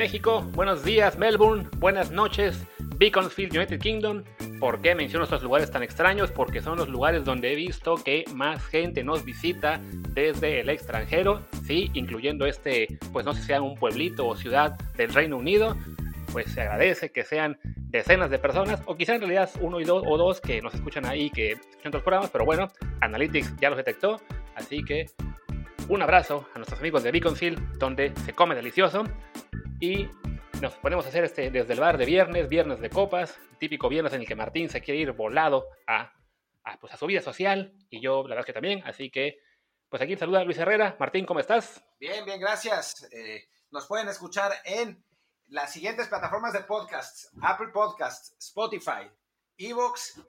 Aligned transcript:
México, 0.00 0.40
buenos 0.54 0.82
días 0.82 1.18
Melbourne, 1.18 1.68
buenas 1.76 2.10
noches 2.10 2.66
Beaconsfield, 2.96 3.54
United 3.54 3.78
Kingdom. 3.80 4.24
¿Por 4.58 4.80
qué 4.80 4.94
menciono 4.94 5.24
estos 5.24 5.42
lugares 5.42 5.70
tan 5.70 5.82
extraños? 5.82 6.32
Porque 6.32 6.62
son 6.62 6.78
los 6.78 6.88
lugares 6.88 7.22
donde 7.22 7.52
he 7.52 7.54
visto 7.54 7.96
que 7.96 8.24
más 8.32 8.64
gente 8.64 9.04
nos 9.04 9.26
visita 9.26 9.78
desde 10.14 10.60
el 10.60 10.70
extranjero, 10.70 11.42
sí, 11.66 11.90
incluyendo 11.92 12.46
este, 12.46 12.98
pues 13.12 13.26
no 13.26 13.34
sé 13.34 13.42
si 13.42 13.48
sea 13.48 13.60
un 13.60 13.74
pueblito 13.74 14.26
o 14.26 14.34
ciudad 14.36 14.78
del 14.96 15.12
Reino 15.12 15.36
Unido, 15.36 15.76
pues 16.32 16.50
se 16.50 16.62
agradece 16.62 17.12
que 17.12 17.22
sean 17.22 17.58
decenas 17.90 18.30
de 18.30 18.38
personas, 18.38 18.80
o 18.86 18.96
quizá 18.96 19.16
en 19.16 19.20
realidad 19.20 19.50
uno 19.60 19.80
y 19.80 19.84
dos 19.84 20.02
o 20.06 20.16
dos 20.16 20.40
que 20.40 20.62
nos 20.62 20.72
escuchan 20.72 21.04
ahí, 21.04 21.28
que 21.28 21.50
escuchan 21.50 21.88
otros 21.88 22.04
programas, 22.04 22.30
pero 22.30 22.46
bueno, 22.46 22.68
Analytics 23.02 23.54
ya 23.60 23.68
los 23.68 23.76
detectó, 23.76 24.18
así 24.54 24.82
que 24.82 25.10
un 25.90 26.00
abrazo 26.02 26.46
a 26.54 26.58
nuestros 26.58 26.80
amigos 26.80 27.02
de 27.02 27.10
Beaconfield, 27.10 27.78
donde 27.78 28.14
se 28.24 28.32
come 28.32 28.54
delicioso, 28.54 29.04
y 29.80 30.08
nos 30.60 30.74
ponemos 30.74 31.06
a 31.06 31.08
hacer 31.08 31.24
este 31.24 31.50
desde 31.50 31.72
el 31.72 31.80
bar 31.80 31.96
de 31.96 32.04
viernes, 32.04 32.48
viernes 32.48 32.80
de 32.80 32.90
copas, 32.90 33.38
típico 33.58 33.88
viernes 33.88 34.12
en 34.12 34.20
el 34.20 34.26
que 34.26 34.34
Martín 34.34 34.68
se 34.68 34.80
quiere 34.80 35.00
ir 35.00 35.12
volado 35.12 35.66
a, 35.86 36.12
pues 36.80 36.92
a 36.92 36.96
su 36.96 37.06
vida 37.06 37.22
social, 37.22 37.74
y 37.88 38.00
yo 38.00 38.22
la 38.22 38.34
verdad 38.34 38.46
que 38.46 38.52
también, 38.52 38.82
así 38.84 39.10
que 39.10 39.38
pues 39.88 40.02
aquí 40.02 40.16
saluda 40.16 40.44
Luis 40.44 40.58
Herrera. 40.58 40.96
Martín, 41.00 41.26
¿cómo 41.26 41.40
estás? 41.40 41.82
Bien, 41.98 42.24
bien, 42.24 42.38
gracias. 42.38 43.08
Eh, 43.12 43.48
nos 43.70 43.86
pueden 43.86 44.08
escuchar 44.08 44.52
en 44.64 45.04
las 45.48 45.72
siguientes 45.72 46.08
plataformas 46.08 46.52
de 46.52 46.60
podcasts, 46.60 47.30
Apple 47.42 47.68
Podcasts, 47.72 48.36
Spotify, 48.38 49.10
Evox 49.58 50.22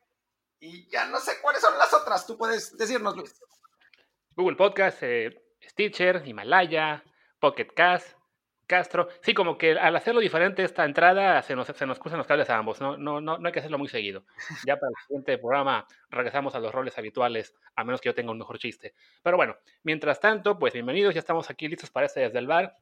y 0.59 0.89
ya 0.89 1.05
no 1.08 1.19
sé 1.19 1.33
cuáles 1.42 1.61
son 1.61 1.77
las 1.77 1.94
otras. 1.94 2.25
Tú 2.25 2.38
puedes 2.38 2.75
decirnos, 2.75 3.16
Luis. 3.16 3.39
Google 4.36 4.55
Podcast, 4.55 5.03
eh, 5.03 5.30
Stitcher, 5.61 6.23
Himalaya, 6.25 7.03
Pocket 7.39 7.67
Cast, 7.75 8.17
Castro. 8.72 9.09
Sí, 9.22 9.33
como 9.33 9.58
que 9.58 9.73
al 9.73 9.94
hacerlo 9.97 10.22
diferente 10.22 10.64
esta 10.64 10.86
entrada 10.86 11.41
se 11.41 11.58
nos, 11.58 11.67
se 11.67 11.86
nos 11.86 12.00
cruzan 12.00 12.19
los 12.19 12.25
cables 12.25 12.50
a 12.50 12.58
ambos. 12.58 12.80
¿no? 12.80 12.95
No, 12.95 13.19
no, 13.19 13.38
no 13.38 13.45
hay 13.45 13.52
que 13.52 13.59
hacerlo 13.59 13.77
muy 13.77 13.89
seguido. 13.89 14.23
Ya 14.66 14.77
para 14.77 14.89
el 14.89 14.95
siguiente 15.05 15.38
programa 15.38 15.86
regresamos 16.09 16.55
a 16.55 16.59
los 16.59 16.73
roles 16.73 16.97
habituales, 16.97 17.53
a 17.75 17.83
menos 17.83 17.99
que 17.99 18.08
yo 18.08 18.16
tenga 18.16 18.31
un 18.31 18.38
mejor 18.38 18.59
chiste. 18.59 18.94
Pero 19.22 19.36
bueno, 19.36 19.58
mientras 19.83 20.22
tanto, 20.22 20.58
pues 20.58 20.72
bienvenidos, 20.72 21.14
ya 21.14 21.19
estamos 21.19 21.49
aquí 21.49 21.67
listos 21.67 21.92
para 21.92 22.05
este 22.05 22.22
desde 22.22 22.39
el 22.39 22.47
bar 22.47 22.77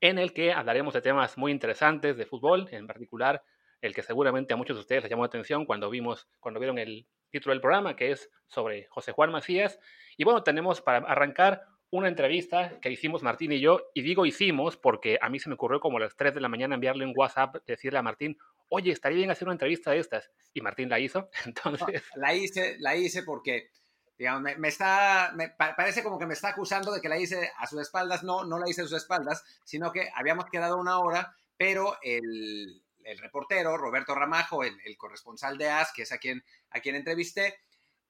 en 0.00 0.20
el 0.20 0.32
que 0.32 0.52
hablaremos 0.52 0.94
de 0.94 1.00
temas 1.00 1.36
muy 1.36 1.50
interesantes 1.50 2.16
de 2.16 2.24
fútbol, 2.24 2.68
en 2.70 2.86
particular 2.86 3.42
el 3.80 3.94
que 3.94 4.04
seguramente 4.04 4.54
a 4.54 4.56
muchos 4.56 4.76
de 4.76 4.82
ustedes 4.82 5.02
les 5.02 5.10
llamó 5.10 5.24
la 5.24 5.28
atención 5.28 5.66
cuando 5.66 5.90
vimos, 5.90 6.28
cuando 6.38 6.60
vieron 6.60 6.78
el 6.78 7.08
título 7.30 7.52
del 7.52 7.60
programa, 7.60 7.96
que 7.96 8.12
es 8.12 8.30
sobre 8.46 8.86
José 8.90 9.10
Juan 9.10 9.32
Macías. 9.32 9.80
Y 10.16 10.22
bueno, 10.22 10.44
tenemos 10.44 10.80
para 10.80 10.98
arrancar 10.98 11.64
una 11.90 12.08
entrevista 12.08 12.78
que 12.80 12.90
hicimos 12.90 13.22
Martín 13.22 13.52
y 13.52 13.60
yo, 13.60 13.90
y 13.94 14.02
digo 14.02 14.26
hicimos 14.26 14.76
porque 14.76 15.18
a 15.20 15.28
mí 15.28 15.38
se 15.38 15.48
me 15.48 15.54
ocurrió 15.54 15.80
como 15.80 15.98
a 15.98 16.00
las 16.00 16.16
3 16.16 16.34
de 16.34 16.40
la 16.40 16.48
mañana 16.48 16.74
enviarle 16.74 17.04
un 17.04 17.14
WhatsApp, 17.16 17.56
decirle 17.66 17.98
a 17.98 18.02
Martín, 18.02 18.36
oye, 18.68 18.92
estaría 18.92 19.18
bien 19.18 19.30
hacer 19.30 19.46
una 19.46 19.54
entrevista 19.54 19.92
de 19.92 19.98
estas. 19.98 20.30
Y 20.52 20.60
Martín 20.60 20.88
la 20.88 20.98
hizo, 20.98 21.30
entonces... 21.46 22.02
la 22.16 22.34
hice, 22.34 22.76
la 22.80 22.96
hice 22.96 23.22
porque 23.22 23.70
digamos, 24.18 24.42
me, 24.58 24.68
está, 24.68 25.32
me 25.34 25.50
parece 25.50 26.02
como 26.02 26.18
que 26.18 26.26
me 26.26 26.34
está 26.34 26.48
acusando 26.48 26.92
de 26.92 27.00
que 27.00 27.08
la 27.08 27.18
hice 27.18 27.50
a 27.58 27.66
sus 27.66 27.80
espaldas. 27.80 28.22
No, 28.22 28.44
no 28.44 28.58
la 28.58 28.68
hice 28.68 28.82
a 28.82 28.84
sus 28.84 28.96
espaldas, 28.96 29.44
sino 29.64 29.92
que 29.92 30.08
habíamos 30.14 30.46
quedado 30.46 30.78
una 30.78 30.98
hora, 31.00 31.34
pero 31.56 31.98
el, 32.02 32.82
el 33.04 33.18
reportero, 33.18 33.76
Roberto 33.76 34.14
Ramajo, 34.14 34.64
el, 34.64 34.76
el, 34.84 34.96
corresponsal 34.96 35.58
de 35.58 35.68
AS, 35.68 35.92
que 35.92 36.02
es 36.02 36.12
a 36.12 36.18
quien, 36.18 36.42
a 36.70 36.80
quien 36.80 36.96
entrevisté, 36.96 37.58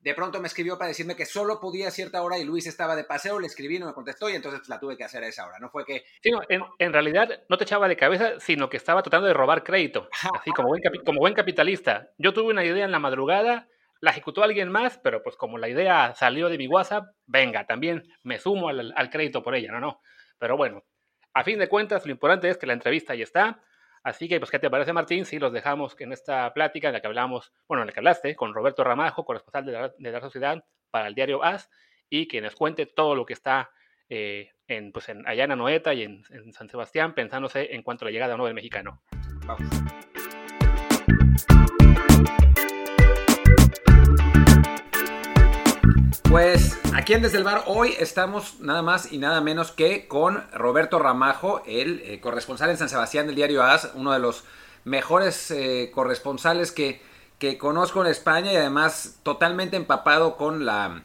de 0.01 0.15
pronto 0.15 0.41
me 0.41 0.47
escribió 0.47 0.79
para 0.79 0.89
decirme 0.89 1.17
que 1.17 1.27
solo 1.27 1.59
podía 1.61 1.89
a 1.89 1.91
cierta 1.91 2.23
hora 2.23 2.39
y 2.39 2.45
Luis 2.45 2.67
estaba 2.67 2.95
de 2.95 3.05
paseo, 3.05 3.41
le 3.41 3.47
escribí, 3.47 3.79
no 3.79 3.87
me 3.87 3.93
contestó 3.93 4.29
y 4.29 4.35
entonces 4.35 4.69
la 4.69 4.79
tuve 4.79 4.97
que 4.97 5.05
hacer 5.05 5.25
a 5.25 5.29
esa 5.29 5.47
hora. 5.47 5.59
No 5.59 5.71
fue 5.71 5.85
que... 5.85 6.05
Sí, 6.23 6.31
en, 6.49 6.63
en, 6.79 6.93
realidad 6.93 7.29
no 7.49 7.59
te 7.59 7.65
echaba 7.65 7.89
de 7.89 7.97
cabeza, 7.97 8.39
sino 8.39 8.69
que 8.69 8.77
estaba 8.77 9.03
tratando 9.03 9.27
de 9.27 9.35
robar 9.35 9.65
crédito, 9.65 10.09
así 10.35 10.51
como 10.53 10.69
buen, 11.19 11.35
capitalista. 11.35 12.11
Yo 12.19 12.33
tuve 12.33 12.53
una 12.53 12.65
idea 12.65 12.85
en 12.85 12.93
la 12.93 12.99
madrugada 12.99 13.69
la 14.01 14.11
ejecutó 14.11 14.43
alguien 14.43 14.71
más, 14.71 14.99
pero 14.99 15.23
pues 15.23 15.37
como 15.37 15.59
la 15.59 15.69
idea 15.69 16.15
salió 16.15 16.49
de 16.49 16.59
mi 16.59 16.69
WhatsApp, 16.69 17.07
venga, 17.27 17.67
también 17.67 18.05
me 18.23 18.39
sumo 18.39 18.69
al, 18.69 19.11
crédito 19.11 19.43
por 19.43 19.55
ella, 19.55 19.73
no, 19.73 19.81
no. 19.81 20.01
Pero 20.39 20.57
bueno, 20.57 20.85
a 21.33 21.45
fin 21.45 21.59
de 21.59 21.69
cuentas, 21.69 22.05
lo 22.05 22.13
importante 22.13 22.49
es 22.49 22.59
que 22.59 22.67
la 22.67 22.75
entrevista 22.75 23.15
ya 23.15 23.25
está. 23.25 23.63
Así 24.07 24.29
que, 24.29 24.39
pues, 24.39 24.53
¿qué 24.53 24.61
te 24.61 24.71
parece, 24.71 24.93
Martín? 24.93 25.25
Si 25.25 25.37
los 25.41 25.53
dejamos 25.53 25.97
en 25.99 26.13
esta 26.13 26.55
plática 26.55 26.87
en 26.87 26.95
la 26.95 27.01
que 27.01 27.09
hablamos, 27.09 27.53
bueno, 27.67 27.83
en 27.83 27.89
la 27.89 27.93
que 27.93 27.99
hablaste 27.99 28.37
con 28.37 28.55
Roberto 28.55 28.85
Ramajo, 28.85 29.25
corresponsal 29.25 29.67
de 29.67 29.73
la, 29.73 29.93
de 29.99 30.13
la 30.13 30.21
sociedad 30.21 30.65
para 30.93 31.09
el 31.09 31.17
diario 31.17 31.43
AS, 31.43 31.69
y 32.09 32.29
que 32.29 32.41
nos 32.41 32.55
cuente 32.55 32.87
todo 32.87 33.17
lo 33.17 33.27
que 33.27 33.33
está 33.33 33.73
eh, 34.09 34.53
en, 34.69 34.93
pues, 34.93 35.09
en, 35.09 35.25
y 35.29 36.03
en, 36.03 36.53
San 36.53 36.69
Sebastián, 36.69 37.17
pensándose 37.17 37.75
en 37.75 37.83
cuanto 37.83 38.05
a 38.05 38.07
la 38.07 38.13
llegada 38.13 38.35
de 38.35 38.37
nuevo 38.37 38.47
del 38.47 38.55
mexicano. 38.55 39.03
Vamos. 39.45 39.69
Pues 46.37 46.79
aquí 46.93 47.15
en 47.15 47.23
Desde 47.23 47.39
el 47.39 47.45
Bar 47.45 47.63
hoy 47.65 47.95
estamos 47.99 48.61
nada 48.61 48.83
más 48.83 49.11
y 49.11 49.17
nada 49.17 49.41
menos 49.41 49.73
que 49.73 50.07
con 50.07 50.45
Roberto 50.53 50.99
Ramajo, 50.99 51.63
el 51.67 52.03
eh, 52.05 52.21
corresponsal 52.21 52.69
en 52.69 52.77
San 52.77 52.91
Sebastián 52.91 53.27
del 53.27 53.37
diario 53.37 53.63
AS, 53.63 53.93
uno 53.95 54.13
de 54.13 54.19
los 54.19 54.45
mejores 54.85 55.51
eh, 55.51 55.91
corresponsales 55.95 56.73
que, 56.73 57.01
que, 57.39 57.57
conozco 57.57 58.05
en 58.05 58.11
España 58.11 58.53
y 58.53 58.57
además 58.57 59.19
totalmente 59.23 59.79
empapado 59.79 60.37
con 60.37 60.67
la 60.67 61.05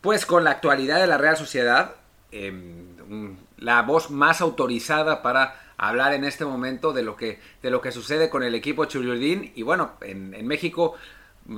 pues 0.00 0.26
con 0.26 0.42
la 0.42 0.50
actualidad 0.50 0.98
de 1.00 1.06
la 1.06 1.16
Real 1.16 1.36
Sociedad, 1.36 1.94
em, 2.32 3.36
la 3.56 3.82
voz 3.82 4.10
más 4.10 4.40
autorizada 4.40 5.22
para 5.22 5.60
hablar 5.76 6.12
en 6.12 6.24
este 6.24 6.44
momento 6.44 6.92
de 6.92 7.04
lo 7.04 7.14
que, 7.14 7.38
de 7.62 7.70
lo 7.70 7.80
que 7.80 7.92
sucede 7.92 8.28
con 8.28 8.42
el 8.42 8.56
equipo 8.56 8.84
Churiurdín 8.86 9.52
y 9.54 9.62
bueno, 9.62 9.92
en, 10.00 10.34
en 10.34 10.48
México 10.48 10.96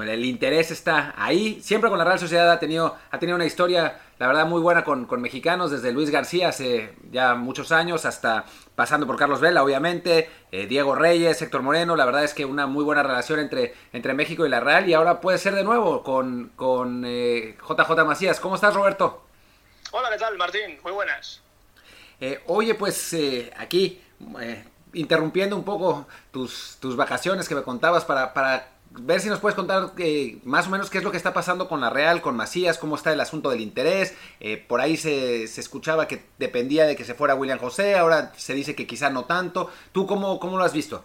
el 0.00 0.24
interés 0.24 0.70
está 0.70 1.14
ahí. 1.18 1.60
Siempre 1.60 1.90
con 1.90 1.98
la 1.98 2.04
Real 2.04 2.18
Sociedad 2.18 2.50
ha 2.50 2.58
tenido, 2.58 2.96
ha 3.10 3.18
tenido 3.18 3.36
una 3.36 3.44
historia, 3.44 4.00
la 4.18 4.26
verdad, 4.26 4.46
muy 4.46 4.60
buena 4.60 4.84
con, 4.84 5.06
mexicanos, 5.20 5.70
desde 5.70 5.92
Luis 5.92 6.10
García 6.10 6.48
hace 6.48 6.94
ya 7.10 7.34
muchos 7.34 7.72
años, 7.72 8.06
hasta 8.06 8.46
pasando 8.74 9.06
por 9.06 9.16
Carlos 9.16 9.40
Vela, 9.40 9.62
obviamente, 9.62 10.30
eh, 10.50 10.66
Diego 10.66 10.94
Reyes, 10.94 11.42
Héctor 11.42 11.60
Moreno. 11.62 11.94
La 11.94 12.06
verdad 12.06 12.24
es 12.24 12.32
que 12.32 12.46
una 12.46 12.66
muy 12.66 12.84
buena 12.84 13.02
relación 13.02 13.38
entre, 13.38 13.74
entre 13.92 14.14
México 14.14 14.46
y 14.46 14.48
la 14.48 14.60
Real. 14.60 14.88
Y 14.88 14.94
ahora 14.94 15.20
puede 15.20 15.36
ser 15.36 15.54
de 15.54 15.64
nuevo 15.64 16.02
con, 16.02 16.52
con 16.56 17.04
eh, 17.04 17.58
JJ 17.60 18.04
Macías. 18.06 18.40
¿Cómo 18.40 18.54
estás, 18.54 18.74
Roberto? 18.74 19.26
Hola, 19.90 20.08
¿qué 20.10 20.18
tal, 20.18 20.38
Martín? 20.38 20.78
Muy 20.82 20.92
buenas. 20.92 21.42
Eh, 22.18 22.42
oye, 22.46 22.74
pues 22.74 23.14
aquí 23.58 24.00
interrumpiendo 24.94 25.56
un 25.56 25.64
poco 25.64 26.06
tus, 26.30 26.78
tus 26.80 26.96
vacaciones 26.96 27.48
que 27.48 27.54
me 27.54 27.62
contabas 27.62 28.04
para, 28.04 28.32
para 28.32 28.68
ver 29.00 29.20
si 29.20 29.28
nos 29.28 29.40
puedes 29.40 29.56
contar 29.56 29.92
eh, 29.98 30.38
más 30.44 30.66
o 30.66 30.70
menos 30.70 30.90
qué 30.90 30.98
es 30.98 31.04
lo 31.04 31.10
que 31.10 31.16
está 31.16 31.32
pasando 31.32 31.68
con 31.68 31.80
la 31.80 31.90
Real, 31.90 32.20
con 32.20 32.36
Macías, 32.36 32.78
cómo 32.78 32.96
está 32.96 33.12
el 33.12 33.20
asunto 33.20 33.50
del 33.50 33.60
interés. 33.60 34.14
Eh, 34.40 34.56
por 34.56 34.80
ahí 34.80 34.96
se, 34.96 35.46
se, 35.48 35.60
escuchaba 35.60 36.08
que 36.08 36.24
dependía 36.38 36.84
de 36.86 36.96
que 36.96 37.04
se 37.04 37.14
fuera 37.14 37.34
William 37.34 37.58
José, 37.58 37.96
ahora 37.96 38.32
se 38.36 38.54
dice 38.54 38.74
que 38.74 38.86
quizá 38.86 39.10
no 39.10 39.24
tanto. 39.24 39.70
¿Tú 39.92 40.06
cómo, 40.06 40.38
cómo 40.38 40.58
lo 40.58 40.64
has 40.64 40.72
visto? 40.72 41.04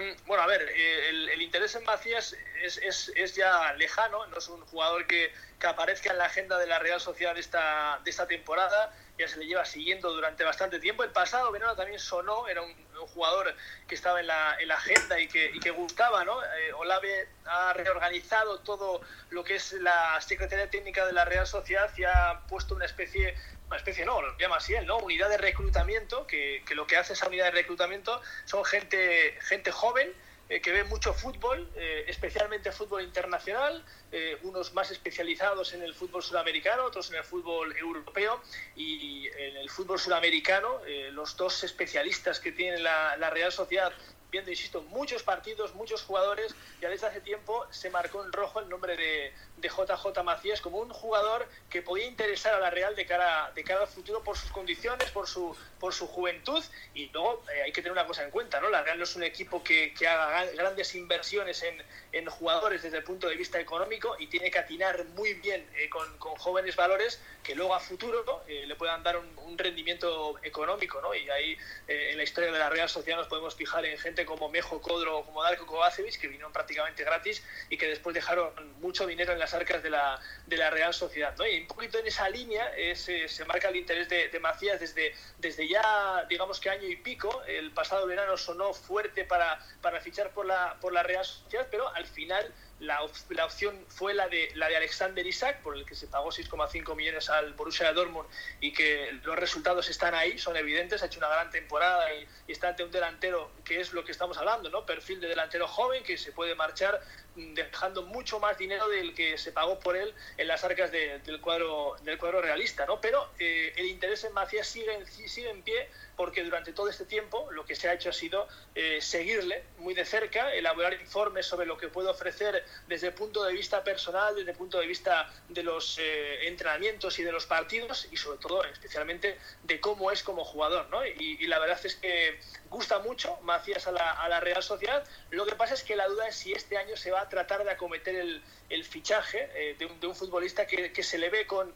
Mm, 0.00 0.26
bueno, 0.26 0.42
a 0.42 0.46
ver, 0.46 0.62
eh, 0.62 1.08
el, 1.10 1.28
el 1.28 1.42
interés 1.42 1.74
en 1.74 1.84
Macías 1.84 2.34
es, 2.62 2.78
es, 2.78 3.12
es, 3.14 3.34
ya 3.36 3.74
lejano, 3.74 4.26
no 4.28 4.38
es 4.38 4.48
un 4.48 4.64
jugador 4.64 5.06
que, 5.06 5.30
que, 5.58 5.66
aparezca 5.66 6.10
en 6.10 6.16
la 6.16 6.24
agenda 6.24 6.56
de 6.56 6.66
la 6.66 6.78
Real 6.78 6.98
Sociedad 6.98 7.34
de 7.34 7.40
esta, 7.40 8.00
de 8.02 8.10
esta 8.10 8.26
temporada, 8.26 8.94
ya 9.18 9.28
se 9.28 9.38
le 9.38 9.46
lleva 9.46 9.66
siguiendo 9.66 10.10
durante 10.10 10.42
bastante 10.42 10.80
tiempo. 10.80 11.04
El 11.04 11.10
pasado 11.10 11.52
verano 11.52 11.76
también 11.76 11.98
sonó, 12.00 12.48
era 12.48 12.62
un, 12.62 12.74
jugador 13.14 13.54
que 13.88 13.94
estaba 13.94 14.20
en 14.20 14.26
la, 14.26 14.56
en 14.60 14.70
agenda 14.70 15.18
y 15.18 15.26
que, 15.26 15.58
que, 15.58 15.70
gustaba, 15.70 16.22
¿no? 16.22 16.42
Eh, 16.42 16.72
Olave 16.74 17.28
ha 17.46 17.72
reorganizado 17.72 18.60
todo 18.60 19.00
lo 19.30 19.42
que 19.42 19.56
es 19.56 19.72
la 19.72 20.20
Secretaría 20.20 20.68
Técnica 20.68 21.06
de 21.06 21.14
la 21.14 21.24
Real 21.24 21.46
Sociedad 21.46 21.90
y 21.96 22.04
ha 22.04 22.42
puesto 22.46 22.74
una 22.74 22.84
especie 22.84 23.34
una 23.70 23.76
especie 23.76 24.04
no, 24.04 24.20
lo 24.20 24.36
llama 24.36 24.56
así 24.56 24.74
él, 24.74 24.84
¿no? 24.84 24.98
Unidad 24.98 25.28
de 25.28 25.38
reclutamiento, 25.38 26.26
que, 26.26 26.62
que, 26.66 26.74
lo 26.74 26.88
que 26.88 26.96
hace 26.96 27.12
esa 27.12 27.28
unidad 27.28 27.44
de 27.46 27.52
reclutamiento 27.52 28.20
son 28.44 28.64
gente, 28.64 29.38
gente 29.40 29.70
joven 29.70 30.12
eh, 30.50 30.60
que 30.60 30.72
ve 30.72 30.82
mucho 30.82 31.14
fútbol, 31.14 31.70
eh, 31.76 32.06
especialmente 32.08 32.72
fútbol 32.72 33.04
internacional, 33.04 33.84
eh, 34.10 34.36
unos 34.42 34.74
más 34.74 34.90
especializados 34.90 35.72
en 35.74 35.82
el 35.84 35.94
fútbol 35.94 36.24
sudamericano, 36.24 36.86
otros 36.86 37.08
en 37.10 37.18
el 37.18 37.22
fútbol 37.22 37.76
europeo 37.76 38.42
y 38.74 39.28
en 39.28 39.56
el 39.58 39.70
fútbol 39.70 40.00
sudamericano, 40.00 40.80
los 41.12 41.36
dos 41.36 41.62
especialistas 41.62 42.40
que 42.40 42.50
tiene 42.50 42.78
la 42.78 43.30
Real 43.30 43.52
Sociedad 43.52 43.92
viendo, 44.30 44.50
insisto, 44.50 44.82
muchos 44.82 45.22
partidos, 45.22 45.74
muchos 45.74 46.02
jugadores, 46.02 46.54
ya 46.80 46.88
desde 46.88 47.06
hace 47.06 47.20
tiempo 47.20 47.66
se 47.70 47.90
marcó 47.90 48.24
en 48.24 48.32
rojo 48.32 48.60
el 48.60 48.68
nombre 48.68 48.96
de, 48.96 49.32
de 49.56 49.68
JJ 49.68 50.22
Macías 50.22 50.60
como 50.60 50.78
un 50.78 50.90
jugador 50.90 51.46
que 51.68 51.82
podía 51.82 52.06
interesar 52.06 52.54
a 52.54 52.60
la 52.60 52.70
Real 52.70 52.94
de 52.96 53.06
cara, 53.06 53.52
de 53.54 53.64
cara 53.64 53.82
al 53.82 53.88
futuro 53.88 54.22
por 54.22 54.36
sus 54.36 54.50
condiciones, 54.50 55.10
por 55.10 55.28
su, 55.28 55.56
por 55.78 55.92
su 55.92 56.06
juventud 56.06 56.62
y 56.94 57.08
luego 57.08 57.42
eh, 57.54 57.62
hay 57.62 57.72
que 57.72 57.82
tener 57.82 57.92
una 57.92 58.06
cosa 58.06 58.24
en 58.24 58.30
cuenta, 58.30 58.60
¿no? 58.60 58.70
La 58.70 58.82
Real 58.82 58.98
no 58.98 59.04
es 59.04 59.16
un 59.16 59.22
equipo 59.22 59.62
que, 59.62 59.92
que 59.94 60.06
haga 60.06 60.44
grandes 60.52 60.94
inversiones 60.94 61.62
en, 61.62 61.82
en, 62.12 62.26
jugadores 62.26 62.82
desde 62.82 62.98
el 62.98 63.04
punto 63.04 63.28
de 63.28 63.36
vista 63.36 63.58
económico 63.60 64.16
y 64.18 64.26
tiene 64.26 64.50
que 64.50 64.58
atinar 64.58 65.04
muy 65.16 65.34
bien 65.34 65.68
eh, 65.76 65.88
con, 65.88 66.18
con, 66.18 66.34
jóvenes 66.36 66.76
valores 66.76 67.20
que 67.42 67.54
luego 67.54 67.74
a 67.74 67.80
futuro 67.80 68.42
eh, 68.46 68.64
le 68.66 68.76
puedan 68.76 69.02
dar 69.02 69.16
un, 69.16 69.26
un, 69.38 69.58
rendimiento 69.58 70.38
económico, 70.42 71.00
¿no? 71.02 71.14
Y 71.14 71.28
ahí 71.28 71.56
en 71.86 72.16
la 72.16 72.22
historia 72.22 72.50
de 72.52 72.58
la 72.58 72.70
Real 72.70 72.88
Sociedad 72.88 73.18
nos 73.18 73.28
podemos 73.28 73.54
fijar 73.54 73.84
en 73.84 73.98
gente 73.98 74.19
como 74.24 74.48
Mejo 74.48 74.80
Codro 74.80 75.18
o 75.18 75.24
como 75.24 75.42
Darko 75.42 75.66
Kovacevic 75.66 76.18
que 76.18 76.28
vinieron 76.28 76.52
prácticamente 76.52 77.04
gratis 77.04 77.42
y 77.68 77.76
que 77.76 77.86
después 77.86 78.14
dejaron 78.14 78.52
mucho 78.80 79.06
dinero 79.06 79.32
en 79.32 79.38
las 79.38 79.54
arcas 79.54 79.82
de 79.82 79.90
la, 79.90 80.20
de 80.46 80.56
la 80.56 80.70
Real 80.70 80.94
Sociedad. 80.94 81.34
¿no? 81.36 81.46
Y 81.46 81.60
un 81.60 81.66
poquito 81.66 81.98
en 81.98 82.06
esa 82.06 82.28
línea 82.28 82.70
se 82.94 83.44
marca 83.46 83.68
el 83.68 83.76
interés 83.76 84.08
de, 84.08 84.28
de, 84.28 84.40
Macías 84.40 84.80
desde, 84.80 85.14
desde 85.38 85.68
ya, 85.68 86.24
digamos 86.28 86.60
que 86.60 86.70
año 86.70 86.88
y 86.88 86.96
pico. 86.96 87.42
El 87.46 87.72
pasado 87.72 88.06
verano 88.06 88.36
sonó 88.36 88.72
fuerte 88.72 89.24
para, 89.24 89.58
para 89.80 90.00
fichar 90.00 90.30
por 90.30 90.46
la, 90.46 90.76
por 90.80 90.92
la 90.92 91.02
Real 91.02 91.24
Sociedad, 91.24 91.66
pero 91.70 91.88
al 91.88 92.06
final 92.06 92.52
la, 92.80 93.00
la, 93.28 93.44
opción 93.44 93.84
fue 93.88 94.14
la 94.14 94.28
de, 94.28 94.50
la 94.54 94.68
de 94.68 94.76
Alexander 94.76 95.26
Isaac, 95.26 95.60
por 95.62 95.76
el 95.76 95.84
que 95.84 95.94
se 95.94 96.06
pagó 96.06 96.30
6,5 96.30 96.96
millones 96.96 97.28
al 97.28 97.52
Borussia 97.52 97.92
Dortmund 97.92 98.28
y 98.60 98.72
que 98.72 99.12
los 99.22 99.36
resultados 99.36 99.88
están 99.88 100.14
ahí, 100.14 100.38
son 100.38 100.56
evidentes, 100.56 101.02
ha 101.02 101.06
hecho 101.06 101.18
una 101.18 101.28
gran 101.28 101.50
temporada 101.50 102.12
y, 102.14 102.26
está 102.48 102.68
ante 102.68 102.82
un 102.82 102.90
delantero 102.90 103.50
que 103.64 103.80
es 103.80 103.92
lo 103.92 104.04
que 104.04 104.10
estamos 104.10 104.36
hablando, 104.36 104.70
¿no? 104.70 104.84
Perfil 104.84 105.20
de 105.20 105.28
delantero 105.28 105.68
joven 105.68 106.02
que 106.02 106.18
se 106.18 106.32
puede 106.32 106.56
marchar 106.56 107.00
dejando 107.36 108.02
mucho 108.02 108.40
más 108.40 108.58
dinero 108.58 108.88
del 108.88 109.14
que 109.14 109.38
se 109.38 109.52
pagó 109.52 109.78
por 109.78 109.96
él 109.96 110.12
en 110.36 110.48
las 110.48 110.64
arcas 110.64 110.90
de, 110.90 111.20
del, 111.20 111.40
cuadro, 111.40 111.96
del 112.02 112.18
cuadro 112.18 112.40
realista. 112.42 112.86
¿no? 112.86 113.00
Pero 113.00 113.30
eh, 113.38 113.72
el 113.76 113.86
interés 113.86 114.24
en 114.24 114.32
Macías 114.32 114.66
sigue, 114.66 115.06
sigue 115.06 115.50
en 115.50 115.62
pie 115.62 115.88
porque 116.20 116.44
durante 116.44 116.74
todo 116.74 116.90
este 116.90 117.06
tiempo 117.06 117.50
lo 117.50 117.64
que 117.64 117.74
se 117.74 117.88
ha 117.88 117.94
hecho 117.94 118.10
ha 118.10 118.12
sido 118.12 118.46
eh, 118.74 118.98
seguirle 119.00 119.64
muy 119.78 119.94
de 119.94 120.04
cerca, 120.04 120.52
elaborar 120.52 120.92
informes 120.92 121.46
sobre 121.46 121.64
lo 121.64 121.78
que 121.78 121.88
puede 121.88 122.10
ofrecer 122.10 122.62
desde 122.86 123.06
el 123.06 123.14
punto 123.14 123.42
de 123.42 123.54
vista 123.54 123.82
personal, 123.82 124.36
desde 124.36 124.50
el 124.50 124.56
punto 124.58 124.78
de 124.78 124.86
vista 124.86 125.32
de 125.48 125.62
los 125.62 125.96
eh, 125.98 126.46
entrenamientos 126.46 127.18
y 127.18 127.22
de 127.22 127.32
los 127.32 127.46
partidos 127.46 128.06
y 128.12 128.18
sobre 128.18 128.38
todo 128.38 128.62
especialmente 128.64 129.38
de 129.62 129.80
cómo 129.80 130.10
es 130.10 130.22
como 130.22 130.44
jugador. 130.44 130.90
¿no? 130.90 131.06
Y, 131.06 131.38
y, 131.40 131.46
la 131.46 131.58
verdad 131.58 131.80
es 131.82 131.94
que 131.94 132.38
gusta 132.70 133.00
mucho 133.00 133.36
Macías 133.42 133.86
a 133.88 133.92
la, 133.92 134.40
Real 134.40 134.62
Sociedad. 134.62 135.04
Lo 135.30 135.44
que 135.44 135.56
pasa 135.56 135.74
es 135.74 135.82
que 135.82 135.96
la 135.96 136.06
duda 136.06 136.28
es 136.28 136.36
si 136.36 136.52
este 136.52 136.78
año 136.78 136.96
se 136.96 137.10
va 137.10 137.20
a 137.20 137.28
tratar 137.28 137.64
de 137.64 137.72
acometer 137.72 138.14
el, 138.14 138.42
fichaje 138.84 139.50
eh, 139.54 139.74
de, 139.76 139.86
un, 139.86 139.98
de, 140.00 140.06
un, 140.06 140.14
futbolista 140.14 140.66
que, 140.66 141.02
se 141.02 141.18
le 141.18 141.28
ve 141.28 141.46
con, 141.46 141.74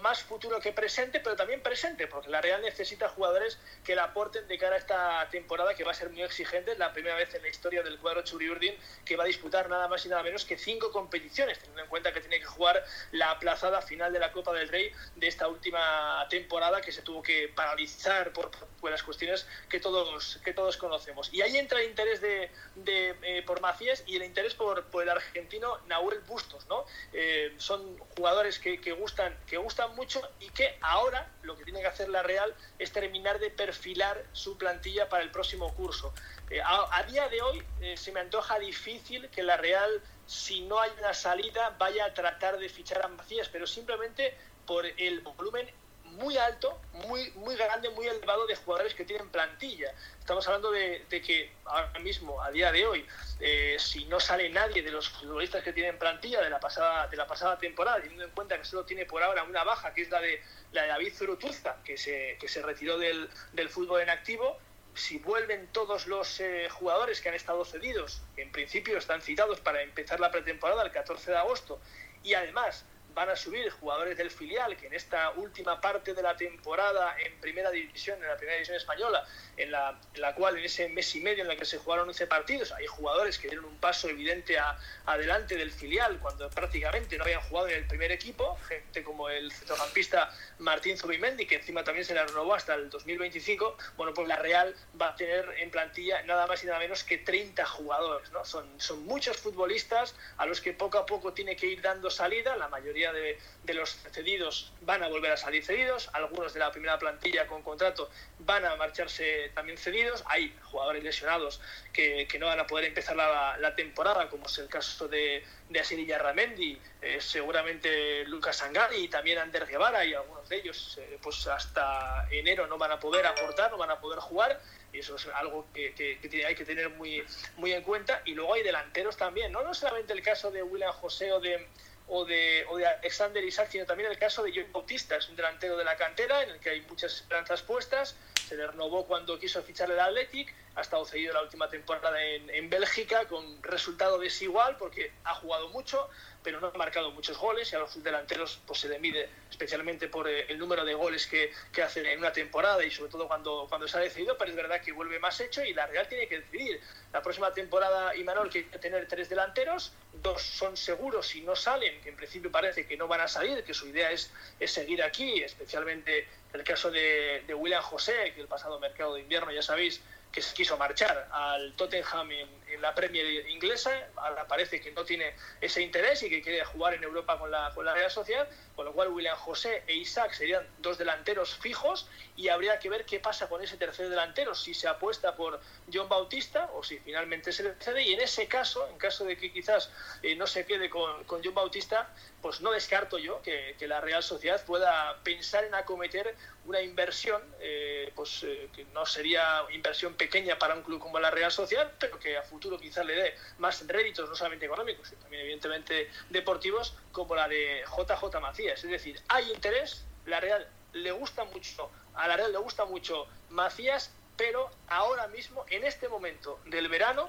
más 0.00 0.22
futuro 0.22 0.60
que 0.60 0.72
presente, 0.72 1.20
pero 1.20 1.36
también 1.36 1.62
presente, 1.62 2.06
porque 2.06 2.28
la 2.28 2.40
Real 2.40 2.62
necesita 2.62 3.08
jugadores 3.08 3.58
que 3.84 3.94
la 3.94 4.04
aporten 4.04 4.48
de 4.48 4.58
cara 4.58 4.76
a 4.76 4.78
esta 4.78 5.28
temporada 5.30 5.74
que 5.74 5.84
va 5.84 5.92
a 5.92 5.94
ser 5.94 6.10
muy 6.10 6.22
exigente, 6.22 6.76
la 6.76 6.92
primera 6.92 7.14
vez 7.14 7.34
en 7.34 7.42
la 7.42 7.48
historia 7.48 7.82
del 7.82 7.98
cuadro 7.98 8.22
Churiurdin 8.22 8.74
que 9.04 9.16
va 9.16 9.24
a 9.24 9.26
disputar 9.26 9.68
nada 9.68 9.86
más 9.86 10.04
y 10.06 10.08
nada 10.08 10.22
menos 10.22 10.44
que 10.44 10.58
cinco 10.58 10.90
competiciones, 10.90 11.58
teniendo 11.58 11.82
en 11.82 11.88
cuenta 11.88 12.12
que 12.12 12.20
tiene 12.20 12.40
que 12.40 12.46
jugar 12.46 12.84
la 13.12 13.30
aplazada 13.30 13.80
final 13.82 14.12
de 14.12 14.18
la 14.18 14.32
Copa 14.32 14.52
del 14.52 14.68
Rey 14.68 14.92
de 15.14 15.28
esta 15.28 15.46
última 15.46 16.26
temporada 16.30 16.80
que 16.80 16.90
se 16.90 17.02
tuvo 17.02 17.22
que 17.22 17.48
paralizar 17.54 18.32
por 18.32 18.50
las 18.90 19.02
cuestiones 19.02 19.46
que 19.68 19.80
todos, 19.80 20.35
que 20.38 20.52
todos 20.52 20.76
conocemos. 20.76 21.32
Y 21.32 21.42
ahí 21.42 21.56
entra 21.56 21.80
el 21.80 21.88
interés 21.88 22.20
de, 22.20 22.50
de 22.76 23.14
eh, 23.22 23.42
por 23.42 23.60
Macías 23.60 24.02
y 24.06 24.16
el 24.16 24.24
interés 24.24 24.54
por, 24.54 24.84
por 24.86 25.02
el 25.02 25.08
argentino 25.08 25.78
Nahuel 25.86 26.20
Bustos, 26.20 26.66
¿no? 26.66 26.84
Eh, 27.12 27.54
son 27.58 27.98
jugadores 28.16 28.58
que, 28.58 28.80
que, 28.80 28.92
gustan, 28.92 29.36
que 29.46 29.56
gustan 29.56 29.94
mucho 29.96 30.20
y 30.40 30.48
que 30.50 30.78
ahora 30.80 31.30
lo 31.42 31.56
que 31.56 31.64
tiene 31.64 31.80
que 31.80 31.86
hacer 31.86 32.08
la 32.08 32.22
Real 32.22 32.54
es 32.78 32.92
terminar 32.92 33.38
de 33.38 33.50
perfilar 33.50 34.24
su 34.32 34.56
plantilla 34.58 35.08
para 35.08 35.22
el 35.22 35.30
próximo 35.30 35.74
curso. 35.74 36.12
Eh, 36.50 36.60
a, 36.60 36.96
a, 36.96 37.02
día 37.04 37.28
de 37.28 37.42
hoy 37.42 37.62
eh, 37.80 37.96
se 37.96 38.12
me 38.12 38.20
antoja 38.20 38.58
difícil 38.58 39.28
que 39.30 39.42
la 39.42 39.56
Real, 39.56 40.00
si 40.26 40.60
no 40.62 40.80
hay 40.80 40.90
una 40.98 41.14
salida, 41.14 41.74
vaya 41.78 42.04
a 42.06 42.14
tratar 42.14 42.58
de 42.58 42.68
fichar 42.68 43.04
a 43.04 43.08
Macías, 43.08 43.48
pero 43.48 43.66
simplemente 43.66 44.36
por 44.66 44.86
el 44.86 45.20
volumen 45.20 45.68
muy 46.16 46.36
alto, 46.36 46.80
muy, 46.92 47.30
muy 47.32 47.56
grande, 47.56 47.90
muy 47.90 48.06
elevado 48.06 48.46
de 48.46 48.56
jugadores 48.56 48.94
que 48.94 49.04
tienen 49.04 49.28
plantilla. 49.28 49.92
Estamos 50.18 50.46
hablando 50.46 50.70
de, 50.70 51.04
que 51.08 51.50
ahora 51.64 51.98
mismo, 52.00 52.42
a 52.42 52.50
día 52.50 52.72
de 52.72 52.86
hoy, 52.86 53.06
eh, 53.40 53.76
si 53.78 54.04
no 54.06 54.20
sale 54.20 54.48
nadie 54.50 54.82
de 54.82 54.90
los 54.90 55.08
futbolistas 55.08 55.62
que 55.62 55.72
tienen 55.72 55.98
plantilla 55.98 56.42
de 56.42 56.50
la 56.50 56.60
pasada, 56.60 57.06
de 57.06 57.16
la 57.16 57.26
pasada 57.26 57.58
temporada, 57.58 58.00
teniendo 58.00 58.24
en 58.24 58.30
cuenta 58.30 58.58
que 58.58 58.64
solo 58.64 58.84
tiene 58.84 59.06
por 59.06 59.22
ahora 59.22 59.44
una 59.44 59.64
baja, 59.64 59.92
que 59.94 60.02
es 60.02 60.10
la 60.10 60.20
de, 60.20 60.42
la 60.72 60.82
de 60.82 60.88
David 60.88 61.14
Zurutuza, 61.14 61.76
que 61.84 61.96
se, 61.96 62.36
que 62.40 62.48
se 62.48 62.62
retiró 62.62 62.98
del, 62.98 63.28
del 63.52 63.68
fútbol 63.68 64.00
en 64.00 64.10
activo, 64.10 64.58
si 64.94 65.18
vuelven 65.18 65.68
todos 65.72 66.06
los 66.06 66.40
eh, 66.40 66.68
jugadores 66.70 67.20
que 67.20 67.28
han 67.28 67.34
estado 67.34 67.64
cedidos, 67.64 68.22
que 68.34 68.42
en 68.42 68.50
principio 68.50 68.96
están 68.96 69.20
citados 69.20 69.60
para 69.60 69.82
empezar 69.82 70.20
la 70.20 70.30
pretemporada 70.30 70.82
el 70.82 70.90
14 70.90 71.32
de 71.32 71.36
agosto, 71.36 71.80
y 72.22 72.32
además 72.34 72.86
van 73.16 73.30
a 73.30 73.34
subir 73.34 73.70
jugadores 73.70 74.18
del 74.18 74.30
filial 74.30 74.76
que 74.76 74.88
en 74.88 74.92
esta 74.94 75.30
última 75.30 75.80
parte 75.80 76.12
de 76.12 76.22
la 76.22 76.36
temporada 76.36 77.16
en 77.18 77.40
primera 77.40 77.70
división, 77.70 78.22
en 78.22 78.28
la 78.28 78.36
primera 78.36 78.56
división 78.56 78.76
española, 78.76 79.26
en 79.56 79.70
la, 79.70 79.98
en 80.12 80.20
la 80.20 80.34
cual 80.34 80.58
en 80.58 80.64
ese 80.66 80.86
mes 80.90 81.14
y 81.16 81.22
medio 81.22 81.42
en 81.42 81.50
el 81.50 81.56
que 81.56 81.64
se 81.64 81.78
jugaron 81.78 82.06
11 82.08 82.26
partidos, 82.26 82.72
hay 82.72 82.86
jugadores 82.86 83.38
que 83.38 83.48
dieron 83.48 83.64
un 83.64 83.78
paso 83.78 84.10
evidente 84.10 84.58
a, 84.58 84.78
adelante 85.06 85.56
del 85.56 85.72
filial 85.72 86.18
cuando 86.18 86.50
prácticamente 86.50 87.16
no 87.16 87.24
habían 87.24 87.40
jugado 87.40 87.68
en 87.68 87.76
el 87.76 87.86
primer 87.86 88.12
equipo, 88.12 88.58
gente 88.68 89.02
como 89.02 89.30
el 89.30 89.50
centrocampista 89.50 90.30
Martín 90.58 90.98
Zubimendi, 90.98 91.46
que 91.46 91.54
encima 91.54 91.82
también 91.84 92.04
se 92.04 92.12
le 92.12 92.22
renovó 92.22 92.52
hasta 92.52 92.74
el 92.74 92.90
2025, 92.90 93.78
bueno, 93.96 94.12
pues 94.12 94.28
la 94.28 94.36
Real 94.36 94.74
va 95.00 95.08
a 95.08 95.16
tener 95.16 95.54
en 95.56 95.70
plantilla 95.70 96.22
nada 96.24 96.46
más 96.46 96.62
y 96.62 96.66
nada 96.66 96.78
menos 96.80 97.02
que 97.02 97.16
30 97.16 97.64
jugadores, 97.64 98.30
¿no? 98.32 98.44
Son, 98.44 98.78
son 98.78 99.06
muchos 99.06 99.38
futbolistas 99.38 100.14
a 100.36 100.44
los 100.44 100.60
que 100.60 100.74
poco 100.74 100.98
a 100.98 101.06
poco 101.06 101.32
tiene 101.32 101.56
que 101.56 101.66
ir 101.66 101.80
dando 101.80 102.10
salida, 102.10 102.54
la 102.56 102.68
mayoría 102.68 103.05
de, 103.12 103.38
los 103.74 103.90
cedidos 104.12 104.72
van 104.82 105.02
a 105.02 105.08
volver 105.08 105.32
a 105.32 105.36
salir 105.36 105.64
cedidos, 105.64 106.08
algunos 106.12 106.54
de 106.54 106.60
la 106.60 106.70
primera 106.70 106.98
plantilla 106.98 107.46
con 107.46 107.62
contrato 107.62 108.08
van 108.38 108.64
a 108.64 108.76
marcharse 108.76 109.50
también 109.54 109.76
cedidos, 109.76 110.24
hay 110.26 110.56
jugadores 110.62 111.02
lesionados 111.02 111.60
que, 111.92 112.26
que 112.28 112.38
no 112.38 112.46
van 112.46 112.60
a 112.60 112.66
poder 112.66 112.86
empezar 112.86 113.16
la, 113.16 113.56
la, 113.58 113.74
temporada, 113.74 114.28
como 114.28 114.46
es 114.46 114.58
el 114.58 114.68
caso 114.68 115.08
de, 115.08 115.44
de 115.68 115.80
Asiri 115.80 116.06
Ramendi, 116.12 116.78
eh, 117.02 117.20
seguramente 117.20 118.24
Lucas 118.26 118.56
Sangari 118.56 118.96
y 118.96 119.08
también 119.08 119.38
Ander 119.38 119.66
Guevara 119.66 120.04
y 120.04 120.14
algunos 120.14 120.48
de 120.48 120.56
ellos 120.56 120.98
eh, 121.00 121.18
pues 121.22 121.46
hasta 121.46 122.26
enero 122.30 122.66
no 122.66 122.78
van 122.78 122.92
a 122.92 123.00
poder 123.00 123.26
aportar, 123.26 123.70
no 123.70 123.78
van 123.78 123.90
a 123.90 124.00
poder 124.00 124.20
jugar 124.20 124.60
y 124.96 125.00
eso 125.00 125.16
es 125.16 125.26
algo 125.26 125.66
que, 125.74 125.92
que, 125.94 126.18
que, 126.18 126.46
hay 126.46 126.54
que 126.54 126.64
tener 126.64 126.88
muy, 126.90 127.22
muy 127.56 127.72
en 127.72 127.82
cuenta. 127.82 128.22
Y 128.24 128.34
luego 128.34 128.54
hay 128.54 128.62
delanteros 128.62 129.16
también, 129.16 129.52
¿no? 129.52 129.62
No 129.62 129.74
solamente 129.74 130.12
el 130.12 130.22
caso 130.22 130.50
de 130.50 130.62
William 130.62 130.92
José 130.92 131.32
o 131.32 131.40
de, 131.40 131.68
o 132.08 132.24
de, 132.24 132.64
o 132.68 132.76
de 132.76 132.86
Alexander 132.86 133.42
Isaac, 133.44 133.68
sino 133.70 133.84
también 133.84 134.10
el 134.10 134.18
caso 134.18 134.42
de 134.42 134.52
John 134.54 134.72
Bautista, 134.72 135.16
es 135.16 135.28
un 135.28 135.36
delantero 135.36 135.76
de 135.76 135.84
la 135.84 135.96
cantera 135.96 136.42
en 136.42 136.50
el 136.50 136.60
que 136.60 136.70
hay 136.70 136.80
muchas 136.82 137.12
esperanzas 137.14 137.62
puestas, 137.62 138.16
se 138.46 138.56
le 138.56 138.66
renovó 138.66 139.06
cuando 139.06 139.38
quiso 139.38 139.62
ficharle 139.62 139.94
el 139.94 140.00
Athletic, 140.00 140.54
ha 140.76 140.82
estado 140.82 141.04
cedido 141.04 141.34
la 141.34 141.42
última 141.42 141.68
temporada 141.68 142.22
en, 142.22 142.48
en 142.50 142.70
Bélgica 142.70 143.26
con 143.26 143.62
resultado 143.62 144.18
desigual 144.18 144.76
porque 144.76 145.12
ha 145.24 145.34
jugado 145.34 145.68
mucho, 145.70 146.08
pero 146.46 146.60
no 146.60 146.68
ha 146.68 146.78
marcado 146.78 147.10
muchos 147.10 147.36
goles 147.36 147.72
y 147.72 147.74
a 147.74 147.80
los 147.80 148.00
delanteros 148.04 148.60
pues, 148.64 148.78
se 148.78 148.88
le 148.88 149.00
mide 149.00 149.28
especialmente 149.50 150.06
por 150.06 150.28
eh, 150.28 150.46
el 150.48 150.60
número 150.60 150.84
de 150.84 150.94
goles 150.94 151.26
que, 151.26 151.50
que 151.72 151.82
hacen 151.82 152.06
en 152.06 152.20
una 152.20 152.32
temporada 152.32 152.84
y 152.84 152.90
sobre 152.92 153.10
todo 153.10 153.26
cuando, 153.26 153.66
cuando 153.68 153.88
se 153.88 153.98
ha 153.98 154.00
decidido, 154.00 154.38
pero 154.38 154.52
es 154.52 154.56
verdad 154.56 154.80
que 154.80 154.92
vuelve 154.92 155.18
más 155.18 155.40
hecho 155.40 155.64
y 155.64 155.74
la 155.74 155.88
Real 155.88 156.06
tiene 156.06 156.28
que 156.28 156.38
decidir. 156.38 156.80
La 157.12 157.20
próxima 157.20 157.52
temporada 157.52 158.14
Imanol 158.14 158.48
quiere 158.48 158.68
tener 158.78 159.08
tres 159.08 159.28
delanteros, 159.28 159.92
dos 160.22 160.40
son 160.40 160.76
seguros 160.76 161.26
si 161.26 161.40
no 161.40 161.56
salen, 161.56 162.00
que 162.00 162.10
en 162.10 162.16
principio 162.16 162.48
parece 162.52 162.86
que 162.86 162.96
no 162.96 163.08
van 163.08 163.22
a 163.22 163.26
salir, 163.26 163.64
que 163.64 163.74
su 163.74 163.88
idea 163.88 164.12
es, 164.12 164.32
es 164.60 164.70
seguir 164.70 165.02
aquí, 165.02 165.42
especialmente 165.42 166.28
el 166.52 166.62
caso 166.62 166.92
de, 166.92 167.42
de 167.44 167.54
William 167.54 167.82
José, 167.82 168.32
que 168.36 168.40
el 168.40 168.46
pasado 168.46 168.78
mercado 168.78 169.14
de 169.14 169.22
invierno, 169.22 169.50
ya 169.50 169.62
sabéis, 169.62 170.00
que 170.36 170.42
se 170.42 170.54
quiso 170.54 170.76
marchar 170.76 171.28
al 171.32 171.72
Tottenham 171.76 172.30
en, 172.30 172.48
la 172.80 172.94
Premier 172.94 173.48
inglesa, 173.48 173.90
ahora 174.16 174.46
parece 174.46 174.80
que 174.80 174.92
no 174.92 175.04
tiene 175.04 175.34
ese 175.60 175.82
interés 175.82 176.22
y 176.22 176.30
que 176.30 176.42
quiere 176.42 176.64
jugar 176.64 176.94
en 176.94 177.04
Europa 177.04 177.38
con 177.38 177.50
la, 177.50 177.72
con 177.74 177.84
la 177.84 177.94
Real 177.94 178.10
Sociedad, 178.10 178.48
con 178.74 178.84
lo 178.84 178.92
cual 178.92 179.08
William 179.08 179.36
José 179.36 179.82
e 179.86 179.94
Isaac 179.94 180.32
serían 180.32 180.66
dos 180.78 180.98
delanteros 180.98 181.56
fijos 181.56 182.08
y 182.36 182.48
habría 182.48 182.78
que 182.78 182.88
ver 182.88 183.04
qué 183.04 183.20
pasa 183.20 183.48
con 183.48 183.62
ese 183.62 183.76
tercer 183.76 184.08
delantero, 184.08 184.54
si 184.54 184.74
se 184.74 184.88
apuesta 184.88 185.34
por 185.36 185.60
John 185.92 186.08
Bautista 186.08 186.70
o 186.74 186.82
si 186.82 186.98
finalmente 186.98 187.52
se 187.52 187.62
le 187.62 187.74
cede 187.76 188.02
y 188.02 188.14
en 188.14 188.20
ese 188.20 188.46
caso, 188.46 188.88
en 188.88 188.98
caso 188.98 189.24
de 189.24 189.36
que 189.36 189.52
quizás 189.52 189.90
eh, 190.22 190.34
no 190.36 190.46
se 190.46 190.66
quede 190.66 190.90
con, 190.90 191.24
con, 191.24 191.42
John 191.42 191.54
Bautista, 191.54 192.10
pues 192.46 192.60
no 192.60 192.70
descarto 192.70 193.18
yo 193.18 193.42
que, 193.42 193.74
la 193.88 194.00
Real 194.00 194.22
Sociedad 194.22 194.64
pueda 194.64 195.18
pensar 195.24 195.64
en 195.64 195.74
acometer 195.74 196.36
una 196.64 196.80
inversión, 196.80 197.42
eh, 197.58 198.12
pues 198.14 198.44
eh, 198.44 198.68
que 198.72 198.84
no 198.94 199.04
sería 199.04 199.64
inversión 199.72 200.14
pequeña 200.14 200.56
para 200.56 200.76
un 200.76 200.82
club 200.82 201.00
como 201.00 201.18
la 201.18 201.32
Real 201.32 201.50
Sociedad, 201.50 201.92
pero 201.98 202.20
que 202.20 202.36
a 202.36 202.42
futuro 202.42 202.78
quizás 202.78 203.04
le 203.04 203.16
dé 203.16 203.34
más 203.58 203.84
réditos, 203.88 204.28
no 204.28 204.36
solamente 204.36 204.66
económicos, 204.66 205.08
sino 205.08 205.22
también 205.22 205.42
evidentemente 205.42 206.08
deportivos, 206.30 206.96
como 207.10 207.34
la 207.34 207.48
de 207.48 207.82
JJ 207.84 208.40
Macías. 208.40 208.84
Es 208.84 208.90
decir, 208.92 209.20
hay 209.26 209.50
interés, 209.50 210.06
la 210.24 210.38
Real 210.38 210.68
le 210.92 211.10
gusta 211.10 211.42
mucho, 211.42 211.90
a 212.14 212.28
la 212.28 212.36
Real 212.36 212.52
le 212.52 212.58
gusta 212.58 212.84
mucho 212.84 213.26
Macías, 213.50 214.14
pero 214.36 214.70
ahora 214.86 215.26
mismo, 215.26 215.66
en 215.68 215.82
este 215.82 216.08
momento 216.08 216.60
del 216.66 216.88
verano, 216.88 217.28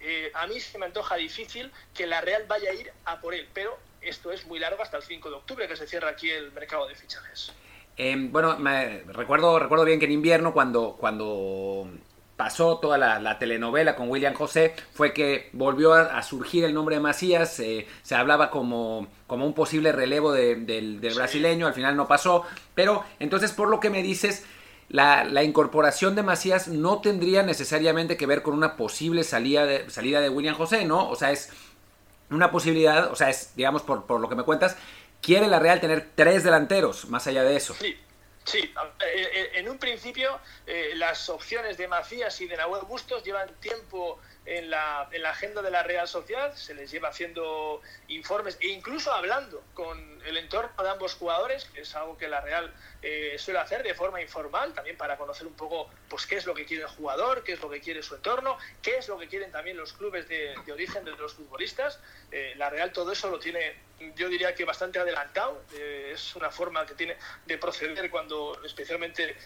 eh, 0.00 0.32
a 0.34 0.48
mí 0.48 0.58
se 0.58 0.78
me 0.78 0.86
antoja 0.86 1.14
difícil 1.14 1.72
que 1.94 2.08
la 2.08 2.20
Real 2.20 2.44
vaya 2.48 2.72
a 2.72 2.74
ir 2.74 2.92
a 3.04 3.20
por 3.20 3.34
él, 3.34 3.48
pero 3.54 3.78
esto 4.00 4.32
es 4.32 4.46
muy 4.46 4.58
largo 4.58 4.82
hasta 4.82 4.96
el 4.96 5.02
5 5.02 5.28
de 5.30 5.36
octubre 5.36 5.68
que 5.68 5.76
se 5.76 5.86
cierra 5.86 6.10
aquí 6.10 6.30
el 6.30 6.52
mercado 6.52 6.86
de 6.86 6.94
fichajes. 6.94 7.52
Eh, 7.96 8.16
bueno, 8.30 8.56
me, 8.58 9.02
recuerdo, 9.08 9.58
recuerdo 9.58 9.84
bien 9.84 9.98
que 9.98 10.06
en 10.06 10.12
invierno, 10.12 10.52
cuando, 10.52 10.96
cuando 10.98 11.88
pasó 12.36 12.78
toda 12.78 12.96
la, 12.96 13.38
telenovela 13.40 13.96
con 13.96 14.08
William 14.08 14.34
José, 14.34 14.72
fue 14.94 15.12
que 15.12 15.50
volvió 15.52 15.94
a, 15.94 16.22
surgir 16.22 16.64
el 16.64 16.72
nombre 16.72 16.94
de 16.94 17.02
Macías, 17.02 17.58
eh, 17.58 17.88
se 18.02 18.14
hablaba 18.14 18.50
como, 18.50 19.08
como 19.26 19.44
un 19.44 19.52
posible 19.52 19.90
relevo 19.90 20.32
del, 20.32 21.00
brasileño, 21.00 21.66
al 21.66 21.74
final 21.74 21.96
no 21.96 22.06
pasó, 22.06 22.44
pero 22.76 23.02
entonces 23.18 23.50
por 23.50 23.68
lo 23.68 23.80
que 23.80 23.90
me 23.90 24.04
dices, 24.04 24.46
la, 24.88 25.24
la, 25.24 25.42
incorporación 25.42 26.14
de 26.14 26.22
Macías 26.22 26.68
no 26.68 27.00
tendría 27.00 27.42
necesariamente 27.42 28.16
que 28.16 28.26
ver 28.26 28.42
con 28.42 28.54
una 28.54 28.76
posible 28.76 29.24
salida 29.24 29.66
de, 29.66 29.90
salida 29.90 30.20
de 30.20 30.30
William 30.30 30.54
José, 30.54 30.84
¿no? 30.84 31.10
O 31.10 31.16
sea, 31.16 31.32
es 31.32 31.50
una 32.30 32.50
posibilidad, 32.50 33.10
o 33.10 33.16
sea, 33.16 33.30
es, 33.30 33.54
digamos, 33.56 33.82
por, 33.82 34.06
por 34.06 34.20
lo 34.20 34.28
que 34.28 34.34
me 34.34 34.42
cuentas, 34.42 34.76
quiere 35.20 35.46
la 35.48 35.58
Real 35.58 35.80
tener 35.80 36.08
tres 36.14 36.44
delanteros, 36.44 37.06
más 37.06 37.26
allá 37.26 37.42
de 37.44 37.56
eso. 37.56 37.74
Sí. 37.74 37.96
Sí, 38.44 38.60
eh, 38.60 39.28
eh, 39.34 39.50
en 39.56 39.68
un 39.68 39.76
principio 39.76 40.40
eh, 40.66 40.92
las 40.94 41.28
opciones 41.28 41.76
de 41.76 41.86
Macías 41.86 42.40
y 42.40 42.46
de 42.46 42.56
Nahuel 42.56 42.86
Bustos 42.86 43.22
llevan 43.22 43.50
tiempo 43.60 44.18
en 44.48 44.70
la, 44.70 45.08
en 45.12 45.22
la, 45.22 45.30
agenda 45.30 45.60
de 45.60 45.70
la 45.70 45.82
Real 45.82 46.08
Sociedad, 46.08 46.54
se 46.54 46.74
les 46.74 46.90
lleva 46.90 47.10
haciendo 47.10 47.82
informes 48.08 48.56
e 48.60 48.68
incluso 48.68 49.12
hablando 49.12 49.62
con 49.74 50.22
el 50.24 50.38
entorno 50.38 50.82
de 50.82 50.88
ambos 50.88 51.14
jugadores, 51.14 51.66
que 51.66 51.82
es 51.82 51.94
algo 51.94 52.16
que 52.16 52.28
la 52.28 52.40
Real 52.40 52.72
eh, 53.02 53.36
suele 53.38 53.60
hacer 53.60 53.82
de 53.82 53.94
forma 53.94 54.22
informal, 54.22 54.72
también 54.72 54.96
para 54.96 55.18
conocer 55.18 55.46
un 55.46 55.52
poco 55.52 55.90
pues, 56.08 56.24
qué 56.24 56.36
es 56.36 56.46
lo 56.46 56.54
que 56.54 56.64
quiere 56.64 56.84
el 56.84 56.88
jugador, 56.88 57.44
qué 57.44 57.52
es 57.52 57.60
lo 57.60 57.68
que 57.68 57.80
quiere 57.80 58.02
su 58.02 58.14
entorno, 58.14 58.56
qué 58.80 58.96
es 58.96 59.08
lo 59.08 59.18
que 59.18 59.28
quieren 59.28 59.52
también 59.52 59.76
los 59.76 59.92
clubes 59.92 60.26
de, 60.28 60.54
origen 60.72 61.04
de 61.04 61.10
los 61.12 61.34
futbolistas. 61.34 62.00
Eh, 62.32 62.54
la 62.56 62.70
Real 62.70 62.90
todo 62.90 63.12
eso 63.12 63.28
lo 63.28 63.38
tiene, 63.38 63.76
yo 64.16 64.30
diría 64.30 64.54
que 64.54 64.64
bastante 64.64 64.98
adelantado, 64.98 65.62
eh, 65.74 66.12
es 66.14 66.34
una 66.36 66.50
forma 66.50 66.86
que 66.86 66.94
tiene 66.94 67.18
de 67.44 67.58
proceder 67.58 68.10
cuando 68.10 68.58
especialmente 68.64 69.36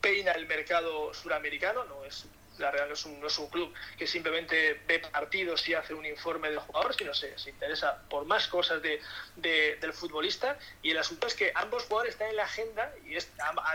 peina 0.00 0.32
el 0.32 0.46
mercado 0.46 1.14
suramericano, 1.14 1.84
no 1.84 2.04
es 2.04 2.26
la 2.58 2.70
Real 2.70 2.88
no 2.88 2.94
es, 2.94 3.04
un, 3.04 3.20
no 3.20 3.26
es 3.26 3.38
un 3.38 3.48
club 3.48 3.72
que 3.98 4.06
simplemente 4.06 4.80
ve 4.86 4.98
partidos 4.98 5.68
y 5.68 5.74
hace 5.74 5.94
un 5.94 6.06
informe 6.06 6.48
del 6.50 6.58
jugador, 6.58 6.94
sino 6.94 7.14
se, 7.14 7.38
se 7.38 7.50
interesa 7.50 8.02
por 8.08 8.24
más 8.24 8.48
cosas 8.48 8.80
de, 8.82 9.00
del 9.36 9.92
futbolista. 9.92 10.58
Y 10.82 10.90
el 10.90 10.98
asunto 10.98 11.26
es 11.26 11.34
que 11.34 11.52
ambos 11.54 11.84
jugadores 11.84 12.14
están 12.14 12.30
en 12.30 12.36
la 12.36 12.44
agenda, 12.44 12.92
y 13.04 13.16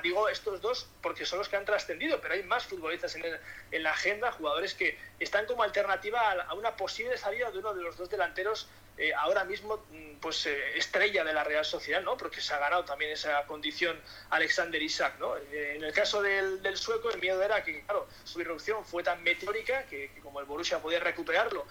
digo 0.04 0.30
estos 0.30 0.62
dos 0.62 0.88
porque 1.02 1.26
son 1.26 1.40
los 1.40 1.50
que 1.50 1.56
han 1.56 1.66
trascendido, 1.66 2.20
pero 2.22 2.34
hay 2.34 2.44
más 2.44 2.66
futbolistas 2.66 3.16
en, 3.16 3.24
en, 3.72 3.84
la 3.84 3.92
agenda, 3.92 4.32
jugadores 4.32 4.74
que 4.74 4.98
están 5.20 5.46
como 5.46 5.64
alternativa 5.64 6.32
a 6.32 6.54
una 6.54 6.76
posible 6.76 7.18
salida 7.18 7.52
de 7.52 7.60
uno 7.60 7.74
de 7.74 7.84
los 7.84 7.98
dos 7.98 8.10
delanteros 8.10 8.68
eh, 9.02 9.16
ahora 9.16 9.44
mismo 9.46 9.84
mm, 9.90 10.20
pues 10.20 10.46
eh, 10.46 10.78
estrella 10.78 11.24
de 11.24 11.34
la 11.34 11.44
Real 11.44 11.66
Sociedad, 11.66 12.04
¿no? 12.04 12.16
Porque 12.18 12.40
se 12.40 12.54
ha 12.54 12.60
ganado 12.60 12.86
también 12.86 13.10
esa 13.10 13.44
condición 13.48 14.00
Alexander 14.30 14.80
Isaac, 14.80 15.16
¿no? 15.18 15.36
Eh, 15.38 15.74
en 15.76 15.84
el 15.84 15.92
caso 15.92 16.22
del, 16.22 16.62
del, 16.62 16.78
sueco, 16.78 17.10
el 17.10 17.20
miedo 17.20 17.42
era 17.42 17.64
que, 17.64 17.82
claro, 17.82 18.08
su 18.24 18.40
irrupción 18.42 18.86
fue 18.86 19.02
tan 19.02 19.24
meteórica 19.24 19.88
que, 19.88 20.12
como 20.22 20.40
el 20.40 20.46
Borussia 20.46 20.78
podía 20.78 21.00
recuperarlo 21.00 21.66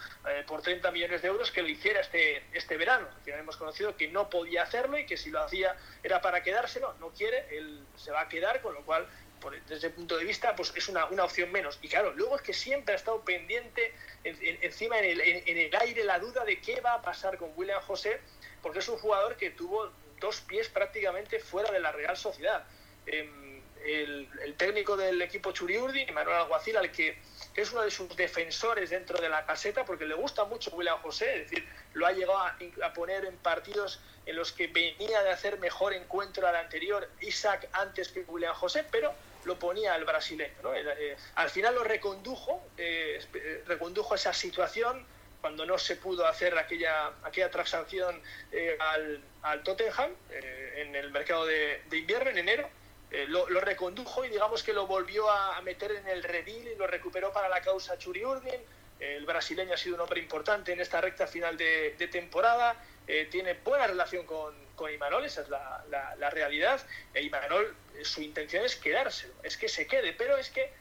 por 0.48 0.60
30 0.60 0.90
millones 0.90 1.22
de 1.22 1.28
euros, 1.28 1.52
que 1.52 1.62
lo 1.62 1.68
hiciera 1.68 2.00
este, 2.00 2.42
este 2.52 2.76
verano. 2.76 3.06
Que 3.24 3.30
hemos 3.30 3.56
conocido 3.56 3.96
que 3.96 4.08
no 4.08 4.28
podía 4.28 4.64
hacerlo 4.64 4.98
y 4.98 5.06
que 5.06 5.16
si 5.16 5.30
lo 5.30 5.40
hacía 5.40 5.76
era 6.02 6.20
para 6.20 6.42
quedárselo, 6.42 6.94
no 6.98 7.10
quiere, 7.10 7.46
él 7.56 7.86
se 7.94 8.10
va 8.10 8.22
a 8.22 8.28
quedar, 8.28 8.60
con 8.60 8.74
lo 8.74 8.84
cual 8.84 9.06
desde 9.48 9.76
ese 9.76 9.90
punto 9.90 10.18
de 10.18 10.24
vista, 10.24 10.54
pues 10.54 10.72
es 10.76 10.88
una, 10.88 11.06
una, 11.06 11.24
opción 11.24 11.50
menos. 11.50 11.78
Y 11.82 11.88
claro, 11.88 12.12
luego 12.12 12.36
es 12.36 12.42
que 12.42 12.52
siempre 12.52 12.94
ha 12.94 12.96
estado 12.96 13.24
pendiente, 13.24 13.94
encima 14.24 14.98
en 14.98 15.04
el, 15.06 15.20
en, 15.20 15.58
el, 15.58 15.74
aire, 15.76 16.04
la 16.04 16.18
duda 16.18 16.44
de 16.44 16.60
qué 16.60 16.80
va 16.80 16.94
a 16.94 17.02
pasar 17.02 17.38
con 17.38 17.52
William 17.56 17.80
José, 17.82 18.20
porque 18.62 18.80
es 18.80 18.88
un 18.88 18.98
jugador 18.98 19.36
que 19.36 19.50
tuvo 19.50 19.90
dos 20.20 20.40
pies 20.42 20.68
prácticamente 20.68 21.38
fuera 21.38 21.70
de 21.72 21.80
la 21.80 21.92
Real 21.92 22.16
Sociedad. 22.16 22.64
Em, 23.06 23.62
el, 23.84 24.28
el, 24.44 24.54
técnico 24.56 24.94
del 24.94 25.22
equipo 25.22 25.52
Churiurdi, 25.52 26.04
Manuel 26.12 26.36
Alguacil, 26.36 26.76
al 26.76 26.92
que, 26.92 27.18
que, 27.54 27.62
es 27.62 27.72
uno 27.72 27.80
de 27.80 27.90
sus 27.90 28.14
defensores 28.14 28.90
dentro 28.90 29.18
de 29.18 29.30
la 29.30 29.46
caseta, 29.46 29.86
porque 29.86 30.04
le 30.04 30.14
gusta 30.14 30.44
mucho 30.44 30.70
William 30.72 31.00
José, 31.00 31.42
es 31.42 31.50
decir, 31.50 31.66
lo 31.94 32.06
ha 32.06 32.12
llegado 32.12 32.38
a, 32.38 32.58
a 32.84 32.92
poner 32.92 33.24
en 33.24 33.36
partidos 33.38 34.00
en 34.26 34.36
los 34.36 34.52
que 34.52 34.66
venía 34.66 35.22
de 35.22 35.30
hacer 35.30 35.58
mejor 35.58 35.94
encuentro 35.94 36.46
al 36.46 36.56
anterior 36.56 37.08
Isaac 37.20 37.68
antes 37.72 38.08
que 38.08 38.20
William 38.20 38.54
José, 38.54 38.84
pero 38.90 39.14
lo 39.44 39.58
ponía 39.58 39.94
el 39.96 40.04
brasileño. 40.04 40.54
¿no? 40.62 40.74
Eh, 40.74 41.16
al 41.36 41.50
final 41.50 41.74
lo 41.74 41.84
recondujo, 41.84 42.62
eh, 42.76 43.20
eh, 43.34 43.64
recondujo 43.66 44.14
esa 44.14 44.32
situación 44.32 45.06
cuando 45.40 45.64
no 45.64 45.78
se 45.78 45.96
pudo 45.96 46.26
hacer 46.26 46.56
aquella, 46.58 47.12
aquella 47.22 47.50
transacción 47.50 48.20
al, 48.78 49.22
al, 49.40 49.62
Tottenham 49.62 50.10
en 50.30 50.94
el 50.94 51.10
mercado 51.10 51.46
de, 51.46 51.80
invierno, 51.92 52.28
en 52.30 52.38
enero. 52.38 52.68
Lo, 53.28 53.48
lo, 53.48 53.60
recondujo 53.60 54.24
y 54.24 54.28
digamos 54.28 54.62
que 54.62 54.74
lo 54.74 54.86
volvió 54.86 55.30
a, 55.30 55.58
meter 55.62 55.92
en 55.92 56.08
el 56.08 56.22
redil 56.22 56.68
y 56.68 56.74
lo 56.76 56.86
recuperó 56.86 57.32
para 57.32 57.48
la 57.48 57.62
causa 57.62 57.96
Churi 57.96 58.22
Urdin. 58.22 58.60
El 59.00 59.26
brasileño 59.26 59.74
ha 59.74 59.76
sido 59.76 59.96
un 59.96 60.02
hombre 60.02 60.20
importante 60.20 60.72
en 60.72 60.80
esta 60.80 61.00
recta 61.00 61.26
final 61.26 61.56
de, 61.56 61.94
de 61.98 62.08
temporada. 62.08 62.76
tiene 63.30 63.54
buena 63.54 63.86
relación 63.86 64.24
con, 64.26 64.54
con 64.80 64.90
Imanol, 64.90 65.26
esa 65.26 65.42
es 65.42 65.50
la, 65.50 65.84
la, 66.18 66.30
realidad. 66.30 66.80
E 67.12 67.22
Imanol 67.22 67.76
su 68.02 68.22
intención 68.22 68.64
es 68.64 68.76
quedárselo, 68.76 69.34
es 69.42 69.58
que 69.58 69.68
se 69.68 69.86
quede, 69.86 70.14
pero 70.14 70.38
es 70.38 70.48
que, 70.48 70.72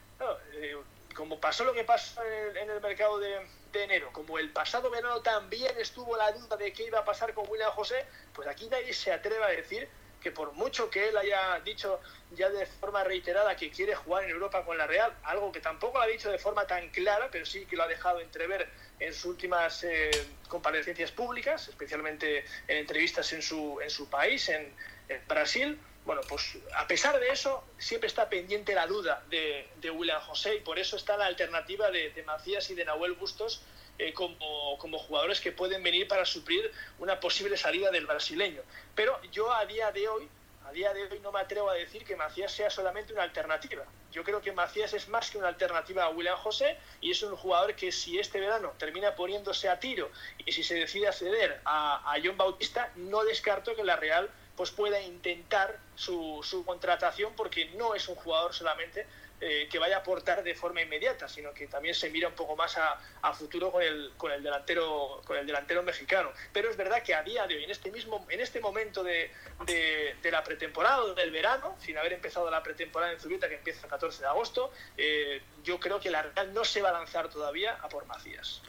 eh, 0.53 0.77
como 1.13 1.37
pasó 1.41 1.65
lo 1.65 1.73
que 1.73 1.83
pasó 1.83 2.23
en 2.23 2.69
el, 2.69 2.79
mercado 2.79 3.19
de, 3.19 3.45
enero, 3.73 4.09
como 4.13 4.39
el 4.39 4.51
pasado 4.51 4.89
verano 4.89 5.21
también 5.21 5.77
estuvo 5.77 6.15
la 6.15 6.31
duda 6.31 6.55
de 6.55 6.71
qué 6.71 6.85
iba 6.85 6.99
a 6.99 7.03
pasar 7.03 7.33
con 7.33 7.49
William 7.49 7.71
José, 7.71 8.05
pues 8.33 8.47
aquí 8.47 8.69
nadie 8.69 8.93
se 8.93 9.11
atreve 9.11 9.43
a 9.43 9.49
decir 9.49 9.89
que 10.21 10.31
por 10.31 10.53
mucho 10.53 10.89
que 10.89 11.09
él 11.09 11.17
haya 11.17 11.59
dicho 11.61 11.99
ya 12.31 12.49
de 12.49 12.65
forma 12.65 13.03
reiterada 13.03 13.55
que 13.55 13.71
quiere 13.71 13.95
jugar 13.95 14.23
en 14.23 14.31
Europa 14.31 14.63
con 14.65 14.77
la 14.77 14.85
Real, 14.85 15.13
algo 15.23 15.51
que 15.51 15.61
tampoco 15.61 15.97
lo 15.97 16.03
ha 16.03 16.07
dicho 16.07 16.29
de 16.29 16.37
forma 16.37 16.67
tan 16.67 16.89
clara, 16.89 17.29
pero 17.31 17.45
sí 17.45 17.65
que 17.65 17.75
lo 17.75 17.83
ha 17.83 17.87
dejado 17.87 18.19
entrever 18.19 18.69
en 18.99 19.13
sus 19.13 19.25
últimas 19.25 19.83
eh, 19.83 20.11
comparecencias 20.47 21.11
públicas, 21.11 21.67
especialmente 21.67 22.45
en 22.67 22.77
entrevistas 22.77 23.31
en 23.33 23.41
su, 23.41 23.79
en 23.81 23.89
su 23.89 24.09
país, 24.09 24.49
en, 24.49 24.73
Brasil, 25.27 25.79
bueno, 26.05 26.21
pues 26.29 26.55
a 26.75 26.85
pesar 26.85 27.19
de 27.19 27.29
eso, 27.29 27.63
siempre 27.79 28.05
está 28.05 28.29
pendiente 28.29 28.75
la 28.75 28.85
duda 28.85 29.23
de, 29.27 29.67
de 29.77 29.89
William 29.89 30.21
José 30.21 30.57
y 30.57 30.59
por 30.59 30.77
eso 30.77 30.97
está 30.97 31.17
la 31.17 31.25
alternativa 31.25 31.89
de, 31.89 32.11
de 32.11 32.21
Macías 32.21 32.69
y 32.69 32.75
de 32.75 32.85
Nahuel 32.85 33.13
Bustos 33.13 33.63
eh, 33.99 34.13
como, 34.13 34.77
como, 34.77 34.97
jugadores 34.97 35.41
que 35.41 35.51
pueden 35.51 35.83
venir 35.83 36.07
para 36.07 36.25
suplir 36.25 36.71
una 36.99 37.19
posible 37.19 37.57
salida 37.57 37.91
del 37.91 38.05
brasileño. 38.05 38.61
Pero 38.95 39.21
yo 39.31 39.51
a 39.51 39.65
día 39.65 39.91
de 39.91 40.07
hoy, 40.07 40.27
a 40.65 40.71
día 40.71 40.93
de 40.93 41.03
hoy 41.03 41.19
no 41.19 41.31
me 41.31 41.41
atrevo 41.41 41.69
a 41.69 41.73
decir 41.73 42.05
que 42.05 42.15
Macías 42.15 42.51
sea 42.51 42.69
solamente 42.69 43.11
una 43.11 43.23
alternativa. 43.23 43.83
Yo 44.11 44.23
creo 44.23 44.41
que 44.41 44.51
Macías 44.51 44.93
es 44.93 45.07
más 45.09 45.29
que 45.29 45.37
una 45.37 45.49
alternativa 45.49 46.05
a 46.05 46.09
William 46.09 46.37
José 46.37 46.77
y 47.01 47.11
es 47.11 47.21
un 47.21 47.35
jugador 47.35 47.75
que 47.75 47.91
si 47.91 48.17
este 48.17 48.39
verano 48.39 48.73
termina 48.77 49.13
poniéndose 49.15 49.69
a 49.69 49.79
tiro 49.79 50.09
y 50.45 50.51
si 50.51 50.63
se 50.63 50.75
decide 50.75 51.07
a, 51.65 52.13
a 52.13 52.15
John 52.23 52.37
Bautista, 52.37 52.91
no 52.95 53.23
descarto 53.23 53.75
que 53.75 53.83
la 53.83 53.97
Real 53.97 54.29
pues 54.55 54.71
pueda 54.71 55.01
intentar 55.01 55.77
su, 55.95 56.41
su, 56.43 56.65
contratación 56.65 57.33
porque 57.35 57.69
no 57.75 57.95
es 57.95 58.09
un 58.09 58.15
jugador 58.15 58.53
solamente 58.53 59.05
eh, 59.41 59.67
que 59.71 59.79
vaya 59.79 59.97
a 59.97 59.99
aportar 59.99 60.43
de 60.43 60.53
forma 60.53 60.81
inmediata, 60.81 61.27
sino 61.27 61.53
que 61.53 61.67
también 61.67 61.95
se 61.95 62.09
mira 62.09 62.27
un 62.27 62.33
poco 62.33 62.55
más 62.55 62.77
a, 62.77 63.33
futuro 63.33 63.71
con 63.71 63.81
el, 63.81 64.11
con, 64.17 64.31
el 64.31 64.43
delantero, 64.43 65.21
con 65.25 65.37
el 65.37 65.45
delantero 65.45 65.81
mexicano. 65.81 66.31
Pero 66.51 66.69
es 66.69 66.75
verdad 66.75 67.01
que 67.03 67.13
a 67.15 67.23
día 67.23 67.47
de 67.47 67.55
hoy, 67.55 67.63
en 67.63 67.71
este, 67.71 67.91
mismo, 67.91 68.25
en 68.29 68.41
este 68.41 68.59
momento 68.59 69.03
de, 69.03 69.31
de, 69.65 70.31
la 70.31 70.43
pretemporada, 70.43 71.13
del 71.13 71.31
verano, 71.31 71.75
sin 71.79 71.97
haber 71.97 72.13
empezado 72.13 72.49
la 72.51 72.61
pretemporada 72.61 73.13
en 73.13 73.19
Zubieta, 73.19 73.47
que 73.47 73.55
empieza 73.55 73.83
el 73.83 73.89
14 73.89 74.21
de 74.21 74.27
agosto, 74.27 74.71
eh, 74.97 75.41
yo 75.63 75.79
creo 75.79 75.99
que 75.99 76.09
la 76.09 76.21
Real 76.21 76.53
no 76.53 76.65
se 76.65 76.81
va 76.81 76.89
a 76.89 76.93
lanzar 76.93 77.29
todavía 77.29 77.77
a 77.81 77.87
por 77.87 78.05
Macías. 78.07 78.61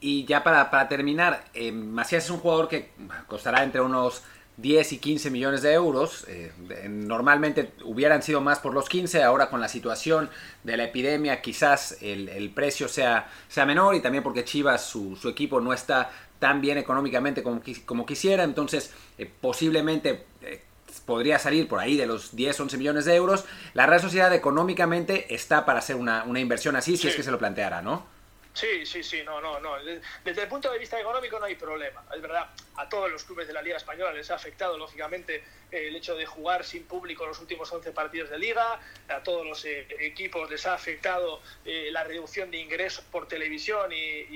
Y 0.00 0.24
ya 0.24 0.42
para, 0.42 0.70
para 0.70 0.88
terminar, 0.88 1.44
eh, 1.52 1.72
Macías 1.72 2.24
es 2.24 2.30
un 2.30 2.38
jugador 2.38 2.68
que 2.68 2.90
costará 3.26 3.62
entre 3.62 3.80
unos 3.80 4.22
10 4.56 4.92
y 4.92 4.98
15 4.98 5.30
millones 5.30 5.62
de 5.62 5.72
euros. 5.72 6.24
Eh, 6.28 6.52
normalmente 6.88 7.72
hubieran 7.84 8.22
sido 8.22 8.40
más 8.40 8.58
por 8.58 8.74
los 8.74 8.88
15, 8.88 9.22
ahora 9.22 9.50
con 9.50 9.60
la 9.60 9.68
situación 9.68 10.30
de 10.64 10.76
la 10.76 10.84
epidemia 10.84 11.40
quizás 11.40 11.96
el, 12.00 12.50
precio 12.50 12.88
sea, 12.88 13.30
sea 13.48 13.66
menor 13.66 13.94
y 13.94 14.00
también 14.00 14.22
porque 14.22 14.44
Chivas, 14.44 14.84
su, 14.84 15.16
equipo, 15.28 15.60
no 15.60 15.72
está 15.72 16.10
tan 16.38 16.60
bien 16.60 16.78
económicamente 16.78 17.42
como, 17.42 17.60
como 17.84 18.06
quisiera, 18.06 18.44
entonces 18.44 18.92
eh, 19.18 19.30
posiblemente 19.40 20.24
eh, 20.42 20.62
podría 21.06 21.38
salir 21.38 21.68
por 21.68 21.80
ahí 21.80 21.96
de 21.96 22.06
los 22.06 22.34
10, 22.34 22.60
11 22.60 22.78
millones 22.78 23.04
de 23.04 23.14
euros. 23.14 23.44
La 23.74 23.86
Real 23.86 24.00
Sociedad 24.00 24.32
económicamente 24.34 25.34
está 25.34 25.64
para 25.64 25.80
hacer 25.80 25.96
una, 25.96 26.24
inversión 26.38 26.76
así, 26.76 26.96
si 26.96 27.08
es 27.08 27.16
que 27.16 27.22
se 27.22 27.30
lo 27.30 27.38
planteara, 27.38 27.82
¿no? 27.82 28.04
Sí, 28.52 28.84
sí, 28.84 29.02
sí, 29.02 29.22
no, 29.24 29.40
no, 29.40 29.60
no. 29.60 29.76
Desde 30.24 30.42
el 30.42 30.48
punto 30.48 30.70
de 30.70 30.78
vista 30.78 31.00
económico 31.00 31.38
no 31.38 31.46
hay 31.46 31.54
problema. 31.54 32.04
Es 32.14 32.20
verdad, 32.20 32.50
a 32.76 32.88
todos 32.88 33.10
los 33.10 33.24
clubes 33.24 33.46
de 33.46 33.52
la 33.52 33.62
Liga 33.62 33.76
Española 33.76 34.12
les 34.12 34.30
ha 34.30 34.34
afectado, 34.34 34.76
lógicamente, 34.76 35.44
el 35.70 35.94
hecho 35.94 36.16
de 36.16 36.26
jugar 36.26 36.64
sin 36.64 36.84
público 36.84 37.24
los 37.26 37.38
últimos 37.38 37.70
11 37.72 37.92
partidos 37.92 38.28
de 38.28 38.38
Liga. 38.38 38.80
A 39.08 39.22
todos 39.22 39.46
los 39.46 39.64
eh, 39.64 39.86
equipos 40.00 40.50
les 40.50 40.66
ha 40.66 40.74
afectado 40.74 41.40
eh, 41.64 41.90
la 41.92 42.02
reducción 42.02 42.50
de 42.50 42.58
ingresos 42.58 43.04
por 43.04 43.28
televisión 43.28 43.92
y, 43.92 44.26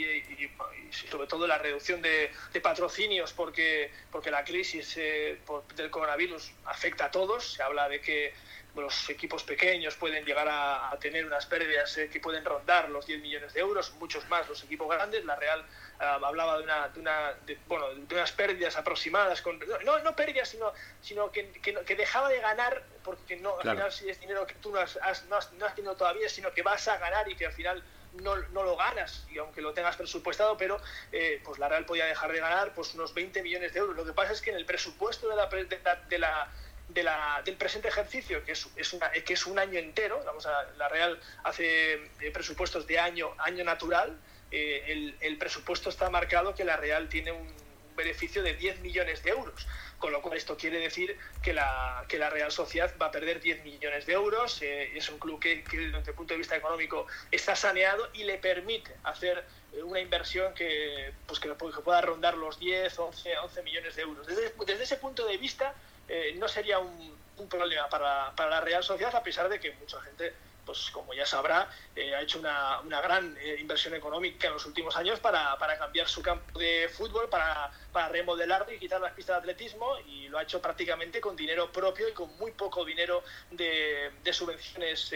sobre 1.11 1.27
todo 1.27 1.47
la 1.47 1.59
reducción 1.59 2.01
de, 2.01 2.31
patrocinios 2.63 3.33
porque, 3.33 3.91
porque 4.13 4.31
la 4.31 4.45
crisis 4.45 4.95
eh, 4.97 5.41
del 5.75 5.91
coronavirus 5.91 6.53
afecta 6.67 7.07
a 7.07 7.11
todos. 7.11 7.55
Se 7.55 7.63
habla 7.63 7.89
de 7.89 8.01
que 8.01 8.33
los 8.77 9.09
equipos 9.09 9.45
pequeños 9.45 9.95
pueden 9.97 10.25
llegar 10.25 10.49
a, 10.51 10.97
tener 11.01 11.27
unas 11.27 11.47
pérdidas 11.47 11.97
eh, 11.99 12.09
que 12.09 12.21
pueden 12.21 12.45
rondar 12.45 12.89
los 12.91 13.07
10 13.07 13.21
millones 13.21 13.53
de 13.53 13.61
euros, 13.61 13.93
muchos 13.95 14.29
más 14.29 14.49
los 14.49 14.63
equipos 14.65 14.89
grandes. 14.89 15.25
La 15.25 15.37
Real 15.37 15.65
ah, 16.01 16.19
hablaba 16.23 16.59
de, 16.59 16.65
una, 16.65 16.89
de, 16.89 17.01
una 17.01 17.35
bueno, 17.67 17.89
de 17.95 18.15
unas 18.15 18.33
pérdidas 18.33 18.77
aproximadas, 18.77 19.43
con, 19.43 19.61
no, 19.85 19.99
no 19.99 20.17
pérdidas, 20.17 20.49
sino, 20.49 20.73
sino 21.01 21.31
que, 21.31 21.51
que, 21.53 21.97
dejaba 21.97 22.29
de 22.29 22.41
ganar, 22.41 22.83
porque 23.03 23.37
no, 23.37 23.57
al 23.61 23.71
final 23.71 23.93
si 23.93 24.09
es 24.09 24.21
dinero 24.21 24.47
que 24.47 24.55
tú 24.55 24.71
no 24.71 24.81
has, 24.81 24.99
no, 25.29 25.37
has, 25.37 25.53
no 25.53 25.67
has 25.67 25.75
tenido 25.75 25.95
todavía, 25.95 26.29
sino 26.29 26.53
que 26.53 26.63
vas 26.63 26.89
a 26.89 26.99
ganar 26.99 27.31
y 27.31 27.37
que 27.37 27.47
al 27.47 27.53
final 27.53 27.83
no, 28.23 28.37
no, 28.37 28.63
lo 28.63 28.77
ganas, 28.77 29.27
y 29.31 29.39
aunque 29.39 29.61
lo 29.61 29.73
tengas 29.73 29.97
presupuestado, 29.97 30.57
pero 30.57 30.81
eh, 31.13 31.41
pues 31.45 31.59
la 31.59 31.69
Real 31.69 31.85
podía 31.85 32.07
dejar 32.07 32.33
de 32.33 32.41
ganar 32.41 32.73
pues 32.75 32.95
unos 32.95 33.13
20 33.15 33.43
millones 33.43 33.73
de 33.73 33.81
euros. 33.81 33.97
Lo 33.97 34.05
que 34.05 34.13
pasa 34.13 34.33
es 34.33 34.41
que 34.41 34.51
en 34.51 34.57
el 34.57 34.67
presupuesto 34.67 35.29
de 35.29 35.37
la, 35.37 35.47
de 35.47 35.81
la 35.83 35.97
de 35.97 36.19
la, 36.19 36.49
del 36.95 37.57
presente 37.57 37.89
ejercicio, 37.89 38.45
que 38.45 38.53
es, 38.53 38.69
es, 38.77 38.93
una, 38.93 39.11
que 39.11 39.35
es 39.35 39.47
un 39.47 39.59
año 39.59 39.79
entero, 39.79 40.23
vamos 40.25 40.47
a, 40.47 40.65
la 40.77 40.89
Real 40.89 41.19
hace 41.43 41.95
eh, 41.95 42.31
presupuestos 42.33 42.87
de 42.87 42.99
año, 42.99 43.35
año 43.39 43.65
natural, 43.65 44.19
eh, 44.51 44.85
el, 44.87 45.17
el, 45.21 45.37
presupuesto 45.37 45.89
está 45.89 46.09
marcado 46.11 46.55
que 46.55 46.65
la 46.65 46.77
Real 46.77 47.09
tiene 47.09 47.33
un, 47.33 47.53
beneficio 47.97 48.43
de 48.43 48.55
10 48.55 48.81
millones 48.81 49.23
de 49.23 49.31
euros, 49.31 49.67
con 49.99 50.13
lo 50.13 50.21
cual 50.21 50.37
esto 50.37 50.57
quiere 50.57 50.79
decir 50.79 51.17
que 51.43 51.53
la, 51.53 52.05
que 52.09 52.19
la 52.19 52.31
Real 52.31 52.53
Sociedad 52.53 52.93
va 53.01 53.07
a 53.07 53.11
perder 53.11 53.41
10 53.41 53.65
millones 53.65 54.07
de 54.07 54.13
euros, 54.13 54.61
eh, 54.63 54.97
es 54.97 55.09
un 55.09 55.19
club 55.19 55.41
que, 55.41 55.65
desde 55.71 56.11
el 56.11 56.17
punto 56.17 56.35
de 56.35 56.39
vista 56.39 56.57
económico 56.57 57.07
está 57.31 57.57
saneado 57.57 58.09
y 58.13 58.25
le 58.25 58.39
permite 58.39 58.93
hacer 59.05 59.45
una 59.83 60.01
inversión 60.01 60.55
que, 60.55 61.13
pues 61.27 61.41
que, 61.41 61.49
pueda 61.55 62.01
rondar 62.01 62.37
los 62.37 62.59
10, 62.59 62.99
11, 62.99 63.39
11 63.39 63.63
millones 63.63 63.97
de 63.97 64.03
euros. 64.03 64.27
Desde, 64.27 64.53
desde 64.67 64.85
ese 64.85 64.97
punto 64.97 65.27
de 65.27 65.37
vista, 65.37 65.75
eh, 66.09 66.35
no 66.39 66.49
sería 66.49 66.79
un, 66.79 67.15
problema 67.49 67.89
para, 67.89 68.33
la 68.49 68.61
Real 68.61 68.83
Sociedad, 68.83 69.15
a 69.15 69.23
pesar 69.23 69.49
de 69.49 69.61
que 69.61 69.73
mucha 69.73 70.01
gente, 70.01 70.33
pues 70.65 70.91
como 70.91 71.13
ya 71.13 71.27
sabrá, 71.27 71.69
eh, 71.95 72.15
ha 72.15 72.23
hecho 72.23 72.39
una, 72.39 72.81
gran 73.03 73.37
eh, 73.39 73.57
inversión 73.61 73.95
económica 73.95 74.47
en 74.47 74.55
los 74.55 74.65
últimos 74.67 74.97
años 74.97 75.21
para, 75.21 75.57
cambiar 75.79 76.09
su 76.09 76.23
campo 76.23 76.59
de 76.59 76.89
fútbol, 76.89 77.29
para, 77.29 77.71
para 77.93 78.09
remodelarlo 78.09 78.73
y 78.73 78.79
quitar 78.79 79.01
las 79.01 79.13
pistas 79.13 79.37
de 79.37 79.41
atletismo, 79.41 79.99
y 80.07 80.29
lo 80.29 80.39
ha 80.39 80.43
hecho 80.43 80.63
prácticamente 80.63 81.21
con 81.21 81.37
dinero 81.37 81.71
propio 81.71 82.09
y 82.09 82.13
con 82.13 82.35
muy 82.39 82.53
poco 82.53 82.85
dinero 82.85 83.23
de, 83.51 84.13
subvenciones 84.33 85.13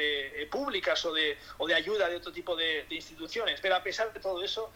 públicas 0.50 1.04
o 1.04 1.12
de, 1.12 1.38
o 1.58 1.66
de 1.66 1.74
ayuda 1.74 2.08
de 2.08 2.16
otro 2.16 2.32
tipo 2.32 2.56
de, 2.56 2.86
instituciones. 2.90 3.60
Pero 3.60 3.76
a 3.76 3.82
pesar 3.82 4.12
de 4.12 4.20
todo 4.20 4.42
eso, 4.44 4.70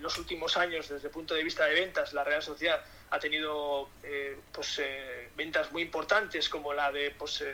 los 0.00 0.18
últimos 0.18 0.56
años, 0.56 0.88
desde 0.88 1.06
el 1.06 1.12
punto 1.12 1.34
de 1.34 1.42
vista 1.42 1.64
de 1.66 1.74
ventas, 1.74 2.12
la 2.12 2.24
Real 2.24 2.42
Sociedad 2.42 2.84
ha 3.14 3.18
tenido 3.20 3.88
eh, 4.02 4.36
pues, 4.52 4.80
eh, 4.80 5.28
ventas 5.36 5.70
muy 5.70 5.82
importantes, 5.82 6.48
como 6.48 6.72
la 6.72 6.90
de 6.90 7.12
pues, 7.12 7.44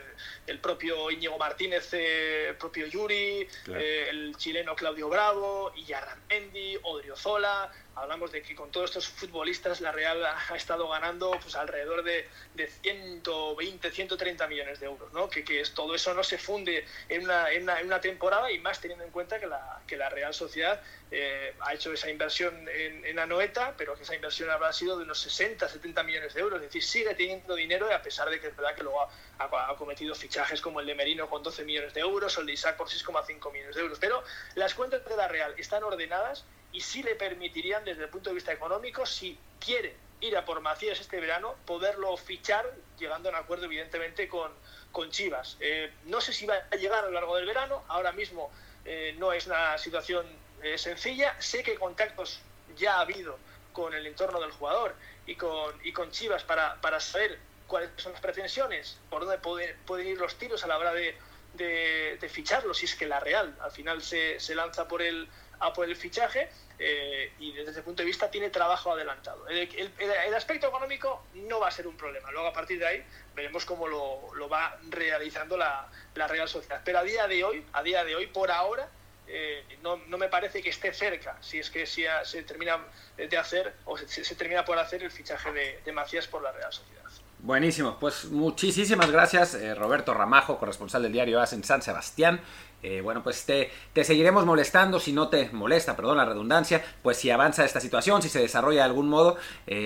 el 0.47 0.59
propio 0.59 1.11
Íñigo 1.11 1.37
Martínez, 1.37 1.93
el 1.93 2.55
propio 2.55 2.87
Yuri, 2.87 3.47
el 3.67 4.35
chileno 4.37 4.75
Claudio 4.75 5.07
Bravo, 5.07 5.71
Iyarramendi, 5.75 6.77
Odriozola, 6.81 7.71
hablamos 7.95 8.31
de 8.31 8.41
que 8.41 8.55
con 8.55 8.71
todos 8.71 8.89
estos 8.89 9.07
futbolistas 9.07 9.81
la 9.81 9.91
Real 9.91 10.23
ha 10.25 10.55
estado 10.55 10.87
ganando 10.89 11.31
pues, 11.41 11.55
alrededor 11.55 12.03
de, 12.03 12.27
de 12.55 12.67
120, 12.67 13.91
130 13.91 14.47
millones 14.47 14.79
de 14.79 14.85
euros, 14.85 15.11
¿no? 15.13 15.29
que, 15.29 15.43
que 15.43 15.61
es, 15.61 15.73
todo 15.73 15.93
eso 15.95 16.13
no 16.13 16.23
se 16.23 16.37
funde 16.37 16.85
en 17.09 17.23
una, 17.23 17.51
en, 17.51 17.69
una, 17.85 18.01
temporada 18.01 18.51
y 18.51 18.59
más 18.59 18.79
teniendo 18.79 19.05
en 19.05 19.11
cuenta 19.11 19.39
que 19.39 19.47
la, 19.47 19.81
que 19.87 19.97
la 19.97 20.09
Real 20.09 20.33
Sociedad 20.33 20.81
eh, 21.11 21.53
ha 21.59 21.73
hecho 21.73 21.91
esa 21.93 22.09
inversión 22.09 22.67
en, 22.69 23.05
en, 23.05 23.19
Anoeta, 23.19 23.75
pero 23.77 23.95
que 23.95 24.03
esa 24.03 24.15
inversión 24.15 24.49
habrá 24.49 24.71
sido 24.73 24.97
de 24.97 25.03
unos 25.03 25.19
60, 25.19 25.50
70 25.59 26.03
millones 26.03 26.33
de 26.33 26.41
euros, 26.41 26.57
es 26.57 26.67
decir, 26.67 26.83
sigue 26.83 27.15
teniendo 27.15 27.55
dinero 27.55 27.93
a 27.93 28.01
pesar 28.01 28.29
de 28.29 28.39
que 28.39 28.47
es 28.47 28.55
verdad 28.55 28.75
que 28.75 28.83
luego 28.83 29.01
ha, 29.01 29.09
ha, 29.39 29.75
cometido 29.75 30.15
fichajes 30.15 30.61
como 30.61 30.79
el 30.79 30.85
de 30.85 30.95
Merino 30.95 31.29
con 31.29 31.43
12 31.43 31.63
millones 31.63 31.93
de 31.93 32.01
euros 32.01 32.37
o 32.37 32.41
el 32.41 32.47
de 32.47 32.53
Isaac 32.53 32.77
por 32.77 32.87
6,5 32.87 33.51
millones 33.51 33.75
de 33.75 33.81
euros, 33.81 33.97
pero 33.99 34.23
las 34.55 34.73
cuentas 34.73 35.03
de 35.05 35.15
la 35.15 35.27
Real 35.27 35.53
están 35.57 35.83
ordenadas 35.83 36.45
y 36.71 36.81
sí 36.81 37.03
le 37.03 37.15
permitirían 37.15 37.83
desde 37.83 38.03
el 38.03 38.09
punto 38.09 38.29
de 38.29 38.35
vista 38.35 38.51
económico, 38.51 39.05
si 39.05 39.37
quiere 39.59 39.95
ir 40.21 40.37
a 40.37 40.45
por 40.45 40.61
Macías 40.61 40.99
este 40.99 41.19
verano, 41.19 41.55
poderlo 41.65 42.15
fichar, 42.15 42.65
llegando 42.97 43.29
a 43.29 43.31
un 43.31 43.37
acuerdo 43.37 43.65
evidentemente 43.65 44.27
con, 44.27 44.51
con 44.91 45.09
Chivas. 45.09 45.57
Eh, 45.59 45.91
no 46.05 46.21
sé 46.21 46.31
si 46.31 46.45
va 46.45 46.55
a 46.71 46.75
llegar 46.75 47.03
a 47.03 47.07
lo 47.07 47.11
largo 47.11 47.35
del 47.35 47.45
verano, 47.45 47.83
ahora 47.87 48.11
mismo 48.11 48.51
eh, 48.85 49.15
no 49.17 49.33
es 49.33 49.47
una 49.47 49.77
situación 49.77 50.25
eh, 50.61 50.77
sencilla, 50.77 51.35
sé 51.41 51.63
que 51.63 51.75
contactos 51.75 52.39
ya 52.77 52.97
ha 52.97 53.01
habido 53.01 53.37
con 53.73 53.93
el 53.93 54.05
entorno 54.05 54.39
del 54.39 54.51
jugador 54.51 54.95
y 55.25 55.35
con, 55.35 55.75
y 55.83 55.91
con 55.93 56.11
Chivas 56.11 56.43
para, 56.43 56.79
para 56.81 56.99
saber 56.99 57.39
cuáles 57.67 57.89
son 57.97 58.11
las 58.11 58.21
pretensiones, 58.21 58.99
por 59.09 59.21
dónde 59.21 59.37
pueden, 59.37 59.75
pueden 59.85 60.07
ir 60.07 60.17
los 60.17 60.35
tiros 60.35 60.63
a 60.63 60.67
la 60.67 60.77
hora 60.77 60.93
de, 60.93 61.15
de, 61.53 62.17
de 62.19 62.29
ficharlo, 62.29 62.73
si 62.73 62.85
es 62.85 62.95
que 62.95 63.05
la 63.05 63.19
Real 63.19 63.55
al 63.61 63.71
final 63.71 64.01
se, 64.01 64.39
se 64.39 64.55
lanza 64.55 64.87
por 64.87 65.01
el 65.01 65.29
a 65.61 65.73
por 65.73 65.87
el 65.87 65.95
fichaje 65.95 66.49
eh, 66.79 67.31
y 67.39 67.53
desde 67.53 67.71
ese 67.71 67.83
punto 67.83 68.01
de 68.01 68.07
vista 68.07 68.29
tiene 68.29 68.49
trabajo 68.49 68.91
adelantado. 68.91 69.47
El, 69.47 70.33
aspecto 70.33 70.67
económico 70.67 71.23
no 71.35 71.59
va 71.59 71.67
a 71.67 71.71
ser 71.71 71.87
un 71.87 71.95
problema. 71.95 72.31
Luego 72.31 72.47
a 72.47 72.53
partir 72.53 72.79
de 72.79 72.87
ahí 72.87 73.05
veremos 73.35 73.63
cómo 73.65 73.87
lo, 73.87 74.33
lo 74.33 74.49
va 74.49 74.79
realizando 74.89 75.55
la, 75.55 75.87
la, 76.15 76.27
Real 76.27 76.49
Sociedad. 76.49 76.81
Pero 76.83 76.99
a 76.99 77.03
día 77.03 77.27
de 77.27 77.43
hoy, 77.43 77.63
a 77.73 77.83
día 77.83 78.03
de 78.03 78.15
hoy, 78.15 78.25
por 78.27 78.49
ahora, 78.49 78.89
eh, 79.33 79.63
no, 79.81 79.97
no, 80.07 80.17
me 80.17 80.27
parece 80.27 80.61
que 80.61 80.69
esté 80.69 80.93
cerca, 80.93 81.37
si 81.41 81.59
es 81.59 81.69
que 81.69 81.85
si 81.85 82.03
se 82.23 82.43
termina 82.43 82.79
de 83.17 83.37
hacer 83.37 83.73
o 83.85 83.97
se, 83.97 84.35
termina 84.35 84.65
por 84.65 84.77
hacer 84.77 85.03
el 85.03 85.11
fichaje 85.11 85.51
de, 85.53 85.79
de 85.85 85.91
Macías 85.91 86.27
por 86.27 86.41
la 86.41 86.51
Real 86.51 86.71
Sociedad. 86.71 87.01
Buenísimo, 87.39 87.97
pues 87.99 88.25
muchísimas 88.25 89.09
gracias 89.09 89.55
eh, 89.55 89.73
Roberto 89.73 90.13
Ramajo, 90.13 90.59
corresponsal 90.59 91.01
del 91.01 91.13
diario 91.13 91.39
AS 91.39 91.53
en 91.53 91.63
San 91.63 91.81
Sebastián. 91.81 92.41
Eh, 92.83 92.99
bueno, 93.01 93.23
pues 93.23 93.45
te, 93.45 93.71
te, 93.93 94.03
seguiremos 94.03 94.45
molestando 94.45 94.99
si 94.99 95.13
no 95.13 95.29
te 95.29 95.49
molesta, 95.51 95.95
perdón 95.95 96.17
la 96.17 96.25
redundancia, 96.25 96.83
pues 97.01 97.17
si 97.17 97.29
avanza 97.29 97.63
esta 97.63 97.79
situación, 97.79 98.21
si 98.21 98.29
se 98.29 98.39
desarrolla 98.39 98.81
de 98.81 98.85
algún 98.85 99.07
modo, 99.07 99.37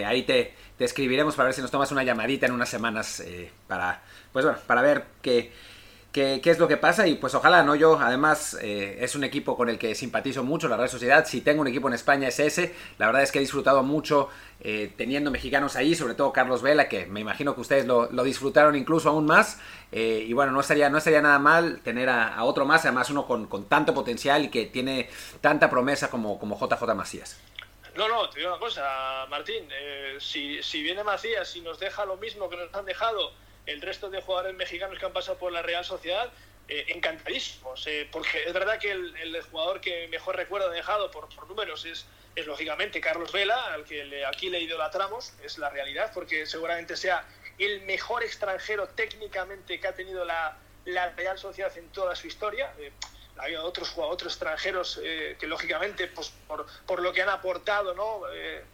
ahí 0.05 0.23
te, 0.23 0.55
te, 0.77 0.85
escribiremos 0.85 1.35
para 1.35 1.47
ver 1.47 1.53
si 1.53 1.61
nos 1.61 1.71
tomas 1.71 1.91
una 1.91 2.03
llamadita 2.03 2.45
en 2.45 2.53
unas 2.53 2.69
semanas 2.69 3.23
para, 3.67 4.01
pues 4.33 4.45
bueno, 4.45 4.59
para 4.65 4.81
ver 4.81 5.05
qué 6.15 6.49
es 6.49 6.59
lo 6.59 6.69
que 6.69 6.77
pasa 6.77 7.07
y 7.07 7.15
pues 7.15 7.35
ojalá, 7.35 7.61
¿no? 7.63 7.75
Yo 7.75 7.99
además 7.99 8.57
eh, 8.61 8.99
es 9.01 9.15
un 9.15 9.25
equipo 9.25 9.57
con 9.57 9.67
el 9.67 9.77
que 9.77 9.93
simpatizo 9.95 10.45
mucho, 10.45 10.69
la 10.69 10.77
Real 10.77 10.87
Sociedad, 10.87 11.25
si 11.25 11.41
tengo 11.41 11.59
un 11.59 11.67
equipo 11.67 11.89
en 11.89 11.93
España 11.93 12.29
es 12.29 12.39
ese, 12.39 12.73
la 12.97 13.07
verdad 13.07 13.21
es 13.21 13.33
que 13.33 13.39
he 13.39 13.41
disfrutado 13.41 13.83
mucho 13.83 14.29
eh, 14.61 14.93
teniendo 14.95 15.29
mexicanos 15.29 15.75
ahí, 15.75 15.93
sobre 15.93 16.13
todo 16.13 16.31
Carlos 16.31 16.61
Vela, 16.61 16.87
que 16.87 17.05
me 17.05 17.19
imagino 17.19 17.53
que 17.53 17.59
ustedes 17.59 17.85
lo, 17.85 18.07
disfrutaron 18.23 18.77
incluso 18.77 19.09
aún 19.09 19.25
más, 19.25 19.59
eh, 19.91 20.23
y 20.25 20.31
bueno, 20.31 20.53
no 20.53 20.61
estaría, 20.61 20.89
no 20.89 20.99
estaría 20.99 21.21
nada 21.21 21.37
mal 21.37 21.81
tener 21.81 22.07
a, 22.09 22.41
otro 22.45 22.65
más, 22.65 22.85
además 22.85 23.09
uno 23.09 23.27
con, 23.27 23.47
con, 23.47 23.65
tanto 23.65 23.93
potencial 23.93 24.45
y 24.45 24.49
que 24.49 24.67
tiene 24.67 25.09
tanta 25.41 25.69
promesa 25.69 26.09
como, 26.09 26.39
como 26.39 26.57
JJ 26.57 26.95
Macías. 26.95 27.41
No, 27.93 28.07
no, 28.07 28.29
te 28.29 28.39
digo 28.39 28.51
una 28.51 28.59
cosa, 28.59 29.25
Martín, 29.29 29.67
si, 30.19 30.63
si 30.63 30.81
viene 30.81 31.03
Macías 31.03 31.53
y 31.57 31.61
nos 31.61 31.77
deja 31.77 32.05
lo 32.05 32.15
mismo 32.15 32.49
que 32.49 32.55
nos 32.55 32.73
han 32.73 32.85
dejado 32.85 33.31
el 33.65 33.81
resto 33.81 34.09
de 34.09 34.21
jugadores 34.21 34.55
mexicanos 34.55 34.99
que 34.99 35.05
han 35.05 35.13
pasado 35.13 35.37
por 35.37 35.51
la 35.51 35.61
Real 35.61 35.83
Sociedad, 35.83 36.31
eh, 36.67 36.85
encantadísimos, 36.87 37.85
eh, 37.85 38.07
porque 38.11 38.43
es 38.43 38.51
verdad 38.51 38.79
que 38.79 38.91
el, 38.91 39.41
jugador 39.51 39.79
que 39.81 40.07
mejor 40.07 40.35
recuerdo 40.35 40.69
ha 40.69 40.73
dejado 40.73 41.11
por, 41.11 41.29
números 41.47 41.85
es, 41.85 42.07
es, 42.35 42.47
lógicamente 42.47 42.99
Carlos 42.99 43.31
Vela, 43.31 43.73
al 43.73 43.83
que 43.85 44.25
aquí 44.25 44.49
le 44.49 44.59
idolatramos, 44.61 45.33
es 45.43 45.59
la 45.59 45.69
realidad, 45.69 46.11
porque 46.11 46.47
seguramente 46.47 46.97
sea 46.97 47.23
el 47.59 47.81
mejor 47.81 48.23
extranjero 48.23 48.87
técnicamente 48.87 49.79
que 49.79 49.87
ha 49.87 49.93
tenido 49.93 50.25
la, 50.25 50.57
la 50.85 51.09
Real 51.11 51.37
Sociedad 51.37 51.75
en 51.77 51.89
toda 51.89 52.15
su 52.15 52.25
historia. 52.25 52.73
Eh, 52.79 52.91
ha 53.37 53.43
habido 53.43 53.63
otros 53.65 53.93
otros 53.97 54.31
extranjeros 54.31 54.97
que 54.97 55.45
lógicamente 55.45 56.07
pues 56.07 56.31
por, 56.47 56.65
por, 56.85 57.01
lo 57.01 57.11
que 57.11 57.21
han 57.21 57.27
aportado 57.27 57.93
no 57.93 58.21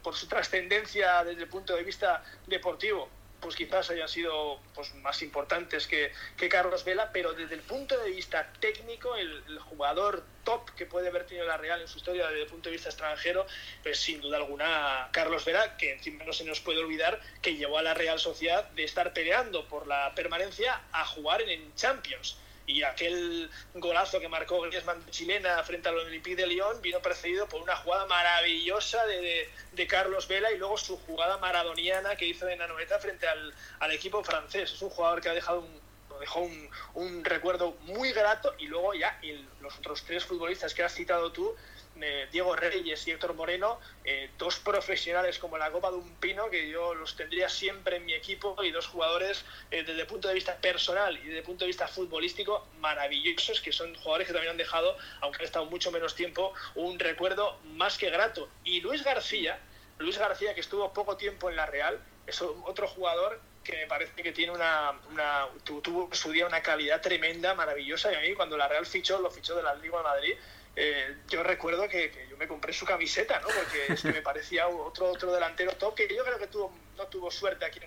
por 0.03 0.13
su 0.13 0.27
trascendencia 0.27 1.23
desde 1.23 1.41
el 1.41 1.49
punto 1.49 1.75
de 1.75 1.81
vista 1.83 2.23
deportivo 2.45 3.09
pues 3.41 3.55
quizás 3.55 3.89
hayan 3.89 4.07
sido 4.07 4.59
pues, 4.73 4.93
más 4.95 5.21
importantes 5.21 5.87
que, 5.87 6.11
que, 6.37 6.47
Carlos 6.47 6.85
Vela, 6.85 7.11
pero 7.11 7.33
desde 7.33 7.55
el 7.55 7.61
punto 7.61 7.97
de 7.97 8.11
vista 8.11 8.51
técnico, 8.59 9.15
el, 9.15 9.41
jugador 9.59 10.23
top 10.43 10.69
que 10.75 10.85
puede 10.85 11.07
haber 11.07 11.25
tenido 11.25 11.45
la 11.45 11.57
Real 11.57 11.81
en 11.81 11.87
su 11.87 11.97
historia 11.97 12.27
desde 12.27 12.43
el 12.43 12.47
punto 12.47 12.69
de 12.69 12.73
vista 12.73 12.89
extranjero, 12.89 13.45
pues 13.83 13.99
sin 13.99 14.21
duda 14.21 14.37
alguna 14.37 15.09
Carlos 15.11 15.43
Vela, 15.45 15.77
que 15.77 15.93
encima 15.93 16.23
no 16.23 16.33
se 16.33 16.45
nos 16.45 16.59
puede 16.59 16.79
olvidar 16.79 17.19
que 17.41 17.55
llevó 17.55 17.77
a 17.77 17.81
la 17.81 17.93
Real 17.93 18.19
Sociedad 18.19 18.69
de 18.71 18.83
estar 18.83 19.13
peleando 19.13 19.67
por 19.67 19.87
la 19.87 20.13
permanencia 20.15 20.81
a 20.91 21.05
jugar 21.05 21.41
en 21.41 21.73
Champions 21.75 22.37
y 22.71 22.83
aquel 22.83 23.49
golazo 23.75 24.19
que 24.19 24.29
marcó 24.29 24.61
Griezmann 24.61 25.05
chilena 25.09 25.61
frente 25.63 25.89
al 25.89 25.97
Olympique 25.97 26.35
de 26.35 26.47
Lyon 26.47 26.81
vino 26.81 26.99
precedido 27.01 27.47
por 27.47 27.61
una 27.61 27.75
jugada 27.75 28.05
maravillosa 28.05 29.05
de, 29.05 29.49
de, 29.73 29.87
Carlos 29.87 30.27
Vela 30.27 30.51
y 30.51 30.57
luego 30.57 30.77
su 30.77 30.97
jugada 30.97 31.37
maradoniana 31.37 32.15
que 32.15 32.25
hizo 32.25 32.47
en 32.47 32.59
la 32.59 32.67
noveta 32.67 32.97
frente 32.99 33.27
al, 33.27 33.53
al 33.79 33.91
equipo 33.91 34.23
francés. 34.23 34.71
Es 34.71 34.81
un 34.81 34.89
jugador 34.89 35.21
que 35.21 35.29
ha 35.29 35.33
dejado 35.33 35.59
un, 35.59 35.81
dejó 36.19 36.41
un, 36.41 36.69
un, 36.93 37.25
recuerdo 37.25 37.75
muy 37.81 38.13
grato 38.13 38.55
y 38.57 38.67
luego 38.67 38.93
ya 38.93 39.19
los 39.59 39.77
otros 39.77 40.03
tres 40.03 40.23
futbolistas 40.23 40.73
que 40.73 40.83
has 40.83 40.93
citado 40.93 41.31
tú 41.31 41.55
eh, 41.99 42.27
Diego 42.31 42.55
Reyes 42.55 43.07
y 43.07 43.11
Héctor 43.11 43.33
Moreno, 43.33 43.79
eh, 44.03 44.29
dos 44.37 44.59
profesionales 44.59 45.37
como 45.39 45.57
la 45.57 45.71
copa 45.71 45.91
de 45.91 45.97
un 45.97 46.15
pino, 46.15 46.49
que 46.49 46.69
yo 46.69 46.93
los 46.93 47.15
tendría 47.15 47.49
siempre 47.49 47.97
en 47.97 48.05
mi 48.05 48.13
equipo, 48.13 48.55
y 48.63 48.71
dos 48.71 48.87
jugadores 48.87 49.43
eh, 49.69 49.83
desde 49.83 50.01
el 50.01 50.07
punto 50.07 50.27
de 50.27 50.33
vista 50.33 50.55
personal 50.57 51.17
y 51.17 51.27
desde 51.27 51.43
punto 51.43 51.65
de 51.65 51.67
vista 51.67 51.87
futbolístico 51.87 52.67
maravillosos, 52.79 53.61
que 53.61 53.71
son 53.71 53.93
jugadores 53.95 54.27
que 54.27 54.33
también 54.33 54.51
han 54.51 54.57
dejado, 54.57 54.97
aunque 55.21 55.39
han 55.39 55.45
estado 55.45 55.65
mucho 55.65 55.91
menos 55.91 56.15
tiempo, 56.15 56.53
un 56.75 56.99
recuerdo 56.99 57.59
más 57.63 57.97
que 57.97 58.09
grato. 58.09 58.49
Y 58.63 58.81
Luis 58.81 59.03
García, 59.03 59.59
Luis 59.97 60.17
García, 60.17 60.53
que 60.53 60.61
estuvo 60.61 60.91
poco 60.93 61.17
tiempo 61.17 61.49
en 61.49 61.55
la 61.55 61.65
Real, 61.65 61.99
es 62.25 62.41
otro 62.41 62.87
jugador 62.87 63.39
que 63.63 63.77
me 63.77 63.87
parece 63.87 64.23
que 64.23 64.31
tiene 64.31 64.51
una, 64.51 64.93
una 65.11 65.47
tuvo 65.63 66.09
su 66.13 66.31
día 66.31 66.47
una 66.47 66.61
calidad 66.61 67.01
tremenda, 67.01 67.53
maravillosa, 67.53 68.11
y 68.11 68.15
a 68.15 68.21
mí 68.21 68.33
cuando 68.33 68.57
la 68.57 68.67
Real 68.67 68.85
fichó, 68.85 69.19
lo 69.19 69.29
fichó 69.29 69.55
de 69.55 69.63
la 69.63 69.75
Liga 69.75 69.97
de 69.97 70.03
Madrid, 70.03 70.33
eh, 70.75 71.17
yo 71.27 71.43
recuerdo 71.43 71.87
que, 71.87 72.27
yo 72.29 72.37
me 72.37 72.47
compré 72.47 72.73
su 72.73 72.85
camiseta, 72.85 73.39
¿no? 73.39 73.47
Porque 73.47 73.85
es 73.93 74.01
que 74.01 74.11
me 74.11 74.21
parecía 74.21 74.67
otro, 74.67 75.11
otro 75.11 75.31
delantero 75.33 75.73
top, 75.73 75.95
que 75.95 76.07
yo 76.07 76.23
creo 76.23 76.39
que 76.39 76.47
tuvo, 76.47 76.73
no 76.97 77.07
tuvo 77.07 77.29
suerte 77.29 77.65
aquí 77.65 77.79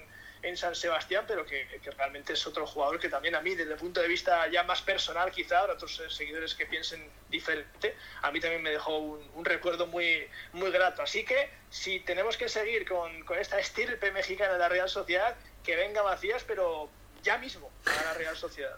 en, 0.42 0.57
San 0.59 0.75
Sebastián, 0.75 1.25
pero 1.27 1.47
que, 1.47 1.66
realmente 1.97 2.35
es 2.35 2.47
otro 2.47 2.66
jugador 2.66 3.01
que 3.01 3.09
también 3.09 3.35
a 3.35 3.40
mí, 3.40 3.55
desde 3.55 3.73
el 3.73 3.79
punto 3.79 4.03
de 4.03 4.09
vista 4.09 4.47
ya 4.49 4.62
más 4.62 4.83
personal, 4.83 5.31
quizá, 5.31 5.61
ahora 5.61 5.73
otros 5.73 6.03
seguidores 6.11 6.55
que 6.55 6.66
piensen 6.66 7.09
diferente, 7.31 7.97
a 8.20 8.31
mí 8.31 8.40
también 8.40 8.62
me 8.62 8.70
dejó 8.70 8.99
un, 8.99 9.44
recuerdo 9.44 9.87
muy, 9.87 10.29
muy 10.53 10.70
grato. 10.70 11.01
Así 11.01 11.25
que 11.25 11.49
si 11.70 12.01
tenemos 12.01 12.37
que 12.37 12.51
seguir 12.51 12.87
con, 12.87 13.25
con 13.25 13.38
esta 13.38 13.59
estirpe 13.59 14.12
mexicana 14.12 14.53
de 14.53 14.59
la 14.59 14.68
Real 14.68 14.90
Sociedad, 14.90 15.35
que 15.64 15.77
venga 15.77 16.03
Macías, 16.03 16.44
pero 16.44 16.90
ya 17.25 17.39
mismo 17.39 17.71
a 17.87 18.05
la 18.05 18.15
Real 18.15 18.37
Sociedad. 18.37 18.77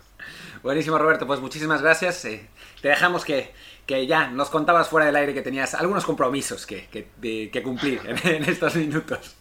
Buenísimo, 0.63 0.97
Roberto. 0.97 1.27
Pues 1.27 1.41
muchísimas 1.41 1.83
gracias. 1.83 2.25
Eh, 2.25 2.49
te 2.81 2.89
dejamos 2.89 3.25
que, 3.25 3.53
que, 3.87 4.07
ya 4.07 4.29
nos 4.29 4.49
contabas 4.49 4.89
fuera 4.89 5.07
del 5.07 5.17
aire 5.17 5.35
que 5.35 5.43
tenías 5.43 5.75
algunos 5.75 6.07
compromisos 6.07 6.65
que, 6.65 6.89
que, 6.89 7.63
cumplir 7.63 8.01
en, 8.25 8.45
estos 8.45 8.77
minutos. 8.77 9.37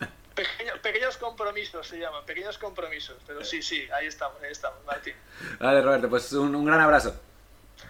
pequeños 0.81 1.17
compromisos 1.17 1.87
se 1.87 1.99
llaman, 1.99 2.25
pequeños 2.25 2.57
compromisos. 2.57 3.17
Pero 3.25 3.43
sí, 3.45 3.61
sí, 3.61 3.87
ahí 3.93 4.07
estamos, 4.07 4.41
ahí 4.41 4.51
estamos, 4.51 4.83
Martín. 4.85 5.13
Vale, 5.59 5.81
Roberto, 5.81 6.09
pues 6.09 6.33
un, 6.33 6.55
un 6.55 6.65
gran 6.65 6.81
abrazo. 6.81 7.15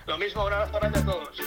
Lo 0.06 0.18
mismo, 0.18 0.46
un 0.46 0.54
abrazo 0.54 0.74
grande 0.80 1.00
a 1.00 1.06
todos. 1.06 1.42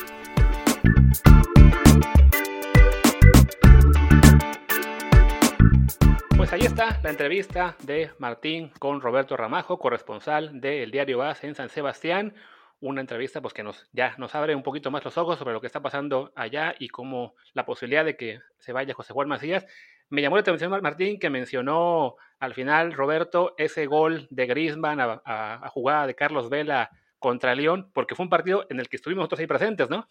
Pues 6.48 6.62
ahí 6.62 6.66
está 6.66 6.98
la 7.02 7.10
entrevista 7.10 7.76
de 7.82 8.10
Martín 8.16 8.72
con 8.78 9.02
Roberto 9.02 9.36
Ramajo, 9.36 9.78
corresponsal 9.78 10.62
del 10.62 10.90
diario 10.90 11.20
AS 11.20 11.44
en 11.44 11.54
San 11.54 11.68
Sebastián. 11.68 12.34
Una 12.80 13.02
entrevista 13.02 13.42
pues, 13.42 13.52
que 13.52 13.62
nos, 13.62 13.86
ya 13.92 14.14
nos 14.16 14.34
abre 14.34 14.54
un 14.54 14.62
poquito 14.62 14.90
más 14.90 15.04
los 15.04 15.18
ojos 15.18 15.38
sobre 15.38 15.52
lo 15.52 15.60
que 15.60 15.66
está 15.66 15.82
pasando 15.82 16.32
allá 16.34 16.74
y 16.78 16.88
cómo 16.88 17.34
la 17.52 17.66
posibilidad 17.66 18.02
de 18.02 18.16
que 18.16 18.40
se 18.60 18.72
vaya 18.72 18.94
José 18.94 19.12
Juan 19.12 19.28
Macías. 19.28 19.66
Me 20.08 20.22
llamó 20.22 20.36
la 20.36 20.40
atención 20.40 20.70
Martín 20.80 21.18
que 21.18 21.28
mencionó 21.28 22.16
al 22.38 22.54
final 22.54 22.94
Roberto 22.94 23.54
ese 23.58 23.84
gol 23.84 24.26
de 24.30 24.46
Griezmann 24.46 25.00
a, 25.00 25.20
a 25.26 25.68
jugada 25.68 26.06
de 26.06 26.14
Carlos 26.14 26.48
Vela 26.48 26.90
contra 27.18 27.54
León, 27.54 27.90
porque 27.92 28.14
fue 28.14 28.24
un 28.24 28.30
partido 28.30 28.64
en 28.70 28.80
el 28.80 28.88
que 28.88 28.96
estuvimos 28.96 29.24
nosotros 29.24 29.40
ahí 29.40 29.46
presentes, 29.46 29.90
¿no? 29.90 30.08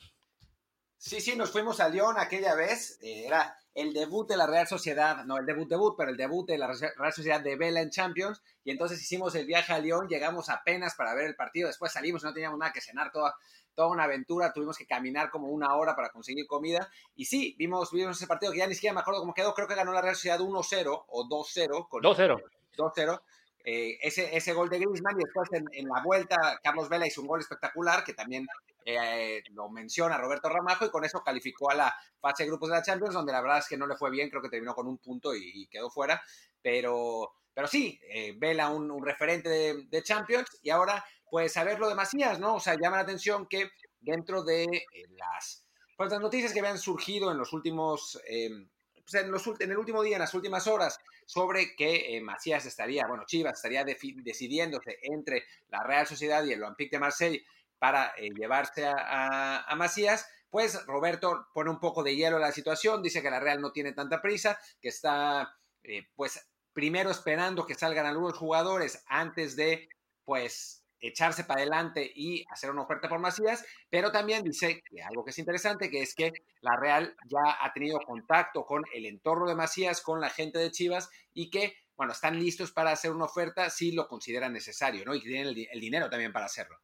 Sí, 1.00 1.22
sí, 1.22 1.36
nos 1.36 1.52
fuimos 1.52 1.80
a 1.80 1.90
León 1.90 2.16
aquella 2.18 2.56
vez. 2.56 3.00
Eh, 3.02 3.26
era 3.28 3.58
el 3.78 3.94
debut 3.94 4.28
de 4.28 4.36
la 4.36 4.48
Real 4.48 4.68
Sociedad, 4.68 5.24
no 5.26 5.38
el 5.38 5.46
debut 5.46 5.70
debut, 5.70 5.94
pero 5.96 6.10
el 6.10 6.18
debut 6.18 6.48
de 6.48 6.58
la 6.58 6.66
Real 6.66 7.14
Sociedad 7.14 7.40
de 7.40 7.56
Vela 7.56 7.80
en 7.80 7.92
Champions. 7.92 8.42
Y 8.64 8.72
entonces 8.72 9.00
hicimos 9.00 9.36
el 9.36 9.46
viaje 9.46 9.72
a 9.72 9.78
León, 9.78 10.08
llegamos 10.10 10.50
apenas 10.50 10.96
para 10.96 11.14
ver 11.14 11.26
el 11.26 11.36
partido. 11.36 11.68
Después 11.68 11.92
salimos, 11.92 12.24
no 12.24 12.34
teníamos 12.34 12.58
nada 12.58 12.74
que 12.74 12.82
cenar, 12.82 13.12
toda, 13.12 13.36
toda 13.76 13.90
una 13.90 14.06
aventura. 14.06 14.52
Tuvimos 14.52 14.80
que 14.80 14.88
caminar 14.88 15.30
como 15.30 15.50
una 15.50 15.76
hora 15.76 15.96
para 15.96 16.10
conseguir 16.10 16.48
comida. 16.48 16.90
Y 17.16 17.26
sí, 17.26 17.56
vimos, 17.60 17.92
vimos 17.92 18.18
ese 18.18 18.26
partido 18.26 18.52
que 18.52 18.58
ya 18.58 18.66
ni 18.66 18.74
siquiera 18.74 18.96
me 18.96 19.02
acuerdo 19.02 19.20
cómo 19.20 19.36
quedó. 19.36 19.54
Creo 19.54 19.68
que 19.68 19.76
ganó 19.76 19.94
la 19.94 20.02
Real 20.02 20.16
Sociedad 20.16 20.40
1-0 20.40 21.06
o 21.08 21.30
2-0. 21.30 21.88
2-0. 21.88 22.42
2-0. 22.76 23.22
Eh, 23.64 24.00
ese, 24.02 24.36
ese 24.36 24.54
gol 24.54 24.70
de 24.70 24.80
Griezmann 24.80 25.20
y 25.20 25.24
después 25.24 25.50
en, 25.52 25.66
en, 25.74 25.88
la 25.88 26.02
vuelta 26.02 26.58
Carlos 26.64 26.88
Vela 26.88 27.06
hizo 27.06 27.22
un 27.22 27.28
gol 27.28 27.42
espectacular 27.42 28.04
que 28.06 28.14
también 28.14 28.48
eh, 28.90 29.44
lo 29.52 29.70
menciona 29.70 30.18
Roberto 30.18 30.48
Ramajo 30.48 30.86
y 30.86 30.90
con 30.90 31.04
eso 31.04 31.22
calificó 31.22 31.70
a 31.70 31.76
la 31.76 31.96
fase 32.22 32.44
de 32.44 32.50
grupos 32.50 32.70
de 32.70 32.76
la 32.76 32.82
Champions, 32.82 33.14
donde 33.14 33.34
la 33.34 33.42
verdad 33.42 33.58
es 33.58 33.68
que 33.68 33.76
no 33.76 33.86
le 33.86 33.98
fue 33.98 34.10
bien, 34.10 34.30
creo 34.30 34.42
que 34.42 34.48
terminó 34.48 34.74
con 34.74 34.88
un 34.88 34.98
punto 34.98 35.36
y, 35.36 35.68
quedó 35.68 35.90
fuera, 35.90 36.22
pero, 36.62 37.34
pero 37.54 37.68
sí, 37.68 38.00
eh, 38.10 38.34
Vela 38.38 38.70
un, 38.70 39.06
referente 39.06 39.50
de, 39.50 40.04
Champions 40.04 40.48
y 40.64 40.70
ahora 40.70 41.04
pues 41.30 41.58
a 41.58 41.66
ver 41.66 41.80
lo 41.80 41.90
de 41.90 41.96
Macías, 41.96 42.40
¿no? 42.40 42.56
O 42.56 42.60
sea, 42.62 42.76
llama 42.76 42.96
la 42.96 43.04
atención 43.04 43.46
que 43.48 43.70
dentro 44.00 44.46
de 44.46 44.64
eh, 44.64 45.06
las, 45.18 45.66
pues, 45.98 46.10
las 46.10 46.22
noticias 46.22 46.54
que 46.54 46.62
habían 46.62 46.78
surgido 46.78 47.30
en 47.30 47.38
los 47.38 47.52
últimos... 47.52 48.18
Pues, 48.24 49.24
en, 49.24 49.32
los, 49.32 49.46
en, 49.60 49.72
el 49.72 49.78
último 49.78 50.02
día, 50.02 50.16
en 50.16 50.22
las 50.22 50.34
últimas 50.34 50.66
horas, 50.68 51.00
sobre 51.26 51.76
que 51.76 52.20
Macías 52.22 52.66
estaría, 52.66 53.06
bueno, 53.08 53.24
Chivas 53.26 53.56
estaría 53.56 53.84
decidiéndose 53.84 54.98
entre 55.02 55.44
la 55.68 55.84
Real 55.84 56.08
Sociedad 56.08 56.44
y 56.46 56.54
el 56.54 56.64
Olympique 56.64 56.96
de 56.96 57.00
Marseille 57.00 57.46
para 57.80 58.14
eh, 58.18 58.30
llevarse 58.36 58.88
a, 58.88 59.74
Macías, 59.78 60.28
pues 60.50 60.86
Roberto 60.86 61.48
pone 61.54 61.70
un 61.70 61.80
poco 61.80 62.04
de 62.04 62.16
hielo 62.16 62.38
a 62.38 62.40
la 62.42 62.52
situación, 62.52 63.02
dice 63.02 63.22
que 63.22 63.30
la 63.30 63.40
Real 63.40 63.62
no 63.62 63.72
tiene 63.72 63.94
tanta 63.94 64.22
prisa, 64.22 64.60
que 64.82 64.90
está 64.90 65.54
eh, 65.84 66.08
pues 66.16 66.50
primero 66.74 67.10
esperando 67.10 67.66
que 67.66 67.76
salgan 67.76 68.06
algunos 68.06 68.38
jugadores 68.38 69.04
antes 69.08 69.56
de 69.56 69.90
pues 70.26 70.84
echarse 71.00 71.44
para 71.44 71.62
adelante 71.62 72.12
y 72.16 72.44
hacer 72.50 72.72
una 72.72 72.82
oferta 72.82 73.08
por 73.08 73.20
Macías, 73.20 73.64
pero 73.90 74.12
también 74.12 74.44
dice 74.44 74.82
que 74.84 75.02
algo 75.02 75.24
que 75.24 75.32
es 75.32 75.38
interesante, 75.38 75.90
que 75.90 76.02
es 76.02 76.16
que 76.16 76.34
la 76.62 76.76
Real 76.76 77.16
ya 77.28 77.58
ha 77.62 77.72
tenido 77.74 78.00
contacto 78.00 78.66
con 78.66 78.84
el 78.94 79.06
entorno 79.06 79.48
de 79.48 79.56
Macías, 79.56 80.02
con 80.02 80.20
la 80.20 80.30
gente 80.30 80.60
de 80.60 80.72
Chivas 80.72 81.10
y 81.34 81.50
que, 81.50 81.76
bueno, 81.96 82.14
están 82.14 82.40
listos 82.40 82.72
para 82.72 82.92
hacer 82.92 83.12
una 83.12 83.26
oferta 83.26 83.70
si 83.70 83.92
lo 83.92 84.08
consideran 84.08 84.54
necesario, 84.54 85.06
¿no? 85.06 85.14
Y 85.14 85.22
tienen 85.22 85.56
el 85.72 85.80
dinero 85.80 86.10
también 86.10 86.34
para 86.34 86.48
hacerlo. 86.48 86.80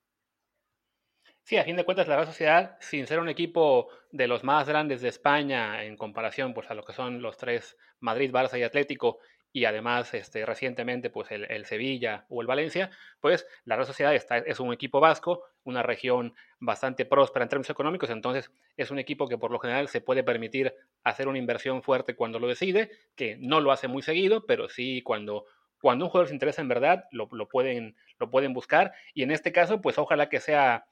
Sí, 1.46 1.58
a 1.58 1.66
fin 1.66 1.76
de 1.76 1.84
cuentas, 1.84 2.08
la 2.08 2.16
Real 2.16 2.28
Sociedad, 2.28 2.78
sin 2.80 3.06
ser 3.06 3.20
un 3.20 3.28
equipo 3.28 3.90
de 4.12 4.28
los 4.28 4.46
más 4.46 4.66
grandes 4.66 5.02
de 5.02 5.10
España 5.10 5.84
en 5.84 5.98
comparación 5.98 6.54
pues, 6.54 6.72
a 6.72 6.74
lo 6.74 6.86
que 6.86 6.94
son 6.94 7.22
los 7.22 7.36
tres 7.36 7.78
Madrid, 8.00 8.32
Barça 8.32 8.58
y 8.58 8.64
Atlético, 8.64 9.20
y 9.52 9.66
además 9.66 10.14
este, 10.14 10.46
recientemente 10.46 11.10
pues, 11.10 11.32
el, 11.32 11.66
Sevilla 11.66 12.26
o 12.30 12.40
el 12.40 12.48
Valencia, 12.48 12.92
pues 13.20 13.46
la 13.66 13.76
Real 13.76 13.86
Sociedad 13.86 14.16
está, 14.16 14.38
es 14.38 14.62
un 14.62 14.72
equipo 14.72 15.02
vasco, 15.02 15.44
una 15.66 15.84
región 15.84 16.34
bastante 16.62 17.04
próspera 17.04 17.44
en 17.44 17.50
términos 17.50 17.70
económicos, 17.70 18.10
entonces 18.10 18.50
es 18.78 18.90
un 18.90 19.00
equipo 19.00 19.28
que 19.28 19.38
por 19.38 19.52
lo 19.52 19.60
general 19.60 19.90
se 19.90 20.00
puede 20.00 20.24
permitir 20.24 20.74
hacer 21.04 21.28
una 21.28 21.40
inversión 21.40 21.84
fuerte 21.84 22.16
cuando 22.16 22.40
lo 22.40 22.48
decide, 22.48 22.90
que 23.18 23.36
no 23.38 23.60
lo 23.60 23.74
hace 23.74 23.90
muy 23.90 24.02
seguido, 24.02 24.46
pero 24.46 24.70
sí 24.70 25.02
cuando 25.02 25.46
cuando 25.82 26.06
un 26.06 26.12
jugador 26.12 26.30
se 26.30 26.36
interesa 26.36 26.62
en 26.62 26.70
verdad, 26.70 27.04
lo, 27.12 27.28
lo, 27.34 27.50
pueden, 27.50 27.98
lo 28.18 28.30
pueden 28.30 28.54
buscar. 28.54 28.94
Y 29.14 29.24
en 29.24 29.32
este 29.32 29.52
caso, 29.52 29.82
pues 29.82 29.98
ojalá 29.98 30.30
que 30.30 30.40
sea 30.40 30.86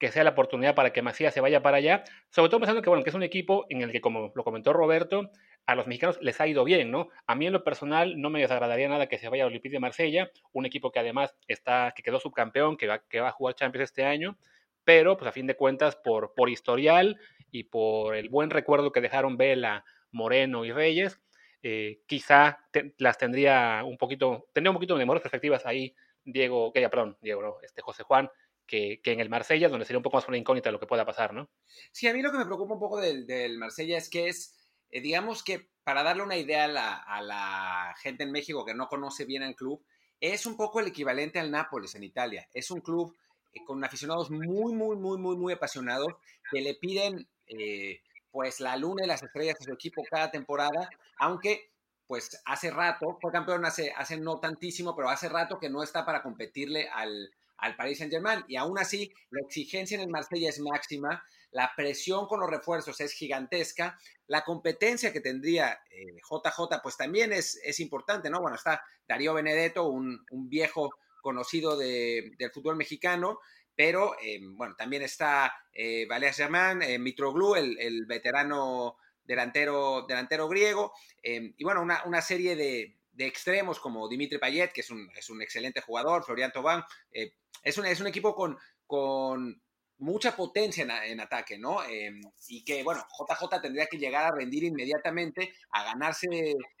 que 0.00 0.10
sea 0.10 0.24
la 0.24 0.30
oportunidad 0.30 0.74
para 0.74 0.92
que 0.92 1.02
Macías 1.02 1.34
se 1.34 1.42
vaya 1.42 1.62
para 1.62 1.76
allá, 1.76 2.04
sobre 2.30 2.48
todo 2.48 2.60
pensando 2.60 2.80
que, 2.80 2.88
bueno, 2.88 3.04
que 3.04 3.10
es 3.10 3.14
un 3.14 3.22
equipo 3.22 3.66
en 3.68 3.82
el 3.82 3.92
que, 3.92 4.00
como 4.00 4.32
lo 4.34 4.42
comentó 4.42 4.72
Roberto, 4.72 5.30
a 5.66 5.74
los 5.74 5.86
mexicanos 5.86 6.18
les 6.22 6.40
ha 6.40 6.46
ido 6.46 6.64
bien, 6.64 6.90
¿no? 6.90 7.10
A 7.26 7.34
mí 7.34 7.46
en 7.46 7.52
lo 7.52 7.62
personal 7.62 8.18
no 8.18 8.30
me 8.30 8.40
desagradaría 8.40 8.88
nada 8.88 9.08
que 9.08 9.18
se 9.18 9.28
vaya 9.28 9.44
a 9.44 9.46
Olympique 9.46 9.74
de 9.74 9.78
Marsella, 9.78 10.30
un 10.52 10.64
equipo 10.64 10.90
que 10.90 11.00
además 11.00 11.36
está, 11.46 11.92
que 11.94 12.02
quedó 12.02 12.18
subcampeón, 12.18 12.78
que 12.78 12.86
va, 12.86 13.00
que 13.06 13.20
va 13.20 13.28
a 13.28 13.32
jugar 13.32 13.54
Champions 13.54 13.90
este 13.90 14.04
año, 14.04 14.38
pero 14.84 15.18
pues 15.18 15.28
a 15.28 15.32
fin 15.32 15.46
de 15.46 15.54
cuentas 15.54 15.96
por, 15.96 16.32
por 16.34 16.48
historial 16.48 17.18
y 17.50 17.64
por 17.64 18.16
el 18.16 18.30
buen 18.30 18.48
recuerdo 18.48 18.92
que 18.92 19.02
dejaron 19.02 19.36
Vela, 19.36 19.84
Moreno 20.12 20.64
y 20.64 20.72
Reyes, 20.72 21.20
eh, 21.62 22.00
quizá 22.06 22.66
las 22.96 23.18
tendría 23.18 23.82
un 23.84 23.98
poquito, 23.98 24.48
tendría 24.54 24.70
un 24.70 24.76
poquito 24.76 24.96
de 24.96 25.04
mejores 25.04 25.22
perspectivas 25.22 25.66
ahí 25.66 25.94
Diego, 26.24 26.72
que 26.72 26.80
ya, 26.80 26.88
perdón, 26.88 27.16
Diego, 27.20 27.42
no, 27.42 27.56
este 27.62 27.82
José 27.82 28.02
Juan, 28.02 28.30
que, 28.70 29.00
en 29.04 29.20
el 29.20 29.28
Marsella, 29.28 29.68
donde 29.68 29.84
sería 29.84 29.98
un 29.98 30.04
poco 30.04 30.16
más 30.16 30.28
una 30.28 30.36
incógnita 30.36 30.70
lo 30.70 30.78
que 30.78 30.86
pueda 30.86 31.04
pasar, 31.04 31.34
¿no? 31.34 31.50
Sí, 31.90 32.06
a 32.06 32.14
mí 32.14 32.22
lo 32.22 32.30
que 32.30 32.38
me 32.38 32.46
preocupa 32.46 32.74
un 32.74 32.80
poco 32.80 33.00
del, 33.00 33.26
del 33.26 33.58
Marsella 33.58 33.98
es 33.98 34.08
que 34.08 34.28
es, 34.28 34.54
eh, 34.90 35.00
digamos 35.00 35.42
que 35.42 35.70
para 35.82 36.04
darle 36.04 36.22
una 36.22 36.36
idea 36.36 36.64
a 36.64 36.68
la, 36.68 36.94
a 36.94 37.20
la, 37.20 37.94
gente 38.00 38.22
en 38.22 38.30
México 38.30 38.64
que 38.64 38.74
no 38.74 38.86
conoce 38.86 39.24
bien 39.24 39.42
al 39.42 39.56
club, 39.56 39.84
es 40.20 40.46
un 40.46 40.56
poco 40.56 40.78
el 40.78 40.86
equivalente 40.86 41.40
al 41.40 41.50
Nápoles 41.50 41.94
en 41.96 42.04
Italia. 42.04 42.48
Es 42.54 42.70
un 42.70 42.80
club 42.80 43.16
eh, 43.52 43.64
con 43.66 43.82
aficionados 43.82 44.30
muy, 44.30 44.72
muy, 44.72 44.96
muy, 44.96 45.18
muy, 45.18 45.36
muy 45.36 45.52
apasionados 45.52 46.12
que 46.50 46.60
le 46.60 46.74
piden 46.74 47.28
eh, 47.46 48.00
pues 48.30 48.60
la 48.60 48.76
luna 48.76 49.04
y 49.04 49.08
las 49.08 49.22
estrellas 49.22 49.56
a 49.60 49.64
su 49.64 49.72
equipo 49.72 50.04
cada 50.08 50.30
temporada, 50.30 50.88
aunque 51.18 51.72
pues 52.06 52.40
hace 52.44 52.70
rato, 52.70 53.18
fue 53.20 53.32
campeón 53.32 53.64
hace, 53.64 53.92
hace 53.96 54.16
no 54.16 54.40
tantísimo, 54.40 54.94
pero 54.96 55.08
hace 55.08 55.28
rato 55.28 55.58
que 55.58 55.70
no 55.70 55.82
está 55.82 56.04
para 56.04 56.22
competirle 56.22 56.88
al, 56.88 57.30
al 57.60 57.76
Paris 57.76 57.98
Saint 57.98 58.12
Germain. 58.12 58.44
Y 58.48 58.56
aún 58.56 58.78
así, 58.78 59.12
la 59.30 59.40
exigencia 59.40 59.96
en 59.96 60.02
el 60.02 60.08
Marsella 60.08 60.48
es 60.48 60.60
máxima, 60.60 61.22
la 61.52 61.72
presión 61.76 62.26
con 62.26 62.40
los 62.40 62.50
refuerzos 62.50 63.00
es 63.00 63.12
gigantesca, 63.12 63.98
la 64.26 64.44
competencia 64.44 65.12
que 65.12 65.20
tendría 65.20 65.80
JJ 65.90 66.74
eh, 66.74 66.78
pues 66.82 66.96
también 66.96 67.32
es, 67.32 67.60
es, 67.64 67.80
importante, 67.80 68.30
¿no? 68.30 68.40
Bueno, 68.40 68.56
está 68.56 68.82
Darío 69.08 69.34
Benedetto, 69.34 69.88
un, 69.88 70.24
un 70.30 70.48
viejo 70.48 70.90
conocido 71.20 71.76
de, 71.76 72.32
del 72.38 72.50
fútbol 72.50 72.76
mexicano, 72.76 73.40
pero 73.74 74.14
eh, 74.22 74.38
bueno, 74.42 74.74
también 74.76 75.02
está 75.02 75.52
eh, 75.72 76.06
Germán, 76.34 76.82
eh, 76.82 76.98
Mitroglou, 76.98 77.54
el, 77.54 77.78
el, 77.78 78.06
veterano 78.06 78.96
delantero, 79.24 80.04
delantero 80.06 80.48
griego, 80.48 80.92
eh, 81.22 81.54
y 81.56 81.64
bueno, 81.64 81.82
una, 81.82 82.02
una 82.04 82.20
serie 82.20 82.56
de, 82.56 82.99
de, 83.20 83.26
extremos 83.26 83.78
como 83.78 84.08
Dimitri 84.08 84.38
Payet, 84.38 84.72
que 84.72 84.80
es 84.80 84.90
un, 84.90 85.10
es 85.16 85.30
un 85.30 85.42
excelente 85.42 85.80
jugador, 85.80 86.24
Florian 86.24 86.52
Tobán, 86.52 86.84
eh, 87.12 87.34
es, 87.62 87.78
un, 87.78 87.86
es 87.86 88.00
un 88.00 88.06
equipo 88.06 88.34
con, 88.34 88.58
con 88.86 89.62
mucha 90.00 90.34
potencia 90.34 90.84
en, 91.04 91.20
ataque, 91.20 91.58
¿no? 91.58 91.84
Eh, 91.84 92.10
y 92.48 92.64
que, 92.64 92.82
bueno, 92.82 93.04
JJ 93.18 93.60
tendría 93.60 93.86
que 93.86 93.98
llegar 93.98 94.24
a 94.24 94.34
rendir 94.34 94.64
inmediatamente, 94.64 95.52
a 95.70 95.84
ganarse, 95.84 96.26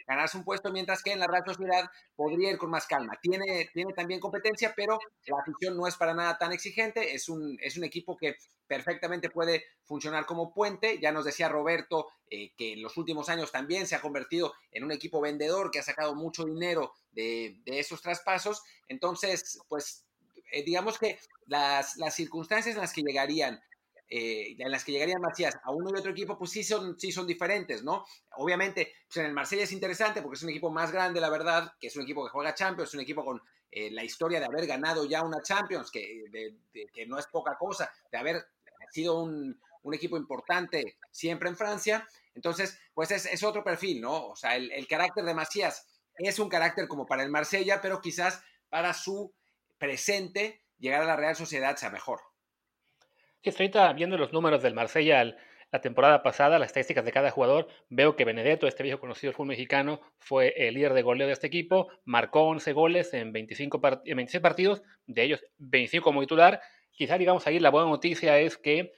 ganarse 0.06 0.38
un 0.38 0.44
puesto, 0.44 0.72
mientras 0.72 1.02
que 1.02 1.12
en 1.12 1.20
la 1.20 1.26
Real 1.26 1.44
Sociedad 1.46 1.84
podría 2.16 2.50
ir 2.50 2.58
con 2.58 2.70
más 2.70 2.86
calma. 2.86 3.18
Tiene, 3.20 3.68
tiene 3.72 3.92
también 3.92 4.20
competencia, 4.20 4.72
pero 4.74 4.98
la 5.26 5.38
afición 5.38 5.76
no 5.76 5.86
es 5.86 5.96
para 5.96 6.14
nada 6.14 6.38
tan 6.38 6.52
exigente, 6.52 7.14
es 7.14 7.28
un, 7.28 7.58
es 7.60 7.76
un 7.76 7.84
equipo 7.84 8.16
que 8.16 8.36
perfectamente 8.66 9.30
puede 9.30 9.64
funcionar 9.84 10.24
como 10.24 10.54
puente. 10.54 10.98
Ya 11.00 11.12
nos 11.12 11.24
decía 11.24 11.48
Roberto 11.48 12.06
eh, 12.30 12.54
que 12.56 12.72
en 12.72 12.82
los 12.82 12.96
últimos 12.96 13.28
años 13.28 13.52
también 13.52 13.86
se 13.86 13.96
ha 13.96 14.00
convertido 14.00 14.54
en 14.70 14.84
un 14.84 14.92
equipo 14.92 15.20
vendedor 15.20 15.70
que 15.70 15.80
ha 15.80 15.82
sacado 15.82 16.14
mucho 16.14 16.44
dinero 16.44 16.94
de, 17.10 17.60
de 17.64 17.80
esos 17.80 18.00
traspasos. 18.00 18.62
Entonces, 18.88 19.58
pues 19.68 20.06
eh, 20.50 20.62
digamos 20.62 20.98
que 20.98 21.18
las, 21.46 21.96
las, 21.96 22.14
circunstancias 22.14 22.74
en 22.74 22.80
las 22.80 22.92
que 22.92 23.02
llegarían, 23.02 23.60
eh, 24.08 24.56
en 24.58 24.70
las 24.70 24.84
que 24.84 24.92
llegarían 24.92 25.20
Macías 25.20 25.58
a 25.62 25.70
uno 25.70 25.90
y 25.90 25.98
otro 25.98 26.10
equipo, 26.10 26.36
pues 26.38 26.50
sí 26.50 26.64
son, 26.64 26.98
sí 26.98 27.12
son 27.12 27.26
diferentes, 27.26 27.82
¿no? 27.82 28.04
Obviamente, 28.36 28.92
pues 29.06 29.18
en 29.18 29.26
el 29.26 29.32
Marsella 29.32 29.64
es 29.64 29.72
interesante 29.72 30.22
porque 30.22 30.36
es 30.36 30.42
un 30.42 30.50
equipo 30.50 30.70
más 30.70 30.92
grande, 30.92 31.20
la 31.20 31.30
verdad, 31.30 31.72
que 31.80 31.88
es 31.88 31.96
un 31.96 32.02
equipo 32.02 32.24
que 32.24 32.30
juega 32.30 32.54
Champions, 32.54 32.90
es 32.90 32.94
un 32.94 33.00
equipo 33.00 33.24
con 33.24 33.40
eh, 33.70 33.90
la 33.90 34.04
historia 34.04 34.40
de 34.40 34.46
haber 34.46 34.66
ganado 34.66 35.06
ya 35.06 35.22
una 35.22 35.42
Champions, 35.42 35.90
que, 35.90 36.24
que 36.92 37.06
no 37.06 37.18
es 37.18 37.26
poca 37.26 37.56
cosa, 37.56 37.90
de 38.10 38.18
haber 38.18 38.44
sido 38.90 39.22
un, 39.22 39.60
un, 39.82 39.94
equipo 39.94 40.16
importante 40.16 40.98
siempre 41.12 41.48
en 41.48 41.56
Francia. 41.56 42.06
Entonces, 42.34 42.78
pues 42.94 43.12
es, 43.12 43.26
es 43.26 43.42
otro 43.44 43.62
perfil, 43.62 44.00
¿no? 44.00 44.28
O 44.28 44.36
sea, 44.36 44.56
el, 44.56 44.72
el 44.72 44.88
carácter 44.88 45.24
de 45.24 45.34
Macías 45.34 45.86
es 46.16 46.38
un 46.38 46.48
carácter 46.48 46.88
como 46.88 47.06
para 47.06 47.22
el 47.22 47.30
Marsella, 47.30 47.80
pero 47.80 48.00
quizás 48.00 48.42
para 48.68 48.92
su 48.92 49.32
presente, 49.80 50.62
llegar 50.78 51.02
a 51.02 51.06
la 51.06 51.16
Real 51.16 51.34
Sociedad 51.34 51.74
sea 51.74 51.90
mejor. 51.90 52.20
Sí, 53.42 53.50
estoy 53.50 53.72
viendo 53.96 54.16
los 54.18 54.32
números 54.32 54.62
del 54.62 54.74
Marsella 54.74 55.34
la 55.72 55.80
temporada 55.80 56.22
pasada, 56.22 56.58
las 56.58 56.68
estadísticas 56.68 57.04
de 57.04 57.12
cada 57.12 57.30
jugador. 57.30 57.68
Veo 57.88 58.16
que 58.16 58.24
Benedetto, 58.24 58.66
este 58.66 58.82
viejo 58.82 59.00
conocido 59.00 59.30
del 59.30 59.36
fútbol 59.36 59.48
mexicano, 59.48 60.00
fue 60.18 60.52
el 60.56 60.74
líder 60.74 60.94
de 60.94 61.02
goleo 61.02 61.26
de 61.26 61.32
este 61.32 61.46
equipo. 61.46 61.88
Marcó 62.04 62.42
11 62.42 62.72
goles 62.72 63.14
en 63.14 63.32
25 63.32 63.80
part 63.80 64.06
en 64.06 64.16
26 64.16 64.42
partidos, 64.42 64.82
de 65.06 65.22
ellos 65.22 65.44
25 65.58 66.04
como 66.04 66.20
titular. 66.20 66.60
Quizá, 66.92 67.18
digamos, 67.18 67.46
ahí 67.46 67.60
la 67.60 67.70
buena 67.70 67.88
noticia 67.88 68.38
es 68.38 68.58
que 68.58 68.92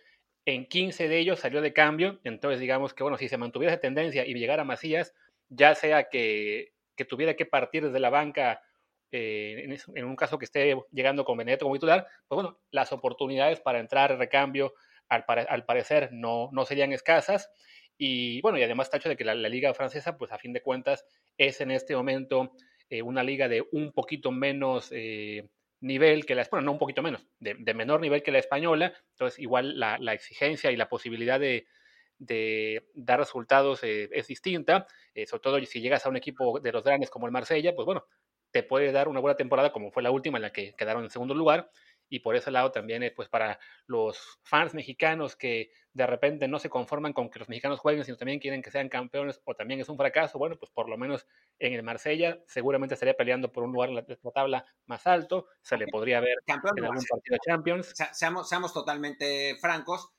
en 0.45 0.67
15 0.67 1.09
de 1.09 1.19
ellos 1.19 1.41
salió 1.41 1.61
de 1.61 1.73
cambio. 1.73 2.21
Entonces, 2.25 2.59
digamos 2.59 2.95
que, 2.95 3.03
bueno, 3.03 3.19
si 3.19 3.29
se 3.29 3.37
mantuviera 3.37 3.75
esa 3.75 3.81
tendencia 3.81 4.27
y 4.27 4.35
llegara 4.35 4.65
Macías, 4.65 5.15
ya 5.49 5.75
sea 5.75 6.09
que, 6.09 6.73
que 6.97 7.05
tuviera 7.05 7.37
que 7.37 7.47
partir 7.47 7.85
desde 7.85 8.01
la 8.01 8.11
banca 8.11 8.63
eh, 9.13 9.79
en, 9.95 10.05
un 10.05 10.17
caso 10.17 10.39
que 10.39 10.47
esté 10.47 10.75
llegando 10.91 11.25
con 11.25 11.37
Benedetto 11.37 11.67
como 11.67 11.77
titular, 11.77 12.07
pues 12.27 12.37
bueno, 12.37 12.59
las 12.71 12.93
oportunidades 12.93 13.61
para 13.61 13.79
entrar 13.79 14.17
recambio 14.19 14.75
al, 15.09 15.25
al 15.27 15.65
parecer 15.65 16.09
no, 16.13 16.49
no, 16.53 16.65
serían 16.65 16.93
escasas. 16.93 17.51
Y 17.99 18.41
bueno, 18.41 18.59
y 18.59 18.63
además 18.63 18.87
está 18.87 18.97
hecho 18.97 19.11
de 19.11 19.17
que 19.17 19.25
la, 19.25 19.35
la, 19.35 19.49
liga 19.49 19.75
francesa, 19.75 20.17
pues 20.17 20.33
a 20.33 20.39
fin 20.39 20.53
de 20.53 20.63
cuentas, 20.63 21.05
es 21.37 21.61
en 21.61 21.71
este 21.71 21.95
momento 21.95 22.53
eh, 22.89 23.03
una 23.03 23.23
liga 23.23 23.49
de 23.49 23.65
un 23.71 23.93
poquito 23.93 24.33
menos 24.33 24.89
eh, 24.93 25.49
nivel 25.81 26.25
que 26.25 26.35
la 26.35 26.47
bueno, 26.51 26.65
no 26.65 26.73
un 26.73 26.79
poquito 26.79 27.03
menos, 27.03 27.27
de, 27.39 27.55
de, 27.59 27.75
menor 27.75 28.01
nivel 28.01 28.23
que 28.23 28.33
la 28.33 28.39
española. 28.39 28.95
Entonces, 29.11 29.39
igual 29.39 29.79
la, 29.79 29.99
la 29.99 30.15
exigencia 30.15 30.73
y 30.73 30.77
la 30.77 30.89
posibilidad 30.89 31.39
de, 31.39 31.67
de 32.23 32.89
dar 32.95 33.19
resultados 33.19 33.83
eh, 33.83 34.09
es 34.13 34.29
distinta, 34.29 34.87
eh, 35.15 35.27
sobre 35.27 35.41
todo 35.41 35.67
si 35.67 35.81
llegas 35.81 36.07
a 36.07 36.09
un 36.09 36.17
equipo 36.17 36.61
de 36.61 36.71
los 36.71 36.85
grandes 36.85 37.11
como 37.11 37.27
el 37.27 37.33
Marsella, 37.33 37.75
pues 37.75 37.85
bueno, 37.85 38.07
te 38.53 38.63
puede 38.63 38.93
dar 38.93 39.09
una 39.09 39.21
buena 39.21 39.37
temporada 39.37 39.73
como 39.73 39.91
fue 39.91 40.03
la 40.03 40.11
última 40.11 40.39
en 40.39 40.43
la 40.43 40.53
que 40.53 40.75
quedaron 40.75 41.03
en 41.05 41.11
segundo 41.11 41.35
lugar 41.35 41.71
y 42.09 42.21
por 42.21 42.37
ese 42.37 42.51
lado 42.51 42.71
también 42.71 43.11
pues 43.17 43.29
para 43.29 43.59
los 43.87 44.39
fans 44.43 44.75
mexicanos 44.75 45.35
que 45.35 45.73
de 45.95 46.07
repente 46.07 46.47
no 46.47 46.59
se 46.59 46.69
conforman 46.69 47.15
con 47.15 47.31
que 47.31 47.39
los 47.39 47.49
mexicanos 47.49 47.81
jueguen 47.81 48.05
sino 48.05 48.19
también 48.19 48.39
quieren 48.39 48.63
que 48.63 48.71
sean 48.71 48.91
campeones 48.91 49.41
o 49.45 49.55
también 49.55 49.81
es 49.81 49.89
un 49.89 49.97
fracaso 49.97 50.39
bueno 50.39 50.57
pues 50.59 50.71
por 50.71 50.89
lo 50.91 50.99
menos 50.99 51.27
en 51.59 51.73
el 51.73 51.83
Marsella 51.83 52.39
seguramente 52.47 52.95
estaría 52.95 53.15
peleando 53.15 53.51
por 53.51 53.65
un 53.65 53.73
lugar 53.73 53.89
en 53.89 53.97
la, 53.97 54.05
la 54.07 54.31
tabla 54.31 54.67
más 54.87 55.07
alto 55.07 55.47
se 55.63 55.79
le 55.79 55.87
podría 55.87 56.21
ver 56.21 56.37
Campeón 56.47 56.79
en 56.79 56.85
algún 56.85 57.05
partido 57.05 57.35
de 57.35 57.51
Champions. 57.51 57.95
Seamos, 58.13 58.49
seamos 58.49 58.75
totalmente 58.75 59.57
francos 59.61 60.11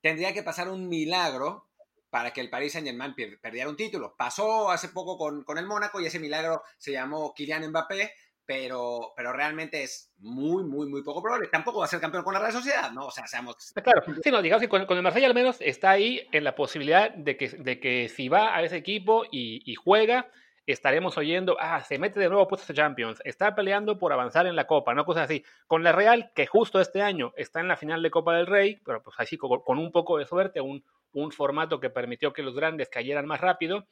tendría 0.00 0.32
que 0.32 0.42
pasar 0.42 0.68
un 0.68 0.88
milagro 0.88 1.67
para 2.10 2.32
que 2.32 2.40
el 2.40 2.50
Paris 2.50 2.72
Saint 2.72 2.86
Germain 2.86 3.14
perdiera 3.40 3.68
un 3.68 3.76
título. 3.76 4.14
Pasó 4.16 4.70
hace 4.70 4.88
poco 4.88 5.18
con, 5.18 5.44
con, 5.44 5.58
el 5.58 5.66
Mónaco 5.66 6.00
y 6.00 6.06
ese 6.06 6.18
milagro 6.18 6.62
se 6.78 6.92
llamó 6.92 7.34
Kylian 7.34 7.68
Mbappé, 7.68 8.12
pero, 8.46 9.12
pero 9.16 9.32
realmente 9.32 9.82
es 9.82 10.12
muy, 10.18 10.64
muy, 10.64 10.88
muy 10.88 11.02
poco 11.02 11.22
probable. 11.22 11.48
Tampoco 11.48 11.80
va 11.80 11.84
a 11.84 11.88
ser 11.88 12.00
campeón 12.00 12.24
con 12.24 12.32
la 12.32 12.40
Real 12.40 12.52
Sociedad, 12.52 12.90
¿no? 12.92 13.06
O 13.06 13.10
sea, 13.10 13.26
seamos... 13.26 13.56
Claro, 13.74 14.02
sí, 14.22 14.30
no, 14.30 14.40
digamos 14.40 14.62
que 14.62 14.68
con, 14.68 14.96
el 14.96 15.02
Marsella 15.02 15.26
al 15.26 15.34
menos 15.34 15.58
está 15.60 15.90
ahí 15.90 16.26
en 16.32 16.44
la 16.44 16.54
posibilidad 16.54 17.10
de 17.10 17.36
que, 17.36 17.48
de 17.48 17.78
que 17.78 18.08
si 18.08 18.28
va 18.28 18.56
a 18.56 18.62
ese 18.62 18.76
equipo 18.76 19.24
y 19.30 19.74
juega, 19.74 20.30
estaremos 20.72 21.16
oyendo, 21.16 21.56
ah, 21.60 21.80
se 21.82 21.98
mete 21.98 22.20
de 22.20 22.28
nuevo 22.28 22.42
a 22.42 22.48
puestos 22.48 22.68
de 22.68 22.74
Champions, 22.74 23.20
está 23.24 23.54
peleando 23.54 23.98
por 23.98 24.12
avanzar 24.12 24.46
en 24.46 24.54
la 24.54 24.66
Copa, 24.66 24.94
no 24.94 25.04
cosas 25.04 25.24
así. 25.24 25.44
Con 25.66 25.82
la 25.82 25.92
Real, 25.92 26.30
que 26.34 26.46
justo 26.46 26.80
este 26.80 27.00
año 27.00 27.32
está 27.36 27.60
en 27.60 27.68
la 27.68 27.76
final 27.76 28.02
de 28.02 28.10
Copa 28.10 28.36
del 28.36 28.46
Rey, 28.46 28.78
pero 28.84 29.02
pues 29.02 29.16
así 29.18 29.38
con, 29.38 29.78
un 29.78 29.92
poco 29.92 30.18
de 30.18 30.26
suerte, 30.26 30.60
un, 30.60 30.84
un 31.12 31.32
formato 31.32 31.80
que 31.80 31.90
permitió 31.90 32.32
que 32.32 32.42
los 32.42 32.54
grandes 32.54 32.88
cayeran 32.88 33.26
más 33.26 33.40
rápido, 33.40 33.86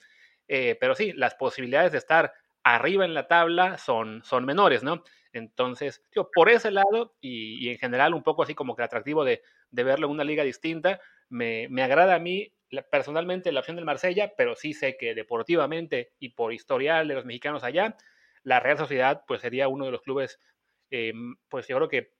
eh, 0.49 0.77
pero 0.79 0.95
sí, 0.95 1.13
las 1.13 1.35
posibilidades 1.35 1.93
de 1.93 1.99
estar 1.99 2.35
arriba 2.63 3.05
en 3.05 3.15
la 3.15 3.27
tabla 3.27 3.79
son, 3.79 4.23
son 4.25 4.45
menores, 4.45 4.83
¿no? 4.83 5.03
Entonces, 5.33 6.03
tío, 6.11 6.31
por 6.35 6.49
ese 6.51 6.71
lado 6.71 7.15
y, 7.21 7.71
en 7.71 7.79
general 7.79 8.13
un 8.13 8.23
poco 8.23 8.43
así 8.43 8.55
como 8.55 8.75
que 8.77 8.83
atractivo 8.83 9.25
de, 9.25 9.43
de 9.71 9.85
verlo 9.85 10.07
en 10.07 10.13
una 10.13 10.25
liga 10.25 10.45
distinta, 10.45 11.01
me, 11.29 11.69
me 11.71 11.83
agrada 11.83 12.15
a 12.15 12.19
mí 12.19 12.53
personalmente 12.91 13.53
la 13.53 13.61
opción 13.61 13.77
del 13.77 13.85
Marsella, 13.85 14.35
pero 14.37 14.57
sí 14.57 14.73
sé 14.73 14.97
que 14.97 15.15
deportivamente 15.15 16.13
y 16.19 16.31
por 16.31 16.53
historial 16.53 17.09
de 17.09 17.15
los 17.15 17.25
mexicanos 17.25 17.65
allá, 17.65 17.97
la 18.43 18.61
Real 18.61 18.79
Sociedad 18.79 19.25
pues 19.27 19.41
sería 19.41 19.69
uno 19.69 19.85
de 19.85 19.93
los 19.93 20.03
clubes, 20.03 20.41
eh, 20.91 21.13
pues 21.49 21.67
yo 21.69 21.77
creo 21.77 21.89
que 21.89 22.17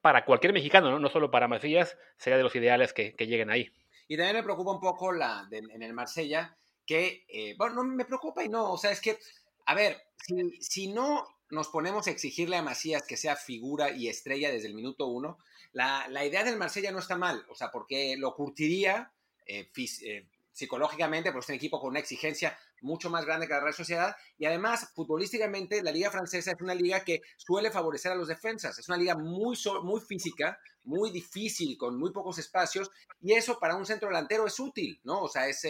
para 0.00 0.24
cualquier 0.24 0.52
mexicano, 0.52 0.90
no, 0.90 0.98
no 0.98 1.08
solo 1.08 1.30
para 1.30 1.48
Macías, 1.48 1.96
sería 2.16 2.36
de 2.36 2.42
los 2.42 2.56
ideales 2.56 2.92
que, 2.92 3.14
que 3.14 3.26
lleguen 3.26 3.50
ahí. 3.50 3.70
Y 4.08 4.16
también 4.16 4.36
me 4.36 4.42
preocupa 4.42 4.72
un 4.72 4.80
poco 4.80 5.12
la 5.12 5.48
en 5.50 5.82
el 5.82 5.92
Marsella, 5.92 6.56
que, 6.84 7.24
eh, 7.28 7.54
bueno, 7.58 7.76
no 7.76 7.84
me 7.84 8.04
preocupa 8.04 8.44
y 8.44 8.48
no, 8.48 8.72
o 8.72 8.78
sea, 8.78 8.92
es 8.92 9.00
que, 9.00 9.18
a 9.66 9.74
ver, 9.74 10.00
si, 10.16 10.60
si, 10.60 10.86
no 10.88 11.26
nos 11.50 11.68
ponemos 11.68 12.06
a 12.06 12.10
exigirle 12.10 12.56
a 12.56 12.62
Macías 12.62 13.02
que 13.06 13.16
sea 13.16 13.36
figura 13.36 13.90
y 13.90 14.08
estrella 14.08 14.50
desde 14.50 14.68
el 14.68 14.74
minuto 14.74 15.06
uno, 15.06 15.38
la, 15.72 16.06
la 16.08 16.24
idea 16.24 16.44
del 16.44 16.56
Marsella 16.56 16.92
no 16.92 17.00
está 17.00 17.16
mal, 17.16 17.44
o 17.48 17.54
sea, 17.54 17.70
porque 17.70 18.16
lo 18.16 18.34
curtiría 18.34 19.12
eh, 19.46 19.70
eh, 19.76 20.28
psicológicamente, 20.52 21.32
porque 21.32 21.44
es 21.44 21.48
un 21.50 21.54
equipo 21.56 21.80
con 21.80 21.90
una 21.90 22.00
exigencia 22.00 22.58
mucho 22.80 23.10
más 23.10 23.24
grande 23.24 23.46
que 23.46 23.52
la 23.52 23.60
Real 23.60 23.74
Sociedad. 23.74 24.16
Y 24.38 24.46
además, 24.46 24.90
futbolísticamente, 24.94 25.82
la 25.82 25.92
liga 25.92 26.10
francesa 26.10 26.52
es 26.52 26.60
una 26.60 26.74
liga 26.74 27.04
que 27.04 27.22
suele 27.36 27.70
favorecer 27.70 28.12
a 28.12 28.14
los 28.14 28.28
defensas. 28.28 28.78
Es 28.78 28.88
una 28.88 28.96
liga 28.96 29.16
muy, 29.16 29.56
muy 29.82 30.00
física, 30.00 30.58
muy 30.84 31.10
difícil, 31.10 31.76
con 31.76 31.98
muy 31.98 32.10
pocos 32.10 32.38
espacios. 32.38 32.90
Y 33.20 33.34
eso 33.34 33.58
para 33.58 33.76
un 33.76 33.84
centro 33.84 34.08
delantero 34.08 34.46
es 34.46 34.58
útil, 34.58 35.00
¿no? 35.04 35.22
O 35.22 35.28
sea, 35.28 35.46
es, 35.48 35.62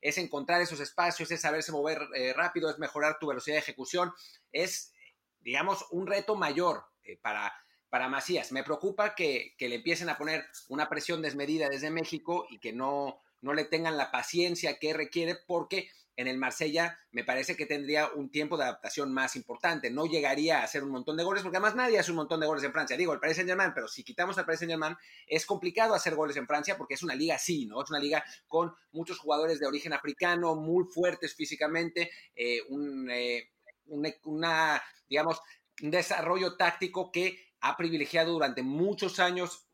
es 0.00 0.18
encontrar 0.18 0.60
esos 0.60 0.80
espacios, 0.80 1.30
es 1.30 1.40
saberse 1.40 1.72
mover 1.72 2.00
eh, 2.14 2.32
rápido, 2.32 2.70
es 2.70 2.78
mejorar 2.78 3.18
tu 3.18 3.26
velocidad 3.26 3.56
de 3.56 3.60
ejecución. 3.60 4.12
Es, 4.52 4.92
digamos, 5.40 5.84
un 5.90 6.06
reto 6.06 6.36
mayor 6.36 6.84
eh, 7.02 7.18
para 7.20 7.52
para 7.90 8.08
Macías. 8.08 8.52
Me 8.52 8.64
preocupa 8.64 9.14
que, 9.14 9.54
le 9.58 9.74
empiecen 9.74 10.08
a 10.08 10.18
poner 10.18 10.44
una 10.68 10.88
presión 10.88 11.22
desmedida 11.22 11.68
desde 11.68 11.90
México 11.90 12.46
y 12.50 12.58
que 12.58 12.72
no, 12.72 13.20
no 13.40 13.54
le 13.54 13.64
tengan 13.64 13.96
la 13.96 14.10
paciencia 14.10 14.78
que 14.78 14.92
requiere 14.92 15.36
porque 15.46 15.90
en 16.18 16.26
el 16.26 16.36
Marsella 16.36 16.98
me 17.12 17.22
parece 17.22 17.56
que 17.56 17.64
tendría 17.64 18.08
un 18.08 18.28
tiempo 18.28 18.56
de 18.56 18.64
adaptación 18.64 19.12
más 19.12 19.36
importante. 19.36 19.88
No 19.88 20.04
llegaría 20.04 20.58
a 20.58 20.64
hacer 20.64 20.82
un 20.82 20.90
montón 20.90 21.16
de 21.16 21.22
goles, 21.22 21.44
porque 21.44 21.58
además 21.58 21.76
nadie 21.76 21.96
hace 21.96 22.10
un 22.10 22.16
montón 22.16 22.40
de 22.40 22.46
goles 22.46 22.64
en 22.64 22.72
Francia. 22.72 22.96
Digo, 22.96 23.12
el 23.12 23.20
Paris 23.20 23.36
Saint-Germain, 23.36 23.70
pero 23.72 23.86
si 23.86 24.02
quitamos 24.02 24.36
al 24.36 24.44
Paris 24.44 24.58
Saint-Germain, 24.58 24.96
es 25.28 25.46
complicado 25.46 25.94
hacer 25.94 26.16
goles 26.16 26.36
en 26.36 26.48
Francia 26.48 26.76
porque 26.76 26.94
es 26.94 27.04
una 27.04 27.14
liga 27.14 27.36
así, 27.36 27.66
¿no? 27.66 27.84
Es 27.84 27.90
una 27.90 28.00
liga 28.00 28.24
con 28.48 28.74
muchos 28.90 29.20
jugadores 29.20 29.60
de 29.60 29.66
origen 29.68 29.92
africano, 29.92 30.56
muy 30.56 30.86
fuertes 30.92 31.36
físicamente, 31.36 32.10
eh, 32.34 32.62
un, 32.68 33.08
eh, 33.12 33.52
una, 33.86 34.82
digamos, 35.08 35.40
un 35.82 35.92
desarrollo 35.92 36.56
táctico 36.56 37.12
que 37.12 37.47
ha 37.60 37.76
privilegiado 37.76 38.32
durante 38.32 38.62
muchos 38.62 39.18
años 39.18 39.66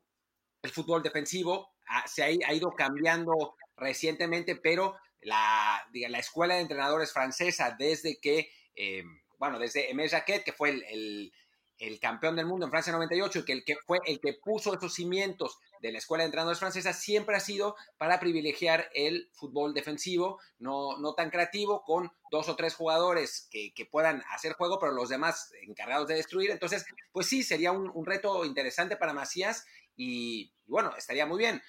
el 0.63 0.71
fútbol 0.71 1.03
defensivo, 1.03 1.75
se 2.07 2.23
ha, 2.23 2.53
ido 2.55 2.71
cambiando 2.71 3.55
recientemente, 3.77 4.57
pero 4.57 4.97
la, 5.21 5.87
la 5.93 6.19
escuela 6.19 6.55
de 6.55 6.63
entrenadores 6.63 7.13
francesa, 7.13 7.77
desde 7.79 8.19
que, 8.19 8.51
eh, 8.75 9.05
bueno, 9.39 9.59
desde 9.59 9.89
Aimé 9.89 10.09
Jacquet, 10.09 10.43
que 10.43 10.53
fue 10.53 10.71
el, 10.71 11.33
el, 11.79 12.01
campeón 12.01 12.37
del 12.37 12.47
mundo 12.47 12.65
en 12.65 12.71
Francia 12.71 12.93
98, 12.95 13.41
y 13.41 13.45
que, 13.45 13.53
el 13.53 13.65
que 13.65 13.77
fue 13.87 13.99
el 14.07 14.21
que 14.21 14.35
puso 14.35 14.75
esos 14.75 14.95
cimientos 14.95 15.59
de 15.85 15.93
la 15.93 15.99
escuela 15.99 16.23
de 16.23 16.29
entrenadores 16.29 16.61
francesa, 16.61 16.95
siempre 16.95 17.37
ha 17.37 17.41
sido 17.41 17.77
para 17.99 18.19
privilegiar 18.19 18.89
el 18.95 19.29
fútbol 19.35 19.75
defensivo, 19.75 20.41
no, 20.59 20.97
no 20.99 21.13
tan 21.15 21.29
creativo, 21.29 21.85
con 21.85 22.11
dos 22.31 22.49
o 22.49 22.57
tres 22.57 22.75
jugadores 22.75 23.49
que, 23.51 23.75
que, 23.75 23.85
puedan 23.85 24.23
hacer 24.31 24.55
juego, 24.55 24.79
pero 24.79 24.93
los 24.93 25.11
demás 25.11 25.53
encargados 25.61 26.09
de 26.09 26.15
destruir. 26.15 26.51
Entonces, 26.51 26.87
pues 27.13 27.27
sí, 27.27 27.43
sería 27.43 27.71
un, 27.71 27.91
un 27.93 28.07
reto 28.07 28.47
interesante 28.47 28.97
para 28.97 29.13
Macías 29.13 29.67
y, 29.95 30.55
bueno, 30.65 30.91
estaría 30.97 31.27
muy 31.27 31.37
bien. 31.37 31.61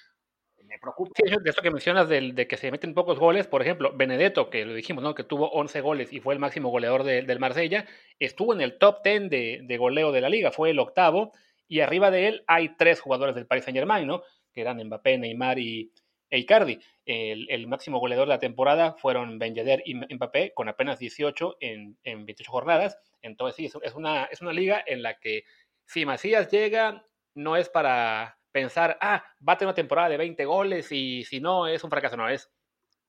Me 0.64 0.78
preocupa. 0.78 1.10
Sí, 1.14 1.30
de 1.30 1.50
eso 1.50 1.60
que 1.60 1.70
mencionas 1.70 2.08
de 2.08 2.48
que 2.48 2.56
se 2.56 2.70
meten 2.70 2.94
pocos 2.94 3.18
goles, 3.18 3.46
por 3.46 3.60
ejemplo, 3.60 3.92
Benedetto, 3.94 4.48
que 4.48 4.64
lo 4.64 4.72
dijimos, 4.72 5.04
¿no? 5.04 5.14
que 5.14 5.24
tuvo 5.24 5.50
11 5.50 5.82
goles 5.82 6.10
y 6.10 6.20
fue 6.20 6.32
el 6.32 6.40
máximo 6.40 6.70
goleador 6.70 7.04
del 7.04 7.38
Marsella, 7.38 7.86
estuvo 8.18 8.54
en 8.54 8.62
el 8.62 8.78
top 8.78 9.04
10 9.04 9.28
de, 9.28 9.60
de, 9.62 9.76
goleo 9.76 10.10
de 10.10 10.22
la 10.22 10.30
liga, 10.30 10.52
fue 10.52 10.70
el 10.70 10.78
octavo, 10.78 11.32
y 11.68 11.80
arriba 11.80 12.10
de 12.10 12.28
él 12.28 12.44
hay 12.46 12.76
tres 12.76 13.00
jugadores 13.00 13.34
del 13.34 13.46
Paris 13.46 13.64
Saint 13.64 13.76
Germain, 13.76 14.06
¿no? 14.06 14.22
que 14.56 14.62
eran 14.62 14.82
Mbappé, 14.82 15.18
Neymar 15.18 15.58
y 15.58 15.92
e 16.30 16.38
Icardi. 16.38 16.80
El, 17.04 17.66
máximo 17.68 18.00
goleador 18.00 18.26
de 18.26 18.34
la 18.34 18.40
temporada 18.40 18.94
fueron 18.94 19.38
Ben 19.38 19.54
Yedder 19.54 19.82
y 19.84 19.94
Mbappé, 19.94 20.54
con 20.54 20.68
apenas 20.68 20.98
18 20.98 21.58
en, 21.60 21.98
en 22.02 22.24
28 22.24 22.50
jornadas. 22.50 22.98
Entonces, 23.20 23.56
sí, 23.56 23.78
es 23.82 23.94
una, 23.94 24.24
es 24.24 24.40
una 24.40 24.52
liga 24.52 24.82
en 24.84 25.02
la 25.02 25.18
que 25.18 25.44
si 25.84 26.06
Macías 26.06 26.50
llega 26.50 27.06
no 27.34 27.56
es 27.56 27.68
para 27.68 28.38
pensar, 28.50 28.96
ah, 29.02 29.22
va 29.46 29.52
a 29.52 29.58
tener 29.58 29.68
una 29.68 29.74
temporada 29.74 30.08
de 30.08 30.16
20 30.16 30.44
goles 30.46 30.90
y 30.90 31.22
si 31.24 31.38
no 31.40 31.66
es 31.66 31.84
un 31.84 31.90
fracaso, 31.90 32.16
no, 32.16 32.28
es, 32.28 32.50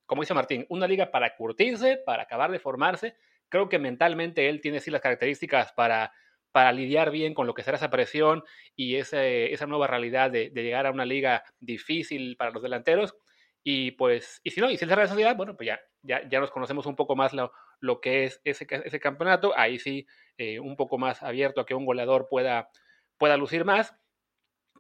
como 0.06 0.22
dice 0.22 0.34
Martín, 0.34 0.66
una 0.68 0.86
liga 0.86 1.10
para 1.10 1.34
curtirse, 1.36 1.98
para 2.06 2.24
acabar 2.24 2.52
de 2.52 2.60
formarse. 2.60 3.16
Creo 3.48 3.70
que 3.70 3.80
mentalmente 3.80 4.50
él 4.50 4.60
tiene 4.60 4.82
sí 4.82 4.92
las 4.92 5.02
características 5.02 5.72
para, 5.72 6.12
para 6.52 6.72
lidiar 6.72 7.12
bien 7.12 7.34
con 7.34 7.48
lo 7.48 7.54
que 7.54 7.64
será 7.64 7.78
esa 7.78 7.90
presión 7.90 8.44
y 8.76 8.96
ese, 8.96 9.54
esa 9.54 9.68
nueva 9.68 9.88
realidad 9.88 10.32
de, 10.32 10.50
llegar 10.50 10.86
a 10.86 10.92
una 10.92 11.06
liga 11.06 11.44
difícil 11.60 12.36
para 12.38 12.52
los 12.52 12.64
delanteros. 12.64 13.16
Y 13.64 13.92
pues, 13.92 14.40
y 14.44 14.52
si 14.52 14.62
no, 14.62 14.70
y 14.70 14.78
si 14.78 14.86
es 14.86 14.90
la 14.90 14.96
Real 14.96 15.10
Sociedad, 15.10 15.36
bueno, 15.36 15.56
pues 15.58 15.68
ya, 15.68 15.80
ya, 16.02 16.28
ya 16.30 16.40
nos 16.40 16.52
conocemos 16.52 16.86
un 16.86 16.96
poco 16.96 17.16
más 17.16 17.34
lo, 17.34 17.52
lo 17.80 18.00
que 18.00 18.24
es 18.24 18.42
ese, 18.44 18.66
ese 18.70 19.00
campeonato. 19.00 19.54
Ahí 19.58 19.78
sí, 19.80 20.08
eh, 20.38 20.60
un 20.60 20.76
poco 20.76 20.98
más 20.98 21.24
abierto 21.24 21.62
a 21.62 21.66
que 21.66 21.76
un 21.76 21.86
goleador 21.86 22.28
pueda, 22.30 22.70
pueda 23.18 23.38
lucir 23.38 23.66
más. 23.66 23.96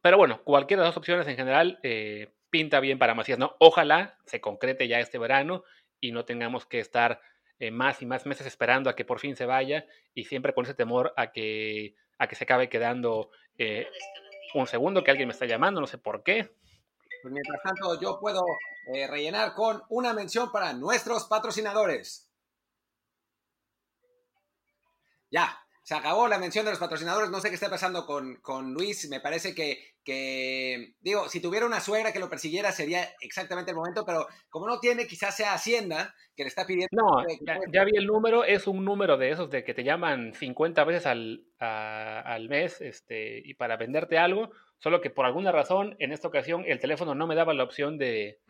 Pero 0.01 0.17
bueno, 0.17 0.43
cualquiera 0.43 0.84
de 0.84 0.88
las 0.88 0.95
dos 0.95 1.01
opciones 1.01 1.27
en 1.27 1.36
general 1.36 1.80
eh, 1.84 2.34
pinta 2.49 2.80
bien 2.80 2.99
para 2.99 3.15
Macías, 3.15 3.39
¿no? 3.39 3.56
Ojalá 3.60 4.17
se 4.25 4.41
concrete 4.41 4.88
ya 4.88 4.99
este 4.99 5.17
verano 5.17 5.63
y 5.99 6.12
no 6.12 6.25
tengamos 6.25 6.65
que 6.65 6.80
estar 6.80 7.19
eh, 7.60 7.72
más 7.72 8.02
y 8.02 8.06
más 8.06 8.26
meses 8.26 8.48
esperando 8.48 8.89
a 8.89 8.96
que 8.96 9.06
por 9.06 9.20
fin 9.20 9.36
se 9.36 9.46
vaya 9.46 9.86
y 10.13 10.26
siempre 10.26 10.54
con 10.54 10.65
ese 10.65 10.74
temor 10.74 11.13
a 11.17 11.32
que, 11.32 11.96
a 12.17 12.28
que 12.28 12.36
se 12.36 12.43
acabe 12.43 12.70
quedando 12.70 13.32
eh, 13.58 13.88
un 14.54 14.67
segundo, 14.67 15.04
que 15.04 15.12
alguien 15.12 15.28
me 15.28 15.34
está 15.34 15.46
llamando, 15.46 15.82
no 15.82 15.88
sé 15.88 15.98
por 15.98 16.24
qué. 16.24 16.56
Pues 17.22 17.34
mientras 17.34 17.62
tanto, 17.63 18.00
yo 18.00 18.20
puedo 18.20 18.43
rellenar 19.10 19.54
con 19.54 19.84
una 19.89 20.13
mención 20.13 20.52
para 20.52 20.72
nuestros 20.74 21.26
patrocinadores. 21.26 22.32
Ya, 25.30 25.66
se 25.88 25.95
acabó 25.95 26.28
la 26.28 26.38
mención 26.38 26.65
de 26.65 26.71
los 26.71 26.82
patrocinadores. 26.82 27.30
No 27.30 27.39
sé 27.39 27.47
qué 27.47 27.56
está 27.56 27.69
pasando 27.69 28.06
con, 28.06 28.41
con 28.41 28.73
Luis. 28.73 29.08
Me 29.10 29.21
parece 29.21 29.56
que, 29.56 29.80
que, 30.04 30.95
digo, 31.00 31.30
si 31.30 31.39
tuviera 31.39 31.65
una 31.65 31.80
suegra 31.80 32.12
que 32.12 32.19
lo 32.19 32.30
persiguiera 32.30 32.73
sería 32.73 33.08
exactamente 33.21 33.71
el 33.71 33.78
momento, 33.78 34.04
pero 34.06 34.28
como 34.50 34.67
no 34.67 34.82
tiene, 34.82 35.08
quizás 35.08 35.38
sea 35.38 35.54
Hacienda 35.54 36.13
que 36.36 36.43
le 36.43 36.50
está 36.50 36.65
pidiendo. 36.65 36.89
No, 36.91 37.23
ya, 37.71 37.86
vi 37.86 37.95
el 37.95 38.06
número. 38.06 38.43
Es 38.43 38.67
un 38.67 38.84
número 38.84 39.15
de 39.15 39.32
esos 39.32 39.50
de 39.50 39.63
que 39.63 39.73
te 39.73 39.86
llaman 39.86 40.34
50 40.34 40.84
veces 40.84 41.06
al, 41.06 41.45
al 41.58 42.50
mes 42.50 42.82
este, 42.82 43.41
y 43.45 43.54
para 43.54 43.78
venderte 43.78 44.17
algo. 44.17 44.52
Solo 44.80 45.00
que 45.00 45.10
por 45.10 45.26
alguna 45.26 45.54
razón, 45.54 45.95
en 46.00 46.12
esta 46.12 46.28
ocasión, 46.28 46.65
el 46.67 46.82
teléfono 46.82 47.15
no 47.15 47.28
me 47.28 47.36
daba 47.36 47.54
la 47.54 47.63
opción 47.63 47.97
de, 47.97 48.41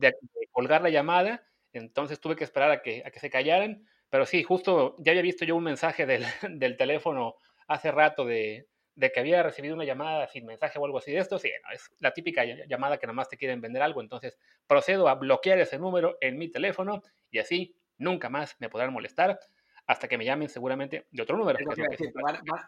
de, 0.00 0.08
de 0.08 0.48
colgar 0.50 0.80
la 0.80 0.88
llamada. 0.88 1.46
Entonces 1.74 2.20
tuve 2.20 2.36
que 2.36 2.44
esperar 2.44 2.70
a 2.70 2.80
que, 2.80 3.02
a 3.04 3.10
que 3.10 3.20
se 3.20 3.28
callaran 3.28 3.86
pero 4.10 4.26
sí, 4.26 4.42
justo 4.42 4.96
ya 4.98 5.12
había 5.12 5.22
visto 5.22 5.44
yo 5.44 5.56
un 5.56 5.64
mensaje 5.64 6.06
del, 6.06 6.24
del 6.50 6.76
teléfono 6.76 7.34
hace 7.68 7.90
rato 7.90 8.24
de, 8.24 8.68
de, 8.94 9.12
que 9.12 9.20
había 9.20 9.42
recibido 9.42 9.74
una 9.74 9.84
llamada 9.84 10.28
sin 10.28 10.46
mensaje 10.46 10.78
o 10.78 10.84
algo 10.84 10.98
así 10.98 11.12
de 11.12 11.18
esto. 11.18 11.38
Sí, 11.38 11.50
no, 11.64 11.74
es 11.74 11.90
la 11.98 12.12
típica 12.12 12.44
llamada 12.44 12.98
que 12.98 13.06
nada 13.06 13.14
más 13.14 13.28
te 13.28 13.36
quieren 13.36 13.60
vender 13.60 13.82
algo. 13.82 14.00
Entonces 14.00 14.38
procedo 14.66 15.08
a 15.08 15.14
bloquear 15.14 15.58
ese 15.58 15.78
número 15.78 16.16
en 16.20 16.38
mi 16.38 16.50
teléfono 16.50 17.02
y 17.30 17.38
así 17.38 17.76
nunca 17.98 18.28
más 18.28 18.56
me 18.58 18.68
podrán 18.68 18.92
molestar 18.92 19.38
hasta 19.86 20.08
que 20.08 20.18
me 20.18 20.24
llamen 20.24 20.48
seguramente 20.48 21.06
de 21.10 21.22
otro 21.22 21.36
número. 21.36 21.58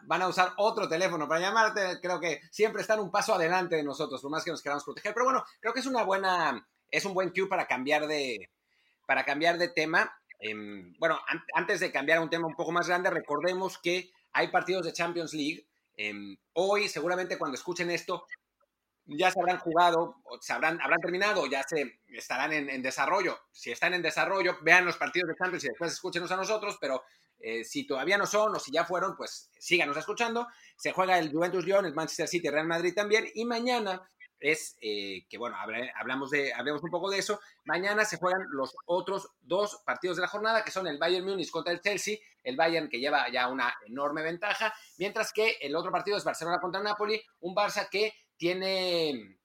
van, 0.07 0.23
a 0.23 0.29
usar 0.29 0.53
otro 0.57 0.89
teléfono 0.89 1.27
para 1.27 1.41
llamarte. 1.41 2.01
Creo 2.01 2.21
que 2.21 2.41
siempre 2.51 2.83
están 2.83 3.01
un 3.01 3.11
paso 3.11 3.35
adelante 3.35 3.77
de 3.77 3.83
nosotros, 3.83 4.23
por 4.23 4.31
más 4.31 4.45
que 4.45 4.53
nos 4.53 4.63
queramos 4.63 4.85
proteger. 4.85 5.15
Pero 5.15 5.25
bueno, 5.25 5.45
creo 5.61 5.73
que 5.73 5.81
es 5.81 5.87
una 5.87 6.05
buena, 6.05 6.67
es 6.91 7.05
un 7.05 7.15
buen 7.15 7.31
cue 7.31 7.49
para 7.49 7.67
cambiar 7.67 8.07
de, 8.07 8.51
para 9.07 9.25
cambiar 9.25 9.59
de 9.59 9.69
tema. 9.69 10.13
Em, 10.39 10.95
bueno, 10.99 11.19
antes 11.55 11.81
de 11.81 11.91
cambiar 11.91 12.19
a 12.19 12.21
un 12.23 12.31
tema 12.31 12.47
un 12.47 12.55
poco 12.55 12.73
más 12.73 12.89
grande, 12.89 13.11
recordemos 13.11 13.79
que 13.79 14.11
hay 14.33 14.49
partidos 14.49 14.85
de 14.85 14.93
Champions 14.93 15.35
League. 15.35 15.67
Em, 15.97 16.37
hoy, 16.53 16.89
seguramente 16.89 17.39
cuando 17.39 17.57
escuchen 17.57 17.91
esto, 17.91 18.25
ya 19.09 19.31
se 19.31 19.41
habrán 19.41 19.59
jugado, 19.59 20.17
o 20.25 20.41
se 20.41 20.53
habrán, 20.53 20.81
habrán 20.81 21.01
terminado, 21.01 21.47
ya 21.47 21.63
se 21.63 22.01
estarán 22.09 22.53
en, 22.53 22.83
desarrollo. 22.83 23.39
Si 23.53 23.71
están 23.71 23.95
en 23.95 24.03
desarrollo, 24.03 24.59
vean 24.63 24.85
los 24.85 24.97
partidos 24.97 25.29
de 25.29 25.35
Champions 25.37 25.65
y 25.65 25.69
después 25.69 25.93
escúchenos 25.93 26.31
a 26.31 26.37
nosotros, 26.37 26.77
pero 26.81 27.03
eh, 27.41 27.65
si 27.65 27.87
todavía 27.87 28.19
no 28.19 28.27
son 28.27 28.55
o 28.55 28.61
si 28.61 28.71
ya 28.71 28.85
fueron, 28.85 29.17
pues 29.17 29.51
síganos 29.59 29.97
escuchando. 29.97 30.47
Se 30.77 30.93
juega 30.93 31.19
el 31.19 31.33
Juventus 31.33 31.65
Lyon, 31.65 31.87
el 31.87 31.95
Manchester 31.95 32.29
City, 32.29 32.51
Real 32.51 32.67
Madrid 32.67 32.95
también, 32.95 33.27
y 33.35 33.47
mañana 33.47 34.09
es 34.41 34.77
eh, 34.81 35.27
que, 35.29 35.39
bueno, 35.39 35.57
hablamos 35.97 36.31
de, 36.31 36.53
hablemos 36.53 36.83
un 36.83 36.91
poco 36.91 37.11
de 37.11 37.19
eso. 37.19 37.41
Mañana 37.65 38.05
se 38.05 38.19
juegan 38.19 38.47
los 38.51 38.75
otros 38.87 39.31
dos 39.41 39.83
partidos 39.85 40.17
de 40.17 40.23
la 40.23 40.29
jornada, 40.29 40.65
que 40.65 40.71
son 40.71 40.87
el 40.87 40.99
Bayern 40.99 41.27
Múnich 41.27 41.51
contra 41.51 41.73
el 41.73 41.81
Chelsea, 41.81 42.19
el 42.43 42.57
Bayern 42.57 42.89
que 42.89 43.01
lleva 43.01 43.29
ya 43.31 43.49
una 43.49 43.75
enorme 43.87 44.23
ventaja, 44.23 44.73
mientras 44.99 45.33
que 45.33 45.57
el 45.61 45.75
otro 45.75 45.91
partido 45.91 46.17
es 46.17 46.25
Barcelona 46.25 46.61
contra 46.61 46.83
Napoli, 46.83 47.21
un 47.41 47.55
Barça 47.55 47.89
que 47.89 48.13
tiene, 48.37 49.39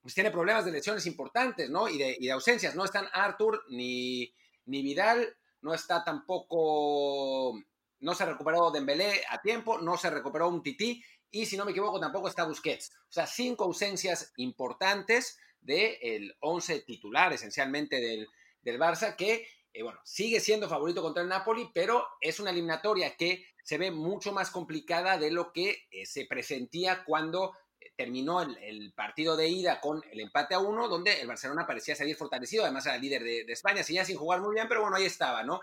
pues 0.00 0.14
tiene 0.14 0.30
problemas 0.30 0.64
de 0.64 0.72
lesiones 0.72 1.06
importantes, 1.06 1.70
¿no? 1.70 1.88
Y 1.88 1.98
de, 1.98 2.16
y 2.18 2.26
de 2.26 2.32
ausencias. 2.32 2.74
No 2.74 2.84
están 2.84 3.06
Arthur 3.12 3.64
ni, 3.68 4.34
ni 4.66 4.82
Vidal, 4.82 5.36
no 5.60 5.74
está 5.74 6.02
tampoco 6.02 7.54
no 8.02 8.14
se 8.14 8.26
recuperó 8.26 8.70
Dembélé 8.70 9.22
a 9.30 9.40
tiempo, 9.40 9.78
no 9.78 9.96
se 9.96 10.10
recuperó 10.10 10.48
un 10.48 10.62
Tití 10.62 11.02
y 11.32 11.46
si 11.46 11.56
no 11.56 11.64
me 11.64 11.72
equivoco 11.72 11.98
tampoco 11.98 12.28
está 12.28 12.44
Busquets. 12.44 12.92
O 13.08 13.12
sea, 13.12 13.26
cinco 13.26 13.64
ausencias 13.64 14.32
importantes 14.36 15.38
del 15.60 16.36
11 16.40 16.80
titular 16.80 17.32
esencialmente 17.32 18.00
del, 18.00 18.28
del 18.60 18.78
Barça 18.78 19.16
que, 19.16 19.48
eh, 19.72 19.82
bueno, 19.82 19.98
sigue 20.04 20.40
siendo 20.40 20.68
favorito 20.68 21.02
contra 21.02 21.22
el 21.22 21.28
Napoli, 21.28 21.70
pero 21.74 22.06
es 22.20 22.38
una 22.38 22.50
eliminatoria 22.50 23.16
que 23.16 23.46
se 23.64 23.78
ve 23.78 23.90
mucho 23.90 24.32
más 24.32 24.50
complicada 24.50 25.18
de 25.18 25.30
lo 25.30 25.52
que 25.52 25.86
eh, 25.90 26.04
se 26.04 26.26
presentía 26.26 27.04
cuando 27.04 27.54
eh, 27.80 27.92
terminó 27.96 28.42
el, 28.42 28.92
partido 28.94 29.34
de 29.34 29.48
ida 29.48 29.80
con 29.80 30.02
el 30.10 30.20
empate 30.20 30.54
a 30.54 30.58
uno, 30.58 30.88
donde 30.88 31.20
el 31.20 31.28
Barcelona 31.28 31.66
parecía 31.66 31.96
salir 31.96 32.16
fortalecido, 32.16 32.64
además 32.64 32.84
era 32.84 32.98
líder 32.98 33.22
de, 33.22 33.44
de 33.44 33.52
España, 33.52 33.80
ya 33.82 34.04
sin 34.04 34.18
jugar 34.18 34.42
muy 34.42 34.54
bien, 34.54 34.68
pero 34.68 34.82
bueno, 34.82 34.96
ahí 34.96 35.04
estaba, 35.04 35.42
¿no? 35.44 35.60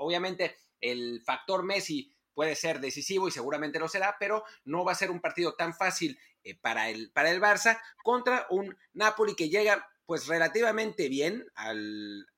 Obviamente 0.00 0.56
el 0.80 1.22
factor 1.24 1.64
Messi 1.64 2.12
puede 2.38 2.54
ser 2.54 2.78
decisivo 2.78 3.26
y 3.26 3.32
seguramente 3.32 3.80
lo 3.80 3.88
será, 3.88 4.14
pero 4.16 4.44
no 4.64 4.84
va 4.84 4.92
a 4.92 4.94
ser 4.94 5.10
un 5.10 5.20
partido 5.20 5.56
tan 5.56 5.74
fácil 5.74 6.16
eh, 6.44 6.54
para, 6.54 6.88
el, 6.88 7.10
para 7.10 7.32
el 7.32 7.40
Barça 7.40 7.80
contra 8.04 8.46
un 8.48 8.78
Napoli 8.92 9.34
que 9.34 9.48
llega 9.48 9.90
pues 10.06 10.28
relativamente 10.28 11.08
bien 11.08 11.44
al, 11.56 12.28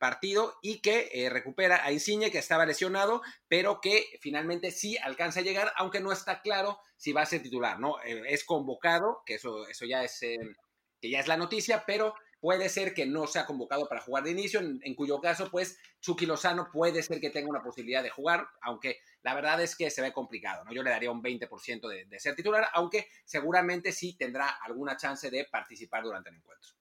partido 0.00 0.58
y 0.60 0.80
que 0.80 1.08
eh, 1.12 1.30
recupera 1.30 1.84
a 1.84 1.92
Insigne 1.92 2.32
que 2.32 2.38
estaba 2.38 2.66
lesionado, 2.66 3.22
pero 3.46 3.80
que 3.80 4.18
finalmente 4.20 4.72
sí 4.72 4.98
alcanza 4.98 5.38
a 5.38 5.44
llegar, 5.44 5.72
aunque 5.76 6.00
no 6.00 6.10
está 6.10 6.42
claro 6.42 6.80
si 6.96 7.12
va 7.12 7.22
a 7.22 7.26
ser 7.26 7.40
titular, 7.40 7.78
¿no? 7.78 8.02
Eh, 8.02 8.24
es 8.26 8.42
convocado, 8.42 9.22
que 9.24 9.34
eso, 9.34 9.68
eso 9.68 9.86
ya 9.86 10.02
es, 10.02 10.18
que 10.18 11.10
ya 11.10 11.20
es 11.20 11.28
la 11.28 11.36
noticia, 11.36 11.84
pero 11.86 12.16
puede 12.44 12.68
ser 12.68 12.92
que 12.92 13.06
no 13.06 13.26
sea 13.26 13.46
convocado 13.46 13.88
para 13.88 14.02
jugar 14.02 14.22
de 14.22 14.32
inicio, 14.32 14.60
en, 14.60 14.94
cuyo 14.94 15.18
caso, 15.18 15.50
pues, 15.50 15.80
Chucky 16.02 16.26
Lozano 16.26 16.68
puede 16.70 17.02
ser 17.02 17.18
que 17.18 17.30
tenga 17.30 17.48
una 17.48 17.62
posibilidad 17.62 18.02
de 18.02 18.10
jugar, 18.10 18.46
aunque 18.60 18.98
la 19.22 19.34
verdad 19.34 19.62
es 19.62 19.74
que 19.74 19.88
se 19.88 20.02
ve 20.02 20.12
complicado, 20.12 20.62
¿no? 20.62 20.70
Yo 20.70 20.82
le 20.82 20.90
daría 20.90 21.10
un 21.10 21.22
20% 21.22 21.88
de, 21.88 22.04
de 22.04 22.20
ser 22.20 22.34
titular, 22.34 22.68
aunque 22.74 23.06
seguramente 23.24 23.92
sí 23.92 24.14
tendrá 24.18 24.58
alguna 24.62 24.94
chance 24.98 25.30
de 25.30 25.46
participar 25.50 26.02
durante 26.02 26.28
el 26.28 26.36
encuentro. 26.36 26.74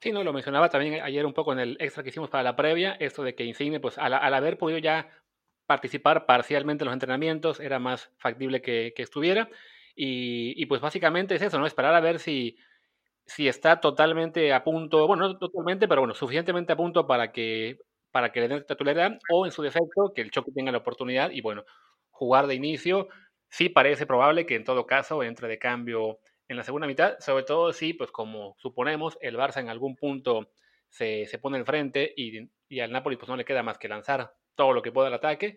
Sí, 0.00 0.12
no, 0.12 0.24
lo 0.24 0.32
mencionaba 0.32 0.70
también 0.70 1.02
ayer 1.02 1.26
un 1.26 1.34
poco 1.34 1.52
en 1.52 1.58
el 1.58 1.76
extra 1.78 2.02
que 2.02 2.08
hicimos 2.08 2.30
para 2.30 2.42
la 2.42 2.56
previa, 2.56 2.92
esto 2.92 3.22
de 3.22 3.34
que 3.34 3.44
Insigne, 3.44 3.80
pues 3.80 3.98
al, 3.98 4.14
haber 4.14 4.56
podido 4.56 4.78
ya 4.78 5.10
participar 5.66 6.24
parcialmente 6.24 6.84
en 6.84 6.86
los 6.86 6.94
entrenamientos, 6.94 7.60
era 7.60 7.78
más 7.78 8.10
factible 8.16 8.62
que, 8.62 8.94
estuviera. 8.96 9.50
Y, 9.94 10.54
y, 10.56 10.64
pues 10.64 10.80
básicamente 10.80 11.34
es 11.34 11.42
eso, 11.42 11.58
¿no? 11.58 11.66
Esperar 11.66 11.94
a 11.94 12.00
ver 12.00 12.18
si, 12.18 12.56
si 13.26 13.48
está 13.48 13.80
totalmente 13.80 14.52
a 14.52 14.62
punto, 14.64 15.06
bueno, 15.06 15.28
no 15.28 15.38
totalmente, 15.38 15.88
pero 15.88 16.02
bueno, 16.02 16.14
suficientemente 16.14 16.72
a 16.72 16.76
punto 16.76 17.06
para 17.06 17.32
que, 17.32 17.78
para 18.10 18.32
que 18.32 18.40
le 18.40 18.48
den 18.48 18.64
titularidad, 18.66 19.18
o 19.30 19.46
en 19.46 19.52
su 19.52 19.62
defecto, 19.62 20.12
que 20.14 20.22
el 20.22 20.30
choque 20.30 20.52
tenga 20.54 20.72
la 20.72 20.78
oportunidad 20.78 21.30
y 21.30 21.40
bueno, 21.40 21.64
jugar 22.10 22.46
de 22.46 22.54
inicio. 22.54 23.08
Sí 23.48 23.68
parece 23.68 24.06
probable 24.06 24.46
que 24.46 24.56
en 24.56 24.64
todo 24.64 24.86
caso 24.86 25.22
entre 25.22 25.48
de 25.48 25.58
cambio 25.58 26.18
en 26.48 26.56
la 26.56 26.64
segunda 26.64 26.86
mitad, 26.86 27.18
sobre 27.20 27.44
todo 27.44 27.72
si, 27.72 27.94
pues 27.94 28.10
como 28.10 28.54
suponemos, 28.58 29.16
el 29.20 29.36
Barça 29.36 29.60
en 29.60 29.68
algún 29.68 29.96
punto 29.96 30.50
se, 30.88 31.26
se 31.26 31.38
pone 31.38 31.58
enfrente 31.58 32.12
y, 32.16 32.50
y 32.68 32.80
al 32.80 32.92
Napoli 32.92 33.16
pues 33.16 33.28
no 33.28 33.36
le 33.36 33.44
queda 33.44 33.62
más 33.62 33.78
que 33.78 33.88
lanzar 33.88 34.32
todo 34.54 34.72
lo 34.72 34.82
que 34.82 34.92
pueda 34.92 35.08
al 35.08 35.14
ataque. 35.14 35.56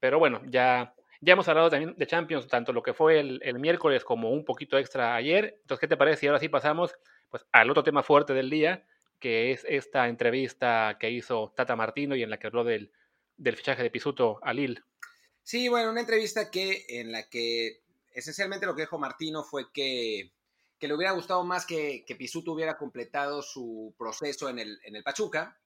Pero 0.00 0.18
bueno, 0.18 0.42
ya 0.46 0.94
ya 1.26 1.32
hemos 1.32 1.48
hablado 1.48 1.68
también 1.68 1.96
de 1.96 2.06
Champions, 2.06 2.46
tanto 2.46 2.72
lo 2.72 2.84
que 2.84 2.94
fue 2.94 3.18
el, 3.18 3.58
miércoles 3.58 4.04
como 4.04 4.30
un 4.30 4.44
poquito 4.44 4.78
extra 4.78 5.16
ayer. 5.16 5.58
Entonces, 5.60 5.80
¿qué 5.80 5.88
te 5.88 5.96
parece? 5.96 6.24
Y 6.24 6.28
ahora 6.28 6.38
sí 6.38 6.48
pasamos 6.48 6.94
pues, 7.30 7.44
al 7.50 7.68
otro 7.68 7.82
tema 7.82 8.04
fuerte 8.04 8.32
del 8.32 8.48
día, 8.48 8.86
que 9.18 9.50
es 9.50 9.66
esta 9.68 10.06
entrevista 10.06 10.98
que 11.00 11.10
hizo 11.10 11.52
Tata 11.56 11.74
Martino 11.74 12.14
y 12.14 12.22
en 12.22 12.30
la 12.30 12.38
que 12.38 12.46
habló 12.46 12.62
del, 12.62 12.92
del 13.36 13.56
fichaje 13.56 13.82
de 13.82 13.90
Pisuto 13.90 14.38
a 14.40 14.54
Lille. 14.54 14.80
Sí, 15.42 15.68
bueno, 15.68 15.90
una 15.90 16.02
entrevista 16.02 16.48
que 16.48 16.86
en 16.88 17.10
la 17.10 17.28
que 17.28 17.80
esencialmente 18.14 18.66
lo 18.66 18.76
que 18.76 18.82
dijo 18.82 18.96
Martino 18.96 19.42
fue 19.42 19.72
que, 19.72 20.30
que 20.78 20.86
le 20.86 20.94
hubiera 20.94 21.10
gustado 21.10 21.42
más 21.42 21.66
que, 21.66 22.04
que, 22.06 22.14
Pisuto 22.14 22.52
hubiera 22.52 22.76
completado 22.76 23.42
su 23.42 23.92
proceso 23.98 24.48
en 24.48 24.60
el, 24.60 24.78
en 24.84 24.94
el 24.94 25.02
Pachuca, 25.02 25.58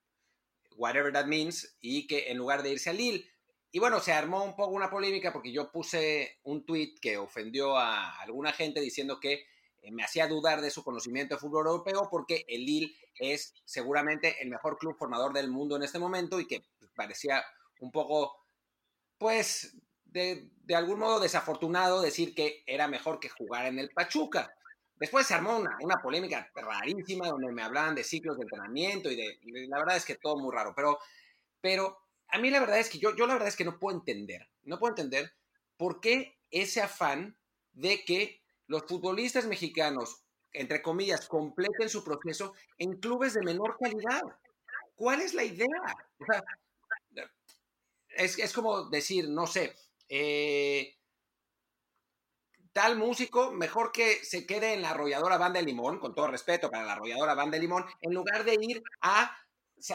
whatever 0.79 1.13
that 1.13 1.27
means, 1.27 1.77
y 1.83 2.07
que 2.07 2.31
en 2.31 2.39
lugar 2.39 2.63
de 2.63 2.73
irse 2.73 2.89
a 2.89 2.95
Lille, 2.95 3.31
y 3.73 3.79
bueno, 3.79 4.01
se 4.01 4.13
armó 4.13 4.43
un 4.43 4.57
poco 4.57 4.73
una 4.73 4.91
polémica 4.91 5.33
porque 5.33 5.53
yo 5.53 5.71
puse 5.71 6.39
un 6.45 6.65
tweet 6.65 6.95
que 7.01 7.17
ofendió 7.17 7.77
a 7.77 8.21
alguna 8.21 8.53
gente 8.53 8.81
diciendo 8.81 9.21
que 9.21 9.47
eh, 9.83 9.93
me 9.93 10.03
hacía 10.03 10.27
dudar 10.27 10.61
de 10.61 10.71
su 10.71 10.83
conocimiento 10.83 11.35
de 11.35 11.41
fútbol 11.41 11.67
europeo 11.67 12.09
porque 12.11 12.45
el 12.49 12.65
Lille 12.65 12.97
es 13.15 13.55
seguramente 13.65 14.43
el 14.43 14.49
mejor 14.49 14.77
club 14.77 14.97
formador 14.97 15.33
del 15.33 15.49
mundo 15.49 15.77
en 15.77 15.85
este 15.85 15.99
momento 15.99 16.41
y 16.41 16.47
que 16.47 16.65
parecía 16.97 17.45
un 17.79 17.93
poco, 17.93 18.45
pues, 19.19 19.77
de, 20.05 20.51
algún 20.75 20.99
modo 20.99 21.21
desafortunado 21.21 22.03
decir 22.03 22.35
que 22.35 22.65
era 22.67 22.89
mejor 22.89 23.21
que 23.21 23.29
jugar 23.29 23.67
en 23.67 23.79
el 23.79 23.91
Pachuca. 23.91 24.53
Después 24.97 25.27
se 25.27 25.35
armó 25.35 25.57
una, 25.57 25.79
una 25.81 25.97
polémica 26.03 26.51
rarísima 26.55 27.29
donde 27.29 27.53
me 27.53 27.63
hablaban 27.63 27.95
de 27.95 28.05
ciclos 28.05 28.37
de 28.37 28.43
entrenamiento 28.43 29.11
y 29.11 29.17
de, 29.17 29.39
la 29.69 29.79
verdad 29.79 29.97
es 29.97 30.05
que 30.05 30.17
todo 30.17 30.37
muy 30.37 30.55
raro, 30.55 30.75
pero, 30.75 30.99
pero 31.61 31.99
a 32.33 32.39
mí 32.39 32.51
la 32.51 32.61
verdad 32.61 32.79
es 32.79 32.89
que 32.89 32.99
yo, 32.99 33.15
yo 33.17 33.27
la 33.27 33.35
verdad 33.35 33.49
es 33.49 33.57
que 33.57 33.65
no 33.65 33.79
puedo 33.79 33.97
entender, 33.97 34.49
no 34.63 34.79
puedo 34.79 34.93
entender 34.93 35.33
por 35.77 36.01
qué 36.01 36.39
ese 36.51 36.81
afán 36.81 37.37
de 37.73 38.05
que 38.05 38.43
los 38.67 38.85
futbolistas 38.85 39.47
mexicanos, 39.47 40.23
entre 40.53 40.83
comillas, 40.83 41.27
completen 41.27 41.89
su 41.89 42.05
proceso 42.05 42.55
en 42.79 43.01
clubes 43.01 43.35
de 43.35 43.43
menor 43.43 43.77
calidad. 43.81 44.23
¿Cuál 44.95 45.23
es 45.23 45.35
la 45.35 45.45
idea? 45.45 45.67
O 46.19 46.25
sea, 46.25 46.43
es, 48.11 48.39
es, 48.39 48.53
como 48.53 48.89
decir, 48.91 49.29
no 49.29 49.47
sé, 49.47 49.75
eh, 50.09 50.97
tal 52.73 52.97
músico, 52.97 53.51
mejor 53.53 53.93
que 53.93 54.25
se 54.25 54.47
quede 54.47 54.75
en 54.75 54.83
la 54.83 54.91
arrolladora 54.91 55.39
Banda 55.39 55.61
de 55.61 55.67
Limón, 55.67 55.99
con 55.99 56.15
todo 56.15 56.29
respeto 56.29 56.71
para 56.71 56.85
la 56.85 56.93
arrolladora 56.93 57.35
Banda 57.35 57.57
de 57.57 57.63
Limón, 57.63 57.85
en 58.01 58.15
lugar 58.15 58.45
de 58.45 58.57
ir 58.61 58.83
a 59.01 59.37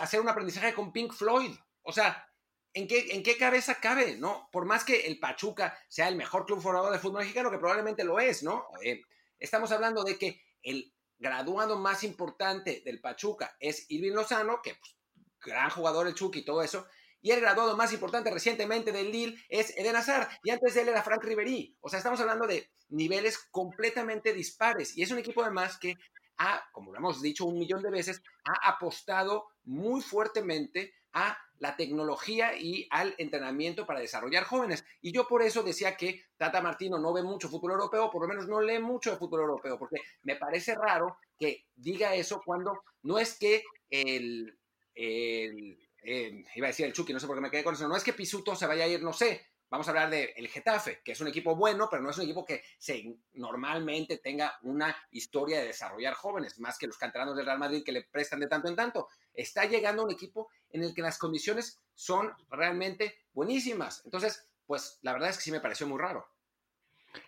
hacer 0.01 0.19
un 0.19 0.29
aprendizaje 0.29 0.73
con 0.73 0.91
Pink 0.91 1.13
Floyd. 1.13 1.55
O 1.85 1.91
sea, 1.91 2.27
¿en 2.73 2.87
qué, 2.87 3.07
¿en 3.11 3.23
qué 3.23 3.37
cabeza 3.37 3.75
cabe, 3.75 4.17
no? 4.17 4.49
Por 4.51 4.65
más 4.65 4.83
que 4.83 5.07
el 5.07 5.19
Pachuca 5.19 5.77
sea 5.87 6.07
el 6.07 6.15
mejor 6.15 6.45
club 6.45 6.61
formador 6.61 6.91
de 6.91 6.99
fútbol 6.99 7.21
mexicano, 7.21 7.51
que 7.51 7.59
probablemente 7.59 8.03
lo 8.03 8.19
es, 8.19 8.41
¿no? 8.41 8.65
Eh, 8.83 9.01
estamos 9.37 9.71
hablando 9.71 10.03
de 10.03 10.17
que 10.17 10.41
el 10.63 10.91
graduado 11.19 11.77
más 11.79 12.03
importante 12.03 12.81
del 12.83 12.99
Pachuca 12.99 13.55
es 13.59 13.85
Irving 13.89 14.13
Lozano, 14.13 14.61
que 14.63 14.75
pues, 14.75 14.97
gran 15.39 15.69
jugador 15.69 16.07
el 16.07 16.15
Chucky 16.15 16.39
y 16.39 16.45
todo 16.45 16.63
eso, 16.63 16.87
y 17.21 17.31
el 17.31 17.39
graduado 17.41 17.77
más 17.77 17.93
importante 17.93 18.31
recientemente 18.31 18.91
del 18.91 19.11
Lille 19.11 19.39
es 19.47 19.75
Eden 19.77 19.95
Hazard, 19.95 20.27
y 20.43 20.49
antes 20.49 20.73
de 20.73 20.81
él 20.81 20.89
era 20.89 21.03
Frank 21.03 21.23
Ribery. 21.23 21.77
O 21.81 21.89
sea, 21.89 21.99
estamos 21.99 22.19
hablando 22.19 22.47
de 22.47 22.71
niveles 22.89 23.37
completamente 23.51 24.33
dispares, 24.33 24.97
y 24.97 25.03
es 25.03 25.11
un 25.11 25.19
equipo 25.19 25.43
además 25.43 25.77
que 25.77 25.95
ha, 26.37 26.67
como 26.71 26.91
lo 26.91 26.97
hemos 26.97 27.21
dicho 27.21 27.45
un 27.45 27.57
millón 27.57 27.81
de 27.81 27.91
veces, 27.91 28.21
ha 28.43 28.69
apostado 28.69 29.47
muy 29.63 30.01
fuertemente 30.01 30.93
a 31.15 31.37
la 31.59 31.75
tecnología 31.77 32.55
y 32.55 32.87
al 32.91 33.15
entrenamiento 33.17 33.85
para 33.85 34.01
desarrollar 34.01 34.43
jóvenes. 34.43 34.85
Y 35.01 35.13
yo 35.13 35.27
por 35.27 35.41
eso 35.41 35.63
decía 35.63 35.95
que 35.95 36.25
Tata 36.37 36.61
Martino 36.61 36.99
no 36.99 37.13
ve 37.13 37.23
mucho 37.23 37.49
fútbol 37.49 37.71
europeo, 37.71 38.11
por 38.11 38.21
lo 38.21 38.27
menos 38.27 38.47
no 38.47 38.61
lee 38.61 38.79
mucho 38.79 39.11
de 39.11 39.17
fútbol 39.17 39.41
europeo, 39.41 39.79
porque 39.79 40.01
me 40.23 40.35
parece 40.35 40.75
raro 40.75 41.17
que 41.39 41.65
diga 41.73 42.13
eso 42.13 42.41
cuando 42.45 42.83
no 43.03 43.17
es 43.17 43.39
que 43.39 43.63
el, 43.89 44.59
iba 44.93 46.67
a 46.67 46.69
decir 46.69 46.85
el 46.85 46.93
Chucky, 46.93 47.13
no 47.13 47.19
sé 47.19 47.27
por 47.27 47.37
qué 47.37 47.41
me 47.41 47.49
quedé 47.49 47.63
con 47.63 47.73
eso, 47.73 47.87
no 47.87 47.95
es 47.95 48.03
que 48.03 48.13
Pisuto 48.13 48.55
se 48.55 48.67
vaya 48.67 48.83
a 48.83 48.87
ir, 48.87 49.01
no 49.01 49.13
sé, 49.13 49.47
Vamos 49.67 49.87
a 49.87 49.91
hablar 49.91 50.09
del 50.11 50.29
el 50.35 50.47
Getafe, 50.47 51.01
que 51.03 51.13
es 51.13 51.21
un 51.21 51.27
equipo 51.27 51.55
bueno, 51.55 51.87
pero 51.89 52.03
no 52.03 52.11
es 52.11 52.17
un 52.17 52.23
equipo 52.23 52.45
que 52.45 52.63
normalmente 53.33 54.19
tenga 54.19 54.57
una 54.61 54.95
historia 55.11 55.59
de 55.59 55.67
desarrollar 55.67 56.13
jóvenes, 56.13 56.59
más 56.59 56.77
que 56.77 56.85
los 56.87 56.97
canteranos 56.97 57.35
del 57.35 57.45
Real 57.45 57.57
Madrid 57.57 57.83
que 57.83 57.91
le 57.91 58.03
prestan 58.03 58.39
de 58.39 58.47
tanto 58.47 58.67
en 58.67 58.75
tanto. 58.75 59.09
Está 59.35 59.65
llegando 59.65 60.03
un 60.03 60.11
equipo 60.11 60.49
en 60.69 60.83
el 60.83 60.93
que 60.93 61.01
las 61.01 61.17
condiciones 61.17 61.81
son 61.93 62.31
realmente 62.49 63.15
buenísimas. 63.33 64.01
Entonces, 64.05 64.45
pues 64.65 64.99
la 65.01 65.13
verdad 65.13 65.29
es 65.29 65.37
que 65.37 65.43
sí 65.43 65.51
me 65.51 65.61
pareció 65.61 65.87
muy 65.87 65.99
raro. 65.99 66.27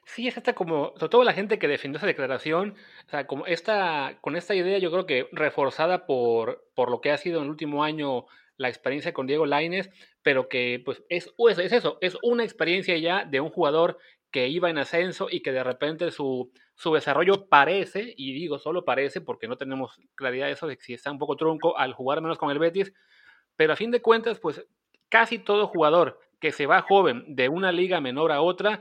Sí, 0.06 0.28
es 0.28 0.36
esta 0.36 0.54
como, 0.54 0.94
sobre 0.98 1.10
todo 1.10 1.24
la 1.24 1.34
gente 1.34 1.60
que 1.60 1.68
defendió 1.68 1.98
esa 1.98 2.08
declaración, 2.08 2.76
o 3.06 3.10
sea, 3.10 3.26
como 3.26 3.46
esta, 3.46 4.18
con 4.22 4.36
esta 4.36 4.54
idea 4.54 4.80
yo 4.80 4.92
creo 4.92 5.06
que 5.06 5.30
reforzada 5.32 6.06
por, 6.06 6.70
por 6.76 6.92
lo 6.92 7.00
que 7.00 7.12
ha 7.12 7.18
sido 7.18 7.38
en 7.38 7.46
el 7.46 7.52
último 7.52 7.84
año 7.84 8.26
la 8.58 8.70
experiencia 8.70 9.14
con 9.14 9.28
Diego 9.28 9.46
Laines, 9.46 9.90
pero 10.24 10.50
que 10.50 10.82
pues 10.84 11.04
es, 11.10 11.32
es 11.38 11.72
eso, 11.72 11.98
es 12.02 12.18
una 12.22 12.44
experiencia 12.44 12.98
ya 12.98 13.24
de 13.24 13.40
un 13.40 13.50
jugador 13.50 13.98
que 14.32 14.48
iba 14.48 14.70
en 14.70 14.78
ascenso 14.78 15.28
y 15.30 15.42
que 15.42 15.52
de 15.52 15.64
repente 15.64 16.12
su, 16.12 16.52
su 16.78 16.94
desarrollo 16.94 17.50
parece, 17.50 18.14
y 18.16 18.34
digo 18.34 18.60
solo 18.60 18.86
parece 18.86 19.20
porque 19.20 19.48
no 19.48 19.58
tenemos 19.58 20.00
claridad 20.16 20.46
de 20.46 20.54
eso, 20.54 20.68
de 20.68 20.78
si 20.80 20.94
está 20.94 21.12
un 21.12 21.18
poco 21.18 21.36
trunco 21.36 21.78
al 21.78 21.94
jugar 21.94 22.22
menos 22.22 22.38
con 22.38 22.52
el 22.52 22.60
Betis, 22.60 22.94
pero 23.56 23.74
a 23.74 23.76
fin 23.76 23.90
de 23.90 24.02
cuentas, 24.02 24.40
pues 24.40 24.64
casi 25.10 25.40
todo 25.40 25.68
jugador 25.68 26.20
que 26.40 26.52
se 26.52 26.68
va 26.68 26.84
joven 26.84 27.24
de 27.28 27.50
una 27.50 27.72
liga 27.72 28.00
menor 28.00 28.32
a 28.32 28.42
otra, 28.42 28.80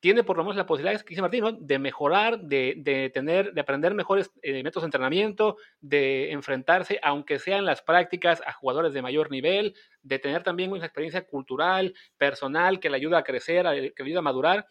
tiene 0.00 0.22
por 0.22 0.36
lo 0.36 0.44
menos 0.44 0.56
la 0.56 0.66
posibilidad, 0.66 1.00
que 1.00 1.08
dice 1.08 1.22
Martín, 1.22 1.44
de 1.60 1.78
mejorar, 1.78 2.38
de, 2.38 2.74
de, 2.76 3.10
tener, 3.10 3.52
de 3.52 3.60
aprender 3.60 3.94
mejores 3.94 4.30
eh, 4.42 4.62
métodos 4.62 4.82
de 4.82 4.88
entrenamiento, 4.88 5.56
de 5.80 6.30
enfrentarse, 6.30 7.00
aunque 7.02 7.38
sean 7.38 7.64
las 7.64 7.82
prácticas, 7.82 8.42
a 8.46 8.52
jugadores 8.52 8.92
de 8.92 9.02
mayor 9.02 9.30
nivel, 9.30 9.74
de 10.02 10.18
tener 10.18 10.44
también 10.44 10.70
una 10.70 10.84
experiencia 10.84 11.26
cultural, 11.26 11.94
personal, 12.16 12.78
que 12.78 12.90
le 12.90 12.96
ayuda 12.96 13.18
a 13.18 13.24
crecer, 13.24 13.64
que 13.96 14.02
le 14.02 14.08
ayuda 14.08 14.20
a 14.20 14.22
madurar. 14.22 14.66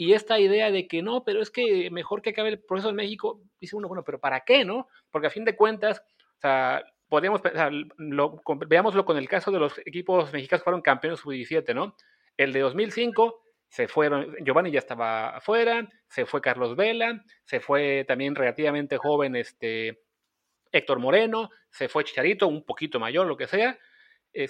Y 0.00 0.12
esta 0.12 0.38
idea 0.38 0.70
de 0.70 0.86
que 0.86 1.02
no, 1.02 1.24
pero 1.24 1.42
es 1.42 1.50
que 1.50 1.90
mejor 1.90 2.22
que 2.22 2.30
acabe 2.30 2.50
el 2.50 2.60
proceso 2.60 2.90
en 2.90 2.94
México, 2.94 3.42
dice 3.60 3.74
uno, 3.74 3.88
bueno, 3.88 4.04
pero 4.04 4.20
¿para 4.20 4.44
qué, 4.44 4.64
no? 4.64 4.86
Porque 5.10 5.26
a 5.26 5.30
fin 5.30 5.44
de 5.44 5.56
cuentas, 5.56 6.04
o 6.36 6.40
sea, 6.40 6.84
podríamos 7.08 7.40
pensar, 7.40 7.72
veámoslo 8.68 9.04
con 9.04 9.16
el 9.16 9.28
caso 9.28 9.50
de 9.50 9.58
los 9.58 9.76
equipos 9.78 10.32
mexicanos 10.32 10.60
que 10.62 10.64
fueron 10.64 10.82
campeones 10.82 11.18
sub-17, 11.18 11.74
¿no? 11.74 11.96
El 12.36 12.52
de 12.52 12.60
2005 12.60 13.42
se 13.66 13.88
fueron, 13.88 14.36
Giovanni 14.44 14.70
ya 14.70 14.78
estaba 14.78 15.30
afuera, 15.30 15.88
se 16.06 16.26
fue 16.26 16.40
Carlos 16.40 16.76
Vela, 16.76 17.24
se 17.44 17.58
fue 17.58 18.04
también 18.06 18.36
relativamente 18.36 18.98
joven 18.98 19.34
este 19.34 20.04
Héctor 20.70 21.00
Moreno, 21.00 21.50
se 21.72 21.88
fue 21.88 22.04
Chicharito, 22.04 22.46
un 22.46 22.64
poquito 22.64 23.00
mayor, 23.00 23.26
lo 23.26 23.36
que 23.36 23.48
sea. 23.48 23.76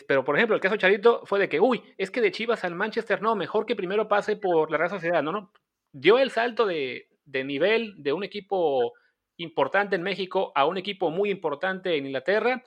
Pero, 0.07 0.25
por 0.25 0.37
ejemplo, 0.37 0.55
el 0.55 0.61
caso 0.61 0.75
de 0.75 0.79
Chicharito 0.79 1.23
fue 1.25 1.39
de 1.39 1.49
que, 1.49 1.61
uy, 1.61 1.83
es 1.97 2.11
que 2.11 2.21
de 2.21 2.33
Chivas 2.33 2.65
al 2.65 2.75
Manchester, 2.75 3.23
no, 3.23 3.35
mejor 3.35 3.67
que 3.67 3.77
primero 3.77 4.09
pase 4.09 4.37
por 4.37 4.71
la 4.71 4.79
Real 4.79 4.91
Sociedad. 4.91 5.23
No, 5.23 5.33
no, 5.33 5.53
dio 5.93 6.19
el 6.19 6.31
salto 6.31 6.67
de, 6.67 7.09
de 7.25 7.45
nivel 7.45 7.95
de 8.03 8.13
un 8.13 8.25
equipo 8.25 8.93
importante 9.37 9.97
en 9.97 10.03
México 10.03 10.53
a 10.55 10.67
un 10.67 10.79
equipo 10.79 11.11
muy 11.11 11.31
importante 11.31 11.97
en 11.97 12.07
Inglaterra 12.07 12.63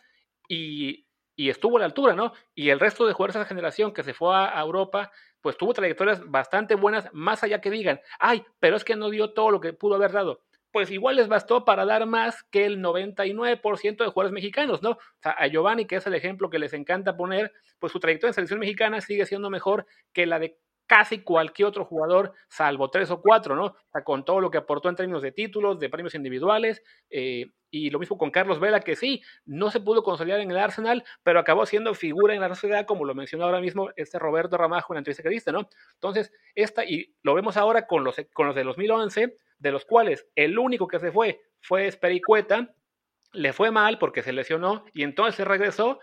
y, 0.48 1.06
y 1.36 1.50
estuvo 1.50 1.78
a 1.78 1.80
la 1.80 1.86
altura, 1.86 2.14
¿no? 2.14 2.34
Y 2.54 2.70
el 2.70 2.80
resto 2.80 3.06
de 3.06 3.14
jugadores 3.14 3.36
de 3.36 3.42
esa 3.42 3.48
generación 3.48 3.94
que 3.94 4.04
se 4.04 4.14
fue 4.14 4.36
a, 4.36 4.60
Europa, 4.60 5.12
pues 5.42 5.58
tuvo 5.58 5.74
trayectorias 5.74 6.30
bastante 6.30 6.76
buenas, 6.76 7.10
más 7.14 7.44
allá 7.44 7.62
que 7.62 7.72
digan, 7.72 8.00
ay, 8.20 8.44
pero 8.60 8.76
es 8.76 8.84
que 8.84 8.96
no 8.96 9.10
dio 9.10 9.34
todo 9.34 9.52
lo 9.52 9.60
que 9.60 9.74
pudo 9.74 9.96
haber 9.96 10.12
dado. 10.12 10.42
Pues 10.72 10.90
igual 10.92 11.18
les 11.18 11.28
bastó 11.28 11.66
para 11.66 11.86
dar 11.86 12.06
más 12.06 12.44
que 12.44 12.66
el 12.66 12.80
99% 12.80 14.04
de 14.04 14.10
jugadores 14.10 14.34
mexicanos, 14.34 14.82
¿no? 14.82 14.92
O 14.92 15.00
sea, 15.22 15.32
a 15.34 15.48
Giovanni, 15.48 15.86
que 15.86 15.98
es 15.98 16.08
el 16.08 16.14
ejemplo 16.16 16.50
que 16.50 16.60
les 16.60 16.74
encanta 16.74 17.18
poner, 17.18 17.52
pues 17.80 17.92
su 17.92 18.00
trayectoria 18.00 18.30
en 18.30 18.34
selección 18.36 18.60
mexicana 18.60 19.02
sigue 19.02 19.26
siendo 19.26 19.50
mejor 19.50 19.86
que 20.14 20.26
la 20.26 20.40
de 20.40 20.58
casi 20.92 21.20
cualquier 21.24 21.70
otro 21.70 21.86
jugador, 21.86 22.34
salvo 22.50 22.90
tres 22.90 23.10
o 23.12 23.22
cuatro, 23.22 23.56
¿no? 23.56 23.68
O 23.68 23.76
sea, 23.94 24.04
con 24.04 24.26
todo 24.26 24.42
lo 24.42 24.52
que 24.52 24.58
aportó 24.58 24.90
en 24.90 24.98
términos 24.98 25.22
de 25.22 25.32
títulos, 25.32 25.80
de 25.80 25.90
premios 25.90 26.16
individuales, 26.16 26.84
eh, 27.10 27.46
y 27.70 27.90
lo 27.90 27.98
mismo 27.98 28.18
con 28.18 28.30
Carlos 28.30 28.60
Vela, 28.60 28.82
que 28.82 28.98
sí, 28.98 29.22
no 29.46 29.72
se 29.72 29.80
pudo 29.80 30.04
consolidar 30.04 30.42
en 30.42 30.52
el 30.52 30.58
Arsenal, 30.58 31.06
pero 31.24 31.40
acabó 31.40 31.66
siendo 31.66 31.94
figura 31.94 32.34
en 32.36 32.42
la 32.42 32.50
sociedad, 32.50 32.86
como 32.86 33.06
lo 33.06 33.16
mencionó 33.16 33.46
ahora 33.46 33.62
mismo 33.62 33.90
este 33.96 34.20
Roberto 34.20 34.58
Ramajo 34.58 34.92
en 34.92 34.96
la 34.96 35.00
entrevista 35.00 35.24
que 35.24 35.30
diste, 35.30 35.54
¿no? 35.54 35.70
Entonces, 35.94 36.34
esta, 36.56 36.84
y 36.84 37.16
lo 37.24 37.36
vemos 37.36 37.56
ahora 37.56 37.88
con 37.88 38.04
los, 38.04 38.18
con 38.34 38.48
los 38.48 38.56
de 38.56 38.66
2011, 38.66 39.38
de 39.62 39.72
los 39.72 39.86
cuales 39.86 40.28
el 40.36 40.60
único 40.60 40.88
que 40.88 41.00
se 41.00 41.12
fue 41.12 41.42
fue 41.62 41.88
Espericueta, 41.88 42.74
le 43.32 43.54
fue 43.54 43.72
mal 43.72 43.98
porque 43.98 44.24
se 44.24 44.34
lesionó 44.34 44.84
y 44.94 45.04
entonces 45.04 45.48
regresó 45.48 46.00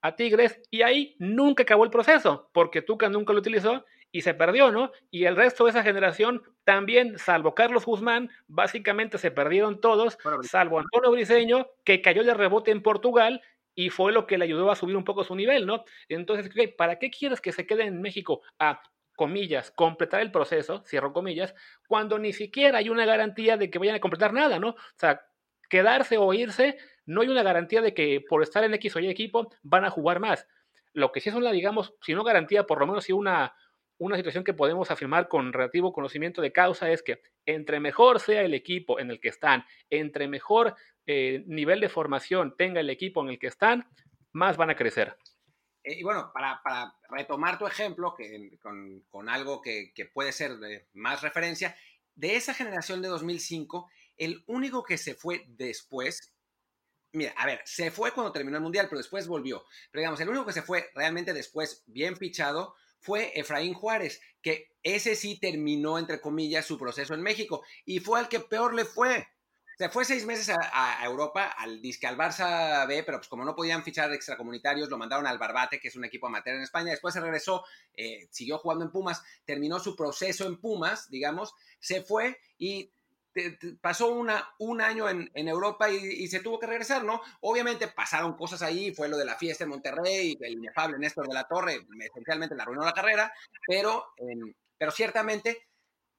a 0.00 0.16
Tigres 0.16 0.60
y 0.70 0.82
ahí 0.82 1.14
nunca 1.18 1.62
acabó 1.62 1.84
el 1.84 1.90
proceso, 1.90 2.50
porque 2.52 2.82
Tuca 2.82 3.08
nunca 3.08 3.32
lo 3.32 3.38
utilizó 3.38 3.84
y 4.10 4.22
se 4.22 4.34
perdió, 4.34 4.72
¿no? 4.72 4.90
Y 5.10 5.26
el 5.26 5.36
resto 5.36 5.64
de 5.64 5.70
esa 5.70 5.82
generación 5.82 6.42
también, 6.64 7.18
salvo 7.18 7.54
Carlos 7.54 7.86
Guzmán, 7.86 8.30
básicamente 8.48 9.18
se 9.18 9.30
perdieron 9.30 9.80
todos, 9.80 10.18
salvo 10.42 10.80
Antonio 10.80 11.10
Briseño, 11.12 11.68
que 11.84 12.02
cayó 12.02 12.24
de 12.24 12.34
rebote 12.34 12.70
en 12.72 12.82
Portugal 12.82 13.42
y 13.74 13.90
fue 13.90 14.12
lo 14.12 14.26
que 14.26 14.38
le 14.38 14.44
ayudó 14.44 14.70
a 14.70 14.76
subir 14.76 14.96
un 14.96 15.04
poco 15.04 15.24
su 15.24 15.34
nivel, 15.34 15.66
¿no? 15.66 15.84
Entonces, 16.08 16.50
¿para 16.76 16.98
qué 16.98 17.10
quieres 17.10 17.40
que 17.40 17.52
se 17.52 17.66
quede 17.66 17.84
en 17.84 18.02
México 18.02 18.42
a, 18.58 18.82
comillas, 19.22 19.70
completar 19.70 20.20
el 20.20 20.32
proceso, 20.32 20.82
cierro 20.84 21.12
comillas, 21.12 21.54
cuando 21.86 22.18
ni 22.18 22.32
siquiera 22.32 22.78
hay 22.78 22.88
una 22.88 23.04
garantía 23.04 23.56
de 23.56 23.70
que 23.70 23.78
vayan 23.78 23.94
a 23.94 24.00
completar 24.00 24.32
nada, 24.32 24.58
¿no? 24.58 24.70
O 24.70 24.96
sea, 24.96 25.20
quedarse 25.70 26.18
o 26.18 26.34
irse, 26.34 26.76
no 27.06 27.20
hay 27.20 27.28
una 27.28 27.44
garantía 27.44 27.80
de 27.82 27.94
que 27.94 28.20
por 28.28 28.42
estar 28.42 28.64
en 28.64 28.74
X 28.74 28.96
o 28.96 28.98
Y 28.98 29.08
equipo 29.08 29.48
van 29.62 29.84
a 29.84 29.90
jugar 29.90 30.18
más. 30.18 30.48
Lo 30.92 31.12
que 31.12 31.20
sí 31.20 31.28
es 31.28 31.36
una, 31.36 31.52
digamos, 31.52 31.94
si 32.00 32.14
no 32.14 32.24
garantía, 32.24 32.64
por 32.64 32.80
lo 32.80 32.88
menos 32.88 33.04
sí 33.04 33.12
una, 33.12 33.54
una 33.98 34.16
situación 34.16 34.42
que 34.42 34.54
podemos 34.54 34.90
afirmar 34.90 35.28
con 35.28 35.52
relativo 35.52 35.92
conocimiento 35.92 36.42
de 36.42 36.50
causa 36.50 36.90
es 36.90 37.00
que 37.04 37.20
entre 37.46 37.78
mejor 37.78 38.18
sea 38.18 38.42
el 38.42 38.54
equipo 38.54 38.98
en 38.98 39.08
el 39.12 39.20
que 39.20 39.28
están, 39.28 39.64
entre 39.88 40.26
mejor 40.26 40.74
eh, 41.06 41.44
nivel 41.46 41.78
de 41.78 41.88
formación 41.88 42.56
tenga 42.58 42.80
el 42.80 42.90
equipo 42.90 43.22
en 43.22 43.28
el 43.28 43.38
que 43.38 43.46
están, 43.46 43.86
más 44.32 44.56
van 44.56 44.70
a 44.70 44.74
crecer. 44.74 45.16
Eh, 45.84 45.98
y 45.98 46.02
bueno, 46.02 46.30
para, 46.32 46.60
retomar 47.10 47.58
tu 47.58 47.66
ejemplo, 47.66 48.14
que, 48.14 48.58
con, 49.10 49.28
algo 49.28 49.60
que, 49.60 49.92
que, 49.94 50.06
puede 50.06 50.32
ser 50.32 50.52
más 50.92 51.22
referencia, 51.22 51.76
de 52.14 52.36
esa 52.36 52.54
generación 52.54 53.02
de 53.02 53.08
2005, 53.08 53.90
el 54.16 54.44
único 54.46 54.84
que 54.84 54.98
se 54.98 55.14
fue 55.14 55.44
después, 55.48 56.32
mira, 57.12 57.32
a 57.36 57.46
ver, 57.46 57.60
se 57.64 57.90
fue 57.90 58.12
cuando 58.12 58.32
terminó 58.32 58.56
el 58.56 58.62
Mundial, 58.62 58.86
pero 58.88 58.98
después 58.98 59.26
volvió. 59.26 59.64
Pero 59.90 60.00
digamos, 60.00 60.20
el 60.20 60.28
único 60.28 60.46
que 60.46 60.52
se 60.52 60.62
fue 60.62 60.90
realmente 60.94 61.32
después 61.32 61.82
bien 61.86 62.16
fichado 62.16 62.74
fue 63.00 63.32
Efraín 63.34 63.74
Juárez, 63.74 64.20
que 64.40 64.76
ese 64.82 65.16
sí 65.16 65.38
terminó, 65.38 65.98
entre 65.98 66.20
comillas, 66.20 66.66
su 66.66 66.78
proceso 66.78 67.14
en 67.14 67.22
México 67.22 67.64
y 67.84 67.98
fue 67.98 68.20
al 68.20 68.28
que 68.28 68.40
peor 68.40 68.74
le 68.74 68.84
fue. 68.84 69.28
Se 69.82 69.88
fue 69.88 70.04
seis 70.04 70.24
meses 70.24 70.48
a, 70.48 71.04
Europa, 71.04 71.56
al 71.58 71.82
disque 71.82 72.06
al 72.06 72.16
Barça 72.16 72.86
B, 72.86 73.02
pero 73.02 73.18
pues 73.18 73.26
como 73.26 73.44
no 73.44 73.56
podían 73.56 73.82
fichar 73.82 74.12
extracomunitarios, 74.12 74.88
lo 74.88 74.96
mandaron 74.96 75.26
al 75.26 75.38
Barbate, 75.38 75.80
que 75.80 75.88
es 75.88 75.96
un 75.96 76.04
equipo 76.04 76.28
amateur 76.28 76.54
en 76.54 76.62
España. 76.62 76.92
Después 76.92 77.12
se 77.12 77.20
regresó, 77.20 77.64
eh, 77.92 78.28
siguió 78.30 78.58
jugando 78.58 78.84
en 78.84 78.92
Pumas, 78.92 79.24
terminó 79.44 79.80
su 79.80 79.96
proceso 79.96 80.46
en 80.46 80.60
Pumas, 80.60 81.10
digamos, 81.10 81.56
se 81.80 82.00
fue 82.00 82.38
y 82.58 82.92
pasó 83.80 84.12
una, 84.12 84.54
un 84.60 84.80
año 84.80 85.08
en, 85.08 85.30
Europa 85.34 85.90
y, 85.90 86.28
se 86.28 86.38
tuvo 86.38 86.60
que 86.60 86.68
regresar, 86.68 87.02
¿no? 87.02 87.20
Obviamente 87.40 87.88
pasaron 87.88 88.36
cosas 88.36 88.62
ahí, 88.62 88.94
fue 88.94 89.08
lo 89.08 89.16
de 89.16 89.24
la 89.24 89.34
fiesta 89.34 89.64
en 89.64 89.70
Monterrey, 89.70 90.38
el 90.42 90.52
inefable 90.52 90.96
Néstor 90.96 91.26
de 91.26 91.34
la 91.34 91.48
Torre, 91.48 91.84
esencialmente 92.08 92.54
le 92.54 92.62
arruinó 92.62 92.84
la 92.84 92.92
carrera, 92.92 93.32
pero, 93.66 94.14
pero 94.78 94.92
ciertamente, 94.92 95.66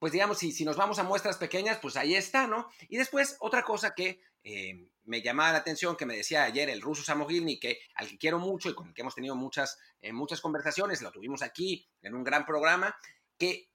pues 0.04 0.12
digamos, 0.12 0.38
si, 0.38 0.52
si 0.52 0.66
nos 0.66 0.76
vamos 0.76 1.00
a 1.00 1.04
muestras 1.04 1.38
pequeñas, 1.38 1.80
pues 1.82 1.96
ahí 1.96 2.14
está, 2.14 2.46
¿no? 2.46 2.68
Y 2.90 2.98
después, 2.98 3.38
otra 3.40 3.64
cosa 3.64 3.96
que 3.96 4.20
em, 4.44 4.90
me 5.06 5.22
llamaba 5.22 5.54
la 5.54 5.60
atención, 5.60 5.96
que 5.96 6.06
me 6.06 6.18
decía 6.18 6.44
ayer 6.44 6.70
el 6.70 6.82
ruso 6.82 7.04
Samogilny, 7.04 7.58
que 7.58 7.80
al 7.96 8.10
que 8.10 8.18
quiero 8.18 8.38
mucho 8.38 8.70
y 8.70 8.76
con 8.76 8.90
el 8.90 8.94
que 8.94 9.00
hemos 9.00 9.16
tenido 9.16 9.38
muchas, 9.38 9.80
eh, 10.02 10.12
muchas 10.12 10.42
conversaciones, 10.42 11.02
lo 11.02 11.10
tuvimos 11.10 11.42
aquí 11.42 11.88
en 12.02 12.16
un 12.16 12.26
gran 12.26 12.46
programa, 12.46 12.94
que 13.38 13.70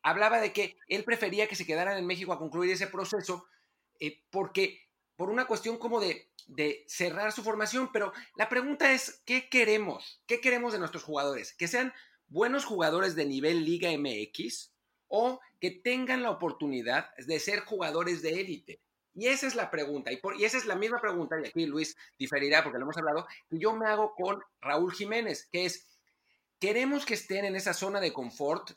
hablaba 0.00 0.40
de 0.40 0.54
que 0.54 0.78
él 0.88 1.04
prefería 1.04 1.46
que 1.46 1.56
se 1.56 1.66
quedaran 1.66 1.98
en 1.98 2.06
México 2.06 2.32
a 2.32 2.38
concluir 2.38 2.72
ese 2.72 2.86
proceso 2.86 3.46
eh, 4.00 4.22
porque 4.30 4.80
por 5.14 5.28
una 5.28 5.46
cuestión 5.46 5.76
como 5.76 6.00
de, 6.00 6.30
de, 6.46 6.86
cerrar 6.88 7.32
su 7.32 7.42
formación, 7.42 7.90
pero 7.92 8.14
la 8.36 8.48
pregunta 8.48 8.92
es, 8.92 9.20
¿qué 9.26 9.50
queremos? 9.50 10.22
¿Qué 10.26 10.40
queremos 10.40 10.72
de 10.72 10.78
nuestros 10.78 11.04
jugadores? 11.04 11.52
¿Que 11.52 11.68
sean 11.68 11.92
buenos 12.28 12.64
jugadores 12.64 13.14
de 13.14 13.26
nivel 13.26 13.66
Liga 13.66 13.90
MX 13.90 14.74
o 15.08 15.40
que 15.60 15.70
tengan 15.70 16.22
la 16.22 16.30
oportunidad 16.30 17.14
de 17.16 17.38
ser 17.40 17.60
jugadores 17.60 18.22
de 18.22 18.40
élite? 18.40 18.80
Y 19.14 19.28
esa 19.28 19.46
es 19.46 19.54
la 19.54 19.70
pregunta, 19.70 20.12
y, 20.12 20.20
y, 20.38 20.44
esa 20.44 20.58
es 20.58 20.66
la 20.66 20.74
misma 20.74 21.00
pregunta, 21.00 21.36
y 21.42 21.48
aquí 21.48 21.64
Luis 21.64 21.96
diferirá 22.18 22.62
porque 22.62 22.78
lo 22.78 22.84
hemos 22.84 22.98
hablado, 22.98 23.26
que 23.48 23.58
yo 23.58 23.74
me 23.74 23.86
hago 23.86 24.14
con 24.14 24.42
Raúl 24.60 24.92
Jiménez, 24.92 25.48
que 25.50 25.64
es, 25.64 25.86
queremos 26.60 27.06
que 27.06 27.14
estén 27.14 27.46
en 27.46 27.56
esa 27.56 27.72
zona 27.72 27.98
de 28.00 28.12
confort 28.12 28.72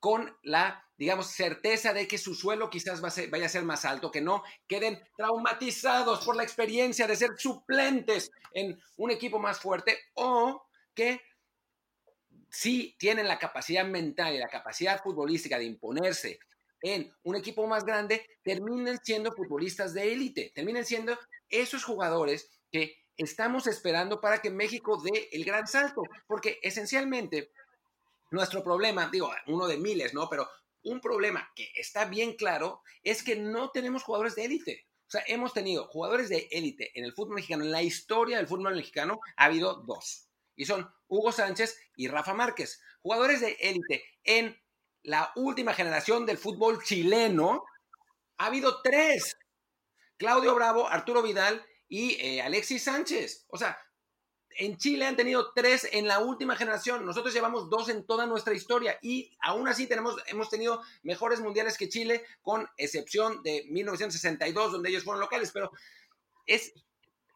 con 0.00 0.36
la, 0.42 0.84
digamos, 0.96 1.26
certeza 1.26 1.92
de 1.92 2.06
que 2.06 2.16
su 2.16 2.34
suelo 2.34 2.70
quizás 2.70 3.00
vaya 3.00 3.46
a 3.46 3.50
ser 3.50 3.64
más 3.64 3.84
alto, 3.84 4.10
que 4.10 4.20
no 4.20 4.42
queden 4.66 5.02
traumatizados 5.16 6.24
por 6.24 6.36
la 6.36 6.42
experiencia 6.42 7.06
de 7.06 7.16
ser 7.16 7.30
suplentes 7.36 8.30
en 8.52 8.80
un 8.96 9.10
equipo 9.10 9.38
más 9.38 9.58
fuerte 9.58 9.98
o 10.14 10.64
que 10.94 11.20
si 12.50 12.96
tienen 12.98 13.28
la 13.28 13.38
capacidad 13.38 13.84
mental 13.84 14.34
y 14.34 14.38
la 14.38 14.48
capacidad 14.48 15.02
futbolística 15.02 15.58
de 15.58 15.64
imponerse 15.64 16.38
en 16.82 17.12
un 17.22 17.36
equipo 17.36 17.66
más 17.66 17.84
grande, 17.84 18.26
terminen 18.42 18.98
siendo 19.02 19.32
futbolistas 19.32 19.94
de 19.94 20.12
élite, 20.12 20.52
terminen 20.54 20.84
siendo 20.84 21.18
esos 21.48 21.84
jugadores 21.84 22.50
que 22.70 23.02
estamos 23.16 23.66
esperando 23.66 24.20
para 24.20 24.40
que 24.40 24.50
México 24.50 25.00
dé 25.02 25.28
el 25.32 25.44
gran 25.44 25.66
salto, 25.66 26.02
porque 26.26 26.58
esencialmente 26.62 27.50
nuestro 28.30 28.62
problema, 28.62 29.08
digo, 29.10 29.30
uno 29.46 29.66
de 29.66 29.78
miles, 29.78 30.12
¿no? 30.14 30.28
Pero 30.28 30.48
un 30.82 31.00
problema 31.00 31.50
que 31.54 31.70
está 31.74 32.04
bien 32.04 32.34
claro 32.34 32.82
es 33.02 33.22
que 33.22 33.36
no 33.36 33.70
tenemos 33.70 34.02
jugadores 34.02 34.34
de 34.34 34.44
élite. 34.44 34.86
O 35.06 35.10
sea, 35.10 35.22
hemos 35.26 35.52
tenido 35.52 35.86
jugadores 35.86 36.28
de 36.28 36.48
élite 36.50 36.90
en 36.94 37.04
el 37.04 37.12
fútbol 37.12 37.36
mexicano, 37.36 37.64
en 37.64 37.70
la 37.70 37.82
historia 37.82 38.36
del 38.38 38.48
fútbol 38.48 38.74
mexicano 38.74 39.20
ha 39.36 39.44
habido 39.44 39.74
dos. 39.86 40.25
Y 40.56 40.64
son 40.64 40.90
Hugo 41.08 41.32
Sánchez 41.32 41.78
y 41.96 42.08
Rafa 42.08 42.34
Márquez. 42.34 42.80
Jugadores 43.02 43.40
de 43.40 43.56
élite 43.60 44.04
en 44.24 44.56
la 45.02 45.30
última 45.36 45.74
generación 45.74 46.26
del 46.26 46.38
fútbol 46.38 46.82
chileno 46.82 47.64
ha 48.38 48.46
habido 48.46 48.82
tres. 48.82 49.36
Claudio 50.16 50.54
Bravo, 50.54 50.88
Arturo 50.88 51.22
Vidal 51.22 51.64
y 51.88 52.14
eh, 52.20 52.42
Alexis 52.42 52.84
Sánchez. 52.84 53.44
O 53.48 53.58
sea, 53.58 53.78
en 54.58 54.76
Chile 54.78 55.06
han 55.06 55.16
tenido 55.16 55.52
tres 55.54 55.88
en 55.92 56.08
la 56.08 56.20
última 56.20 56.56
generación. 56.56 57.04
Nosotros 57.04 57.34
llevamos 57.34 57.68
dos 57.68 57.88
en 57.88 58.06
toda 58.06 58.26
nuestra 58.26 58.54
historia 58.54 58.98
y 59.02 59.36
aún 59.40 59.68
así 59.68 59.86
tenemos, 59.86 60.16
hemos 60.26 60.48
tenido 60.48 60.82
mejores 61.02 61.40
mundiales 61.40 61.76
que 61.76 61.88
Chile, 61.88 62.24
con 62.42 62.66
excepción 62.76 63.42
de 63.42 63.64
1962, 63.68 64.72
donde 64.72 64.88
ellos 64.88 65.04
fueron 65.04 65.20
locales. 65.20 65.52
Pero 65.52 65.70
es, 66.46 66.72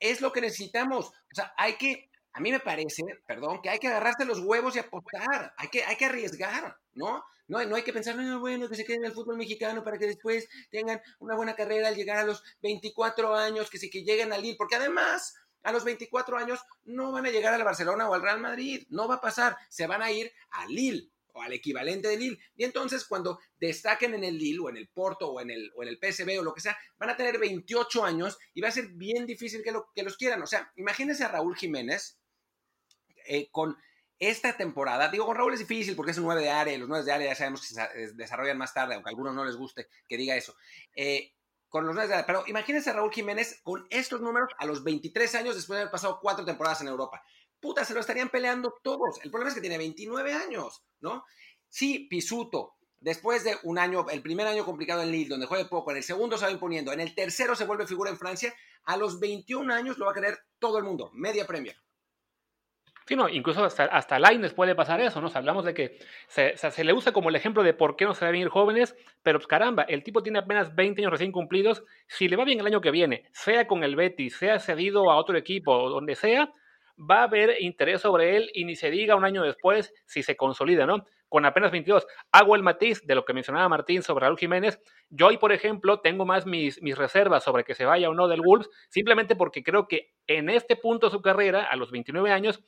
es 0.01 0.21
lo 0.21 0.33
que 0.33 0.41
necesitamos. 0.41 1.09
O 1.09 1.35
sea, 1.35 1.53
hay 1.57 1.75
que, 1.75 2.10
a 2.33 2.41
mí 2.41 2.51
me 2.51 2.61
parece, 2.61 3.03
perdón, 3.27 3.61
que 3.63 3.71
hay 3.71 3.79
que 3.79 3.89
agarrarse 3.89 4.25
los 4.25 4.41
huevos 4.41 4.77
y 4.77 4.79
apostar. 4.79 5.53
Hay 5.57 5.69
que, 5.69 5.85
hay 5.85 5.97
que 5.97 6.07
arriesgar, 6.07 6.77
¿no? 6.95 7.25
No 7.49 7.65
no 7.65 7.75
hay 7.75 7.83
que 7.83 7.93
pensar, 7.93 8.15
no, 8.15 8.39
bueno, 8.39 8.69
que 8.69 8.77
se 8.77 8.85
queden 8.85 9.01
en 9.01 9.07
el 9.07 9.13
fútbol 9.13 9.37
mexicano 9.37 9.83
para 9.83 9.99
que 9.99 10.07
después 10.07 10.49
tengan 10.71 11.03
una 11.19 11.35
buena 11.35 11.57
carrera 11.57 11.89
al 11.89 11.97
llegar 11.97 12.19
a 12.19 12.25
los 12.25 12.45
24 12.63 13.35
años, 13.35 13.69
que 13.69 13.79
sí 13.79 13.91
que 13.91 14.05
lleguen 14.05 14.33
al 14.33 14.45
ir, 14.45 14.57
porque 14.57 14.77
además 14.77 15.35
a 15.65 15.73
los 15.73 15.83
24 15.83 16.39
años 16.39 16.61
no 16.85 17.11
van 17.11 17.27
a 17.27 17.31
llegar 17.31 17.53
al 17.53 17.65
Barcelona 17.65 18.09
o 18.09 18.15
al 18.15 18.23
Real 18.23 18.41
Madrid, 18.41 18.87
no 18.91 19.09
va 19.09 19.17
a 19.17 19.21
pasar, 19.21 19.57
se 19.69 19.89
van 19.89 20.01
a 20.01 20.13
ir 20.13 20.33
a 20.53 20.67
Lille. 20.67 21.11
o 21.33 21.43
al 21.43 21.53
equivalente 21.53 22.09
del 22.09 22.21
Lille. 22.21 22.39
Y 22.57 22.65
entonces 22.65 23.05
cuando 23.05 23.41
destaquen 23.59 24.15
en 24.15 24.25
el 24.25 24.39
Lille 24.39 24.61
o 24.61 24.69
en 24.69 24.77
el 24.77 24.89
Porto 24.89 25.29
o 25.31 25.41
en 25.41 25.51
el, 25.51 25.73
o 25.77 25.83
en 25.83 25.89
el 25.89 25.99
PSV 25.99 26.39
o 26.39 26.43
lo 26.43 26.55
que 26.55 26.61
sea, 26.61 26.77
van 26.99 27.11
a 27.11 27.17
tener 27.17 27.39
28 27.39 28.05
años 28.05 28.39
y 28.55 28.61
va 28.61 28.69
a 28.69 28.73
ser 28.73 28.89
bien 28.89 29.27
difícil 29.27 29.63
que, 29.63 29.73
lo, 29.73 29.91
que 29.93 30.05
los 30.05 30.17
quieran. 30.17 30.43
O 30.43 30.47
sea, 30.47 30.73
imagínense 30.77 31.25
a 31.25 31.29
Raúl 31.29 31.57
Jiménez 31.57 32.20
eh, 33.31 33.49
con 33.53 33.77
esta 34.19 34.57
temporada, 34.57 35.09
digo, 35.09 35.25
con 35.25 35.37
Raúl 35.37 35.55
es 35.55 35.61
difícil 35.61 35.95
porque 35.95 36.11
es 36.11 36.19
un 36.19 36.25
9 36.25 36.43
de 36.43 36.51
área, 36.51 36.75
y 36.75 36.79
los 36.79 36.89
9 36.89 37.05
de 37.05 37.13
área 37.13 37.29
ya 37.29 37.37
sabemos 37.37 37.61
que 37.61 37.75
se 37.75 38.13
desarrollan 38.15 38.59
más 38.59 38.75
tarde, 38.75 38.95
aunque 38.95 39.09
a 39.09 39.13
algunos 39.13 39.35
no 39.37 39.45
les 39.45 39.55
guste 39.55 39.87
que 40.09 40.17
diga 40.17 40.35
eso. 40.35 40.57
Eh, 40.97 41.33
con 41.69 41.87
los 41.87 41.95
9 41.95 42.09
de 42.09 42.15
área, 42.15 42.27
pero 42.27 42.43
imagínense 42.49 42.91
a 42.91 42.95
Raúl 42.95 43.13
Jiménez 43.13 43.61
con 43.63 43.87
estos 43.89 44.21
números 44.21 44.51
a 44.59 44.67
los 44.67 44.83
23 44.83 45.33
años 45.37 45.55
después 45.55 45.77
de 45.77 45.83
haber 45.83 45.93
pasado 45.93 46.19
cuatro 46.21 46.45
temporadas 46.45 46.81
en 46.81 46.89
Europa. 46.89 47.23
Puta, 47.61 47.85
se 47.85 47.95
lo 47.95 48.01
estarían 48.01 48.31
peleando 48.31 48.75
todos. 48.83 49.21
El 49.23 49.31
problema 49.31 49.51
es 49.51 49.55
que 49.55 49.61
tiene 49.61 49.79
29 49.79 50.35
años, 50.35 50.83
¿no? 50.99 51.25
Sí, 51.69 52.09
Pisuto, 52.11 52.79
después 52.99 53.45
de 53.45 53.59
un 53.63 53.79
año, 53.79 54.07
el 54.11 54.23
primer 54.23 54.49
año 54.49 54.65
complicado 54.65 55.03
en 55.03 55.13
Lille, 55.13 55.29
donde 55.29 55.47
juega 55.47 55.69
poco, 55.69 55.93
en 55.93 55.99
el 55.99 56.03
segundo 56.03 56.37
se 56.37 56.47
va 56.47 56.51
imponiendo, 56.51 56.93
en 56.93 57.01
el 57.01 57.15
tercero 57.15 57.55
se 57.55 57.65
vuelve 57.65 57.87
figura 57.87 58.11
en 58.11 58.19
Francia, 58.19 58.53
a 58.85 58.97
los 58.97 59.21
21 59.21 59.73
años 59.73 59.99
lo 59.99 60.07
va 60.07 60.11
a 60.11 60.15
querer 60.15 60.41
todo 60.59 60.79
el 60.79 60.85
mundo, 60.85 61.11
media 61.15 61.47
Premier. 61.47 61.77
Sí, 63.11 63.17
no, 63.17 63.29
incluso 63.29 63.65
hasta, 63.65 63.87
hasta 63.87 64.21
Laines 64.21 64.55
puede 64.55 64.77
pasar 64.77 65.01
eso, 65.01 65.21
¿no? 65.21 65.29
hablamos 65.35 65.65
de 65.65 65.75
que 65.75 65.99
se, 66.29 66.57
se, 66.57 66.85
le 66.85 66.93
usa 66.93 67.11
como 67.11 67.29
el 67.29 67.35
ejemplo 67.35 67.65
de 67.65 67.75
por 67.75 67.97
qué 67.97 68.05
no 68.05 68.15
se 68.15 68.25
deben 68.25 68.43
ir 68.43 68.49
jóvenes, 68.49 68.95
pero 69.25 69.41
pues 69.41 69.49
caramba, 69.49 69.83
el 69.83 70.05
tipo 70.05 70.23
tiene 70.23 70.39
apenas 70.39 70.77
20 70.77 71.03
años 71.03 71.11
recién 71.11 71.33
cumplidos. 71.33 71.83
Si 72.07 72.29
le 72.29 72.37
va 72.37 72.45
bien 72.45 72.61
el 72.61 72.67
año 72.69 72.81
que 72.81 72.93
viene, 72.93 73.25
sea 73.33 73.67
con 73.67 73.83
el 73.83 73.97
Betis, 73.97 74.37
sea 74.37 74.61
cedido 74.61 75.11
a 75.11 75.17
otro 75.17 75.37
equipo 75.37 75.91
donde 75.91 76.15
sea, 76.15 76.53
va 76.99 77.21
a 77.21 77.25
haber 77.25 77.61
interés 77.61 78.01
sobre 78.01 78.37
él 78.37 78.51
y 78.55 78.65
ni 78.65 78.77
se 78.77 78.91
diga 78.91 79.17
un 79.17 79.25
año 79.25 79.43
después 79.43 79.93
si 80.07 80.23
se 80.23 80.37
consolida, 80.37 80.87
¿no? 80.87 81.05
Con 81.29 81.45
apenas 81.45 81.71
22. 81.71 82.07
Hago 82.33 82.57
el 82.57 82.63
matiz 82.63 83.07
de 83.07 83.15
lo 83.15 83.25
que 83.25 83.33
mencionaba 83.33 83.69
Martín 83.69 84.03
sobre 84.03 84.27
Raúl 84.27 84.39
Jiménez. 84.39 84.81
Yo 85.09 85.29
hoy, 85.29 85.39
por 85.39 85.53
ejemplo, 85.53 86.01
tengo 86.01 86.27
más 86.27 86.45
mis, 86.45 86.83
mis 86.83 86.99
reservas 86.99 87.45
sobre 87.45 87.65
que 87.65 87.75
se 87.75 87.85
vaya 87.85 88.11
o 88.11 88.15
no 88.15 88.29
del 88.29 88.41
Wolves, 88.41 88.69
simplemente 88.89 89.37
porque 89.37 89.63
creo 89.63 89.87
que 89.87 90.13
en 90.27 90.51
este 90.51 90.77
punto 90.77 91.07
de 91.07 91.13
su 91.13 91.23
carrera, 91.23 91.65
a 91.65 91.77
los 91.77 91.91
29 91.91 92.33
años, 92.33 92.63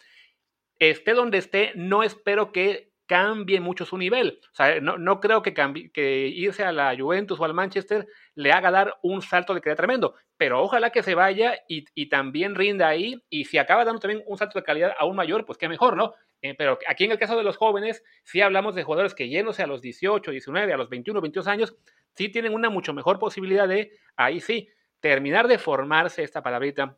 esté 0.91 1.13
donde 1.15 1.39
esté, 1.39 1.73
no 1.75 2.03
espero 2.03 2.53
que 2.53 2.93
cambie 3.07 3.61
mucho 3.61 3.85
su 3.85 3.99
nivel. 3.99 4.41
O 4.53 4.55
sea, 4.55 4.81
no, 4.81 5.21
creo 5.21 5.43
que, 5.43 5.53
que 5.93 6.29
irse 6.29 6.65
a 6.65 6.73
la 6.73 6.97
Juventus 6.97 7.39
o 7.39 7.45
al 7.45 7.53
Manchester 7.53 8.07
le 8.35 8.53
haga 8.53 8.71
dar 8.71 8.99
un 9.03 9.21
salto 9.21 9.53
de 9.53 9.61
calidad 9.61 9.77
tremendo, 9.77 10.15
pero 10.37 10.63
ojalá 10.63 10.91
que 10.91 11.03
se 11.03 11.15
vaya 11.15 11.59
y, 11.69 12.09
también 12.09 12.55
rinda 12.55 12.89
ahí, 12.89 13.23
y 13.29 13.45
si 13.45 13.59
acaba 13.59 13.85
dando 13.85 14.01
también 14.01 14.23
un 14.27 14.39
salto 14.39 14.59
de 14.59 14.65
calidad 14.65 14.95
aún 14.99 15.15
mayor, 15.15 15.45
pues 15.45 15.59
qué 15.59 15.69
mejor, 15.69 15.95
¿no? 15.97 16.15
Eh, 16.41 16.55
pero 16.57 16.79
aquí 16.89 17.05
en 17.05 17.13
el 17.13 17.19
caso 17.19 17.37
de 17.37 17.45
los 17.45 17.59
jóvenes, 17.59 18.03
sí 18.25 18.41
hablamos 18.41 18.75
de 18.75 18.83
jugadores 18.83 19.15
que 19.15 19.29
yéndose 19.29 19.63
a 19.63 19.67
los 19.67 19.83
18, 19.83 20.31
19, 20.31 20.73
a 20.73 20.77
los 20.77 20.89
21, 20.89 21.21
22 21.21 21.47
años, 21.49 21.77
sí 22.17 22.31
tienen 22.31 22.55
una 22.55 22.71
mucho 22.71 22.95
mejor 22.95 23.19
posibilidad 23.19 23.69
de, 23.69 23.93
ahí 24.17 24.41
sí, 24.41 24.69
terminar 25.01 25.49
de 25.49 25.59
formarse 25.59 26.23
esta 26.23 26.43
palabrita, 26.43 26.97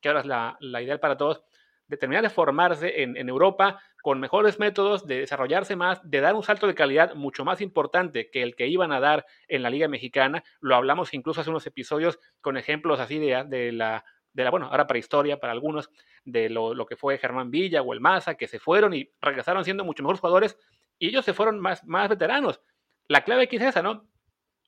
que 0.00 0.08
ahora 0.08 0.20
es 0.20 0.26
la, 0.26 0.56
la 0.60 0.82
ideal 0.82 1.00
para 1.00 1.16
todos, 1.16 1.42
de 1.88 1.96
terminar 1.96 2.22
de 2.22 2.30
formarse 2.30 3.02
en, 3.02 3.16
Europa 3.28 3.80
con 4.02 4.20
mejores 4.20 4.58
métodos, 4.58 5.06
de 5.06 5.20
desarrollarse 5.20 5.74
más, 5.74 6.00
de 6.08 6.20
dar 6.20 6.34
un 6.34 6.42
salto 6.42 6.66
de 6.66 6.74
calidad 6.74 7.14
mucho 7.14 7.44
más 7.44 7.60
importante 7.60 8.30
que 8.30 8.42
el 8.42 8.54
que 8.54 8.68
iban 8.68 8.92
a 8.92 9.00
dar 9.00 9.26
en 9.48 9.62
la 9.62 9.70
Liga 9.70 9.88
Mexicana. 9.88 10.44
Lo 10.60 10.76
hablamos 10.76 11.14
incluso 11.14 11.40
hace 11.40 11.50
unos 11.50 11.66
episodios 11.66 12.18
con 12.40 12.56
ejemplos 12.56 13.00
así 13.00 13.18
de, 13.18 13.72
la, 13.72 14.04
de 14.32 14.44
la, 14.44 14.50
bueno, 14.50 14.66
ahora 14.66 14.86
para 14.86 14.98
historia, 14.98 15.40
para 15.40 15.52
algunos, 15.52 15.90
de 16.24 16.50
lo, 16.50 16.86
que 16.86 16.96
fue 16.96 17.18
Germán 17.18 17.50
Villa 17.50 17.82
o 17.82 17.92
el 17.92 18.00
Maza, 18.00 18.34
que 18.34 18.46
se 18.46 18.58
fueron 18.58 18.94
y 18.94 19.10
regresaron 19.20 19.64
siendo 19.64 19.84
mucho 19.84 20.02
mejores 20.02 20.20
jugadores 20.20 20.58
y 20.98 21.08
ellos 21.08 21.24
se 21.24 21.32
fueron 21.32 21.58
más, 21.58 21.84
más 21.84 22.08
veteranos. 22.08 22.60
La 23.08 23.24
clave 23.24 23.44
aquí 23.44 23.56
es 23.56 23.62
esa, 23.62 23.82
¿no? 23.82 24.06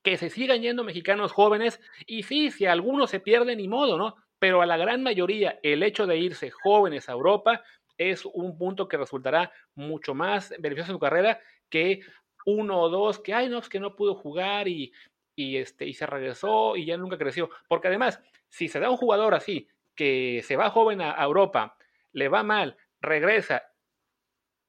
Que 0.02 0.16
se 0.16 0.30
sigan 0.30 0.62
yendo 0.62 0.84
mexicanos 0.84 1.32
jóvenes 1.32 1.80
y 2.06 2.22
sí, 2.22 2.50
si 2.50 2.66
algunos 2.66 3.10
se 3.10 3.20
pierden, 3.20 3.58
ni 3.58 3.68
modo, 3.68 3.98
¿no? 3.98 4.16
Pero 4.40 4.62
a 4.62 4.66
la 4.66 4.76
gran 4.76 5.04
mayoría 5.04 5.60
el 5.62 5.84
hecho 5.84 6.08
de 6.08 6.18
irse 6.18 6.50
jóvenes 6.50 7.08
a 7.08 7.12
Europa 7.12 7.62
es 7.96 8.24
un 8.24 8.56
punto 8.56 8.88
que 8.88 8.96
resultará 8.96 9.52
mucho 9.74 10.14
más 10.14 10.50
beneficioso 10.58 10.92
en 10.92 10.96
su 10.96 11.00
carrera 11.00 11.38
que 11.68 12.00
uno 12.46 12.80
o 12.80 12.88
dos 12.88 13.18
que, 13.18 13.34
ay, 13.34 13.50
no, 13.50 13.58
es 13.58 13.68
que 13.68 13.78
no 13.78 13.94
pudo 13.94 14.14
jugar 14.14 14.66
y, 14.66 14.92
y, 15.36 15.58
este, 15.58 15.86
y 15.86 15.92
se 15.92 16.06
regresó 16.06 16.74
y 16.74 16.86
ya 16.86 16.96
nunca 16.96 17.18
creció. 17.18 17.50
Porque 17.68 17.88
además, 17.88 18.22
si 18.48 18.68
se 18.68 18.80
da 18.80 18.90
un 18.90 18.96
jugador 18.96 19.34
así, 19.34 19.68
que 19.94 20.42
se 20.42 20.56
va 20.56 20.70
joven 20.70 21.02
a, 21.02 21.22
Europa, 21.22 21.76
le 22.12 22.28
va 22.28 22.42
mal, 22.42 22.78
regresa 23.02 23.62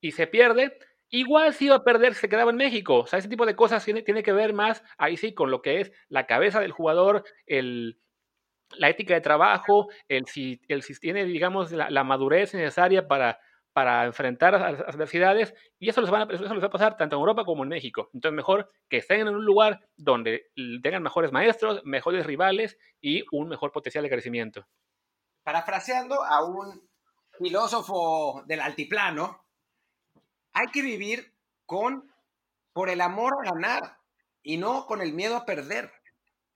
y 0.01 0.11
se 0.11 0.28
pierde, 0.28 0.78
igual 1.09 1.53
si 1.53 1.65
iba 1.67 1.76
a 1.76 1.84
perder, 1.86 2.13
se 2.15 2.28
quedaba 2.28 2.51
en 2.51 2.57
México. 2.57 2.99
O 2.99 3.07
sea, 3.07 3.19
ese 3.19 3.30
tipo 3.30 3.45
de 3.45 3.55
cosas 3.55 3.86
tiene, 3.86 4.01
tiene 4.01 4.24
que 4.24 4.34
ver 4.34 4.51
más, 4.51 4.84
ahí 4.97 5.15
sí, 5.15 5.34
con 5.34 5.49
lo 5.49 5.61
que 5.61 5.80
es 5.80 5.93
la 6.09 6.28
cabeza 6.28 6.59
del 6.59 6.74
jugador, 6.74 7.24
el, 7.45 8.01
la 8.78 8.89
ética 8.89 9.13
de 9.13 9.22
trabajo, 9.22 9.88
el 10.07 10.26
si, 10.26 10.61
el 10.67 10.84
si 10.84 10.93
tiene, 10.99 11.26
digamos, 11.26 11.72
la, 11.72 12.03
madurez 12.03 12.53
necesaria 12.53 13.07
para, 13.07 13.39
para 13.74 14.05
enfrentar 14.05 14.53
las 14.53 14.80
adversidades, 14.82 15.53
y 15.80 15.89
eso 15.89 16.01
les, 16.01 16.09
van 16.09 16.30
a, 16.30 16.34
eso 16.34 16.43
va 16.43 16.65
a 16.65 16.69
pasar 16.69 16.97
tanto 16.97 17.15
en 17.15 17.19
Europa 17.22 17.43
como 17.45 17.63
en 17.63 17.69
México. 17.69 18.09
Entonces, 18.13 18.36
mejor 18.36 18.72
que 18.89 18.97
estén 18.97 19.22
en 19.22 19.30
un 19.30 19.45
lugar 19.45 19.80
donde 19.95 20.51
tengan 20.82 21.03
mejores 21.03 21.32
maestros, 21.32 21.82
mejores 21.84 22.26
rivales 22.26 22.78
y 23.01 23.24
un 23.32 23.47
mejor 23.47 23.72
potencial 23.72 24.03
de 24.03 24.09
crecimiento. 24.09 24.67
Parafraseando 25.43 26.24
a 26.24 26.45
un 26.45 26.89
filósofo 27.38 28.43
del 28.45 28.59
altiplano, 28.59 29.45
hay 30.53 30.67
que 30.67 30.82
vivir 30.82 31.34
con 31.65 32.11
por 32.74 32.89
el 32.89 33.01
amor 33.01 33.34
a 33.39 33.53
ganar 33.53 33.97
y 34.43 34.57
no 34.57 34.86
con 34.86 35.01
el 35.01 35.13
miedo 35.13 35.36
a 35.36 35.45
perder. 35.45 35.91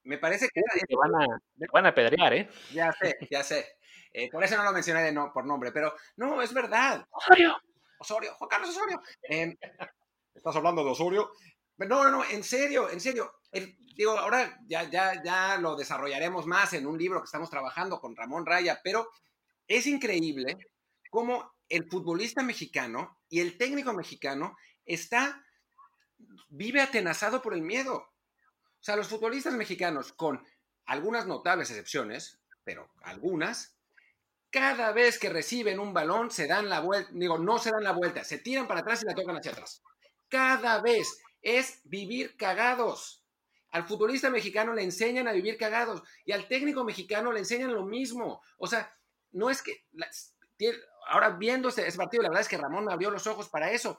Me 0.05 0.17
parece 0.17 0.49
que... 0.49 0.61
te 0.61 0.95
van, 0.95 1.13
a, 1.15 1.27
van 1.73 1.85
a 1.87 1.93
pedrear, 1.93 2.33
¿eh? 2.33 2.49
Ya 2.71 2.91
sé, 2.93 3.17
ya 3.29 3.43
sé. 3.43 3.77
Eh, 4.13 4.29
por 4.31 4.43
eso 4.43 4.55
no 4.55 4.63
lo 4.63 4.71
mencioné 4.71 5.01
de 5.01 5.11
no, 5.11 5.31
por 5.33 5.45
nombre, 5.45 5.71
pero 5.71 5.93
no, 6.15 6.41
es 6.41 6.53
verdad. 6.53 7.05
Osorio. 7.11 7.57
Osorio, 7.99 8.33
Juan 8.35 8.49
Carlos 8.49 8.69
Osorio. 8.69 9.01
Em, 9.23 9.55
¿Estás 10.33 10.55
hablando 10.55 10.83
de 10.83 10.91
Osorio? 10.91 11.31
No, 11.77 12.03
no, 12.03 12.11
no, 12.11 12.23
en 12.23 12.43
serio, 12.43 12.89
en 12.89 13.01
serio. 13.01 13.33
digo, 13.95 14.17
ahora 14.17 14.57
ya, 14.67 14.83
ya, 14.89 15.21
ya 15.23 15.57
lo 15.57 15.75
desarrollaremos 15.75 16.45
más 16.45 16.73
en 16.73 16.87
un 16.87 16.97
libro 16.97 17.19
que 17.19 17.25
estamos 17.25 17.49
trabajando 17.49 17.99
con 17.99 18.15
Ramón 18.15 18.45
Raya, 18.45 18.79
pero 18.83 19.09
es 19.67 19.87
increíble 19.87 20.57
cómo 21.09 21.55
el 21.67 21.89
futbolista 21.89 22.43
mexicano 22.43 23.19
y 23.27 23.39
el 23.39 23.57
técnico 23.57 23.91
mexicano 23.93 24.55
está, 24.85 25.43
vive 26.47 26.81
atenazado 26.81 27.41
por 27.41 27.53
el 27.53 27.61
miedo. 27.61 28.07
O 28.85 28.87
sea, 28.87 28.97
los 28.97 29.07
futbolistas 29.07 29.55
mexicanos, 29.55 30.13
con 30.13 30.45
algunas 30.85 31.25
notables 31.25 31.71
excepciones, 31.71 32.39
pero 32.63 32.87
algunas, 33.01 33.79
cada 34.51 34.91
vez 34.91 35.17
que 35.17 35.31
reciben 35.31 35.79
un 35.79 35.91
balón 35.91 36.29
se 36.29 36.45
dan 36.45 36.69
la 36.69 36.81
vuelta, 36.81 37.09
digo, 37.11 37.39
no 37.39 37.57
se 37.57 37.71
dan 37.71 37.83
la 37.83 37.93
vuelta, 37.93 38.23
se 38.23 38.37
tiran 38.37 38.67
para 38.67 38.81
atrás 38.81 39.01
y 39.01 39.07
la 39.07 39.15
tocan 39.15 39.37
hacia 39.37 39.53
atrás. 39.53 39.81
Cada 40.29 40.83
vez 40.83 41.17
es 41.41 41.81
vivir 41.85 42.37
cagados. 42.37 43.23
Al 43.71 43.87
futbolista 43.87 44.29
mexicano 44.29 44.71
le 44.71 44.83
enseñan 44.83 45.27
a 45.27 45.31
vivir 45.31 45.57
cagados 45.57 46.03
y 46.23 46.33
al 46.33 46.47
técnico 46.47 46.83
mexicano 46.83 47.31
le 47.31 47.39
enseñan 47.39 47.73
lo 47.73 47.87
mismo. 47.87 48.43
O 48.59 48.67
sea, 48.67 48.95
no 49.31 49.49
es 49.49 49.63
que 49.63 49.83
ahora 51.07 51.31
viendo 51.31 51.69
ese 51.69 51.91
partido, 51.97 52.21
la 52.21 52.29
verdad 52.29 52.43
es 52.43 52.49
que 52.49 52.59
Ramón 52.59 52.87
abrió 52.91 53.09
los 53.09 53.25
ojos 53.25 53.49
para 53.49 53.71
eso. 53.71 53.97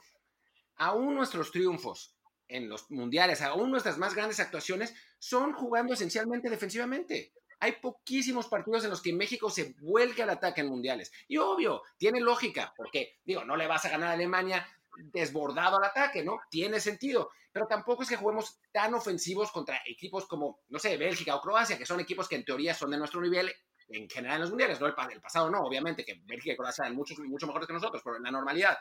Aún 0.77 1.17
nuestros 1.17 1.51
triunfos, 1.51 2.16
en 2.49 2.69
los 2.69 2.91
mundiales, 2.91 3.43
aún 3.43 3.71
nuestras 3.71 3.99
más 3.99 4.15
grandes 4.15 4.41
actuaciones, 4.41 4.95
son 5.19 5.53
jugando 5.53 5.95
esencialmente 5.95 6.51
defensivamente. 6.51 7.33
Hay 7.59 7.73
poquísimos 7.73 8.49
partidos 8.49 8.85
en 8.85 8.91
los 8.91 9.01
que 9.01 9.13
México 9.13 9.51
se 9.51 9.75
vuelque 9.81 10.23
al 10.23 10.31
ataque 10.31 10.61
en 10.61 10.69
mundiales. 10.69 11.11
Y 11.27 11.39
obvio, 11.39 11.83
tiene 11.97 12.21
lógica, 12.21 12.73
porque, 12.77 13.19
digo, 13.25 13.45
no 13.45 13.57
le 13.57 13.67
vas 13.67 13.85
a 13.85 13.89
ganar 13.89 14.11
a 14.11 14.13
Alemania 14.13 14.67
desbordado 15.13 15.79
al 15.79 15.85
ataque, 15.85 16.23
¿no? 16.23 16.41
Tiene 16.51 16.81
sentido. 16.81 17.31
Pero 17.53 17.67
tampoco 17.67 18.03
es 18.03 18.09
que 18.09 18.17
juguemos 18.17 18.61
tan 18.73 18.95
ofensivos 18.95 19.51
contra 19.51 19.81
equipos 19.87 20.27
como, 20.27 20.61
no 20.69 20.79
sé, 20.79 20.97
Bélgica 20.97 21.35
o 21.35 21.41
Croacia, 21.41 21.79
que 21.79 21.87
son 21.87 22.01
equipos 22.01 22.29
que 22.29 22.37
en 22.37 22.45
teoría 22.45 22.75
son 22.75 22.91
de 22.91 22.99
nuestro 22.99 23.21
nivel 23.21 23.51
en 23.89 24.09
general 24.09 24.37
en 24.37 24.41
los 24.43 24.51
mundiales, 24.51 24.81
no 24.81 24.87
el, 24.87 24.95
pasado 25.21 25.51
no, 25.51 25.61
obviamente, 25.61 26.05
que 26.05 26.21
Bélgica 26.25 26.55
y 26.55 26.57
Croacia 26.57 26.85
eran 26.85 26.97
mucho, 26.97 27.15
mucho 27.25 27.47
mejores 27.47 27.67
que 27.67 27.73
nosotros, 27.73 28.03
pero 28.05 28.17
en 28.17 28.25
la 28.25 28.31
normalidad. 28.31 28.77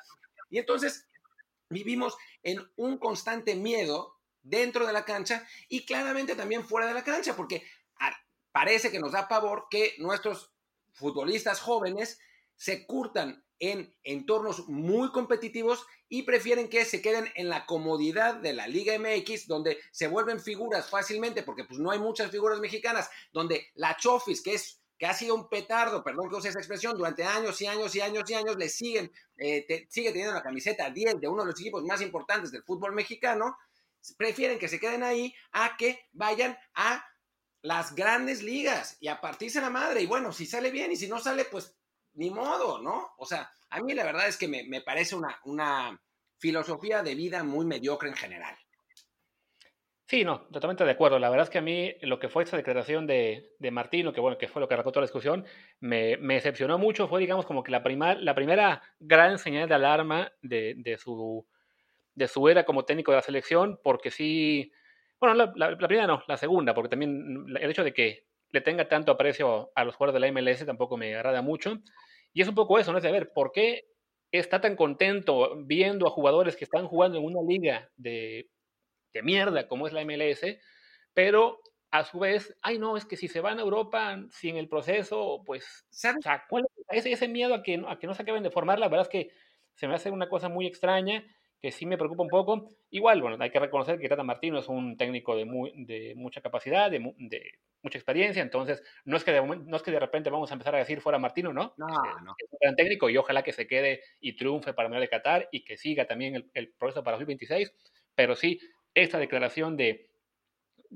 Y 0.49 0.57
entonces, 0.57 1.07
vivimos 1.69 2.15
en 2.43 2.59
un 2.75 2.97
constante 2.97 3.55
miedo 3.55 4.15
dentro 4.43 4.85
de 4.85 4.93
la 4.93 5.05
cancha 5.05 5.47
y 5.67 5.85
claramente 5.85 6.35
también 6.35 6.63
fuera 6.65 6.87
de 6.87 6.93
la 6.93 7.03
cancha, 7.03 7.35
porque 7.35 7.63
parece 8.51 8.91
que 8.91 8.99
nos 8.99 9.11
da 9.11 9.27
pavor 9.27 9.67
que 9.69 9.95
nuestros 9.97 10.51
futbolistas 10.93 11.59
jóvenes 11.59 12.19
se 12.55 12.85
curtan 12.85 13.43
en 13.59 13.95
entornos 14.03 14.67
muy 14.67 15.11
competitivos 15.11 15.85
y 16.07 16.23
prefieren 16.23 16.69
que 16.69 16.85
se 16.85 17.01
queden 17.01 17.31
en 17.35 17.49
la 17.49 17.65
comodidad 17.65 18.35
de 18.35 18.53
la 18.53 18.67
Liga 18.67 18.97
MX, 18.97 19.47
donde 19.47 19.79
se 19.91 20.07
vuelven 20.07 20.39
figuras 20.39 20.89
fácilmente, 20.89 21.43
porque 21.43 21.63
pues 21.63 21.79
no 21.79 21.91
hay 21.91 21.99
muchas 21.99 22.31
figuras 22.31 22.59
mexicanas, 22.59 23.09
donde 23.33 23.67
la 23.73 23.97
Chofis, 23.97 24.41
que 24.41 24.53
es 24.53 24.81
que 24.97 25.05
ha 25.05 25.13
sido 25.13 25.35
un 25.35 25.49
petardo, 25.49 26.03
perdón 26.03 26.29
que 26.29 26.35
use 26.35 26.49
esa 26.49 26.59
expresión, 26.59 26.97
durante 26.97 27.23
años 27.23 27.59
y 27.61 27.67
años 27.67 27.93
y 27.95 28.01
años 28.01 28.29
y 28.29 28.33
años, 28.33 28.55
le 28.55 28.69
siguen, 28.69 29.11
eh, 29.37 29.85
sigue 29.89 30.11
teniendo 30.11 30.33
la 30.33 30.43
camiseta 30.43 30.89
10 30.89 31.19
de 31.19 31.27
uno 31.27 31.43
de 31.43 31.51
los 31.51 31.59
equipos 31.59 31.83
más 31.83 32.01
importantes 32.01 32.51
del 32.51 32.63
fútbol 32.63 32.93
mexicano, 32.93 33.57
prefieren 34.17 34.59
que 34.59 34.67
se 34.67 34.79
queden 34.79 35.03
ahí 35.03 35.33
a 35.51 35.75
que 35.77 36.07
vayan 36.13 36.57
a 36.75 37.05
las 37.61 37.95
grandes 37.95 38.43
ligas 38.43 38.97
y 38.99 39.07
a 39.07 39.19
partirse 39.19 39.59
la 39.59 39.69
madre. 39.69 40.01
Y 40.01 40.05
bueno, 40.05 40.31
si 40.31 40.45
sale 40.45 40.69
bien 40.69 40.91
y 40.91 40.95
si 40.95 41.07
no 41.07 41.19
sale, 41.19 41.45
pues 41.45 41.75
ni 42.13 42.29
modo, 42.29 42.79
¿no? 42.79 43.13
O 43.17 43.25
sea, 43.25 43.51
a 43.69 43.81
mí 43.81 43.93
la 43.93 44.03
verdad 44.03 44.27
es 44.27 44.37
que 44.37 44.47
me, 44.47 44.63
me 44.63 44.81
parece 44.81 45.15
una, 45.15 45.39
una 45.45 45.99
filosofía 46.37 47.01
de 47.01 47.15
vida 47.15 47.43
muy 47.43 47.65
mediocre 47.65 48.09
en 48.09 48.15
general. 48.15 48.55
Sí, 50.07 50.23
no, 50.23 50.41
totalmente 50.51 50.83
de 50.85 50.91
acuerdo. 50.91 51.17
La 51.17 51.29
verdad 51.29 51.45
es 51.45 51.49
que 51.49 51.57
a 51.57 51.61
mí 51.61 51.95
lo 52.01 52.19
que 52.19 52.29
fue 52.29 52.43
esta 52.43 52.57
declaración 52.57 53.07
de, 53.07 53.53
de 53.57 53.71
Martino, 53.71 54.13
que 54.13 54.21
bueno, 54.21 54.37
que 54.37 54.47
fue 54.47 54.59
lo 54.61 54.67
que 54.67 54.75
arrancó 54.75 54.91
toda 54.91 55.01
la 55.01 55.07
discusión, 55.07 55.45
me, 55.79 56.15
me 56.17 56.35
decepcionó 56.35 56.77
mucho. 56.77 57.07
Fue, 57.07 57.19
digamos, 57.19 57.45
como 57.47 57.63
que 57.63 57.71
la, 57.71 57.81
prima, 57.81 58.13
la 58.13 58.35
primera 58.35 58.83
gran 58.99 59.39
señal 59.39 59.67
de 59.67 59.73
alarma 59.75 60.31
de, 60.43 60.75
de, 60.77 60.97
su, 60.97 61.47
de 62.15 62.27
su 62.27 62.49
era 62.49 62.65
como 62.65 62.85
técnico 62.85 63.11
de 63.11 63.17
la 63.17 63.23
selección, 63.23 63.79
porque 63.83 64.11
sí, 64.11 64.71
bueno, 65.19 65.35
la, 65.55 65.77
primera 65.77 66.07
no, 66.07 66.23
la 66.27 66.37
segunda, 66.37 66.73
porque 66.75 66.89
también 66.89 67.45
el 67.59 67.71
hecho 67.71 67.83
de 67.83 67.93
que 67.93 68.25
le 68.51 68.61
tenga 68.61 68.87
tanto 68.89 69.11
aprecio 69.11 69.71
a 69.75 69.85
los 69.85 69.95
jugadores 69.95 70.15
de 70.15 70.19
la 70.21 70.27
MLS 70.33 70.65
tampoco 70.65 70.97
me 70.97 71.15
agrada 71.15 71.41
mucho. 71.41 71.77
Y 72.33 72.41
es 72.41 72.47
un 72.47 72.55
poco 72.55 72.79
eso, 72.79 72.91
¿no? 72.91 72.99
Es 72.99 73.03
de 73.03 73.11
ver, 73.11 73.31
¿por 73.33 73.51
qué 73.51 73.85
está 74.31 74.61
tan 74.61 74.75
contento 74.75 75.55
viendo 75.65 76.07
a 76.07 76.11
jugadores 76.11 76.55
que 76.57 76.65
están 76.65 76.87
jugando 76.87 77.17
en 77.17 77.25
una 77.25 77.41
liga 77.47 77.89
de 77.95 78.49
de 79.15 79.23
mierda 79.23 79.67
como 79.67 79.87
es 79.87 79.93
la 79.93 80.03
MLS, 80.03 80.59
pero 81.13 81.61
a 81.91 82.03
su 82.03 82.19
vez, 82.19 82.55
ay 82.61 82.77
no, 82.77 82.97
es 82.97 83.05
que 83.05 83.15
si 83.15 83.27
se 83.27 83.39
van 83.39 83.57
a 83.57 83.61
Europa 83.61 84.21
sin 84.29 84.57
el 84.57 84.67
proceso, 84.67 85.41
pues, 85.45 85.85
o 85.89 86.21
sea, 86.21 86.43
¿cuál 86.49 86.65
es 86.89 87.05
ese, 87.05 87.27
miedo 87.27 87.55
a 87.55 87.63
que, 87.63 87.81
a 87.87 87.97
que 87.97 88.07
no 88.07 88.13
se 88.13 88.23
acaben 88.23 88.43
de 88.43 88.51
formar? 88.51 88.79
La 88.79 88.89
verdad 88.89 89.07
es 89.07 89.09
que 89.09 89.31
se 89.73 89.87
me 89.87 89.95
hace 89.95 90.11
una 90.11 90.27
cosa 90.27 90.49
muy 90.49 90.67
extraña, 90.67 91.25
que 91.61 91.71
sí 91.71 91.85
me 91.85 91.97
preocupa 91.97 92.23
un 92.23 92.29
poco. 92.29 92.69
Igual, 92.89 93.21
bueno, 93.21 93.37
hay 93.39 93.49
que 93.49 93.59
reconocer 93.59 93.97
que 93.97 94.09
Tata 94.09 94.23
Martino 94.23 94.59
es 94.59 94.67
un 94.67 94.97
técnico 94.97 95.35
de, 95.37 95.45
muy, 95.45 95.71
de 95.85 96.13
mucha 96.15 96.41
capacidad, 96.41 96.91
de, 96.91 96.99
de, 97.17 97.59
mucha 97.81 97.97
experiencia, 97.97 98.41
entonces 98.41 98.83
no 99.05 99.15
es, 99.15 99.23
que 99.23 99.31
de, 99.31 99.41
no 99.41 99.77
es 99.77 99.83
que 99.83 99.91
de 99.91 99.99
repente 99.99 100.29
vamos 100.29 100.51
a 100.51 100.55
empezar 100.55 100.75
a 100.75 100.79
decir 100.79 100.99
fuera 100.99 101.17
Martino, 101.17 101.53
¿no? 101.53 101.73
No, 101.77 101.87
es, 101.87 102.23
no. 102.23 102.35
Es 102.37 102.51
un 102.51 102.59
gran 102.59 102.75
técnico 102.75 103.09
y 103.09 103.17
ojalá 103.17 103.41
que 103.41 103.53
se 103.53 103.67
quede 103.67 104.01
y 104.19 104.35
triunfe 104.35 104.73
para 104.73 104.93
el 104.93 104.99
de 104.99 105.07
Qatar 105.07 105.47
y 105.51 105.63
que 105.63 105.77
siga 105.77 106.05
también 106.05 106.35
el, 106.35 106.51
el 106.53 106.73
proceso 106.73 107.03
para 107.03 107.15
2026, 107.17 107.71
pero 108.15 108.35
sí, 108.35 108.59
esta 108.95 109.19
declaración 109.19 109.77
de, 109.77 110.09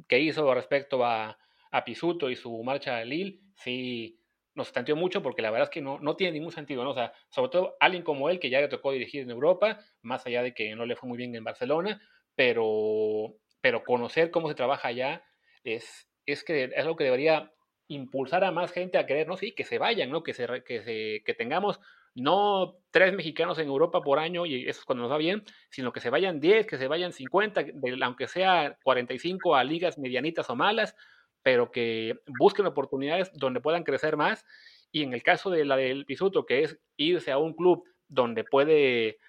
que 0.07 0.19
hizo 0.19 0.53
respecto 0.53 1.05
a, 1.05 1.37
a 1.71 1.85
Pisuto 1.85 2.29
y 2.29 2.35
su 2.35 2.63
marcha 2.63 2.97
a 2.97 3.05
Lille, 3.05 3.41
sí 3.55 4.19
nos 4.55 4.73
tanteó 4.73 4.95
mucho 4.95 5.21
porque 5.21 5.41
la 5.41 5.51
verdad 5.51 5.69
es 5.69 5.73
que 5.73 5.81
no, 5.81 5.99
no 5.99 6.15
tiene 6.15 6.33
ningún 6.33 6.51
sentido, 6.51 6.83
¿no? 6.83 6.91
O 6.91 6.93
sea, 6.93 7.13
sobre 7.29 7.49
todo 7.49 7.77
alguien 7.79 8.03
como 8.03 8.29
él 8.29 8.39
que 8.39 8.49
ya 8.49 8.59
le 8.59 8.67
tocó 8.67 8.91
dirigir 8.91 9.21
en 9.21 9.29
Europa, 9.29 9.79
más 10.01 10.25
allá 10.25 10.43
de 10.43 10.53
que 10.53 10.75
no 10.75 10.85
le 10.85 10.95
fue 10.95 11.07
muy 11.07 11.17
bien 11.17 11.33
en 11.35 11.43
Barcelona, 11.43 12.01
pero, 12.35 13.35
pero 13.61 13.83
conocer 13.83 14.31
cómo 14.31 14.49
se 14.49 14.55
trabaja 14.55 14.89
allá 14.89 15.23
es, 15.63 16.09
es, 16.25 16.43
que, 16.43 16.65
es 16.65 16.77
algo 16.77 16.95
que 16.95 17.05
debería 17.05 17.53
impulsar 17.87 18.43
a 18.43 18.51
más 18.51 18.71
gente 18.71 18.97
a 18.97 19.05
querer, 19.05 19.27
¿no? 19.27 19.37
Sí, 19.37 19.53
que 19.53 19.63
se 19.63 19.77
vayan, 19.77 20.09
¿no? 20.09 20.23
Que, 20.23 20.33
se, 20.33 20.45
que, 20.63 20.81
se, 20.81 21.23
que 21.25 21.33
tengamos 21.33 21.79
no 22.15 22.77
tres 22.91 23.13
mexicanos 23.13 23.59
en 23.59 23.67
Europa 23.67 24.01
por 24.01 24.19
año, 24.19 24.45
y 24.45 24.67
eso 24.67 24.79
es 24.79 24.85
cuando 24.85 25.03
nos 25.03 25.11
va 25.11 25.17
bien, 25.17 25.43
sino 25.69 25.91
que 25.91 25.99
se 25.99 26.09
vayan 26.09 26.39
10, 26.39 26.65
que 26.67 26.77
se 26.77 26.87
vayan 26.87 27.13
50, 27.13 27.65
aunque 28.03 28.27
sea 28.27 28.77
45 28.83 29.55
a 29.55 29.63
ligas 29.63 29.97
medianitas 29.97 30.49
o 30.49 30.55
malas, 30.55 30.95
pero 31.43 31.71
que 31.71 32.15
busquen 32.39 32.65
oportunidades 32.65 33.31
donde 33.33 33.61
puedan 33.61 33.83
crecer 33.83 34.17
más. 34.17 34.45
Y 34.91 35.03
en 35.03 35.13
el 35.13 35.23
caso 35.23 35.49
de 35.49 35.65
la 35.65 35.77
del 35.77 36.05
Pisuto, 36.05 36.45
que 36.45 36.63
es 36.63 36.79
irse 36.97 37.31
a 37.31 37.37
un 37.37 37.53
club 37.53 37.83
donde 38.07 38.43
puede 38.43 39.19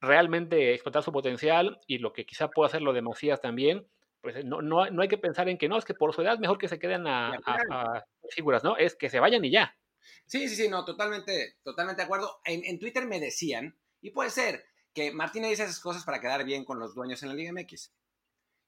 realmente 0.00 0.72
explotar 0.72 1.02
su 1.02 1.12
potencial 1.12 1.78
y 1.86 1.98
lo 1.98 2.12
que 2.12 2.24
quizá 2.24 2.48
pueda 2.48 2.68
hacer 2.68 2.82
lo 2.82 2.92
de 2.92 3.02
Macías 3.02 3.40
también, 3.40 3.86
pues 4.22 4.44
no, 4.44 4.62
no, 4.62 4.90
no 4.90 5.02
hay 5.02 5.08
que 5.08 5.18
pensar 5.18 5.48
en 5.48 5.58
que 5.58 5.68
no, 5.68 5.76
es 5.78 5.84
que 5.84 5.94
por 5.94 6.14
su 6.14 6.22
edad 6.22 6.38
mejor 6.38 6.58
que 6.58 6.68
se 6.68 6.78
queden 6.78 7.06
a, 7.06 7.32
a, 7.44 7.56
a 7.70 8.04
figuras, 8.30 8.64
¿no? 8.64 8.76
Es 8.76 8.96
que 8.96 9.10
se 9.10 9.20
vayan 9.20 9.44
y 9.44 9.50
ya. 9.50 9.76
Sí, 10.26 10.48
sí, 10.48 10.56
sí, 10.56 10.68
no, 10.68 10.84
totalmente, 10.84 11.56
totalmente 11.62 12.02
de 12.02 12.06
acuerdo. 12.06 12.40
En, 12.44 12.64
en, 12.64 12.78
Twitter 12.78 13.06
me 13.06 13.20
decían, 13.20 13.76
y 14.00 14.10
puede 14.10 14.30
ser, 14.30 14.64
que 14.94 15.12
Martínez 15.12 15.50
dice 15.50 15.64
esas 15.64 15.80
cosas 15.80 16.04
para 16.04 16.20
quedar 16.20 16.44
bien 16.44 16.64
con 16.64 16.78
los 16.78 16.94
dueños 16.94 17.22
en 17.22 17.28
la 17.30 17.34
Liga 17.34 17.52
MX. 17.52 17.92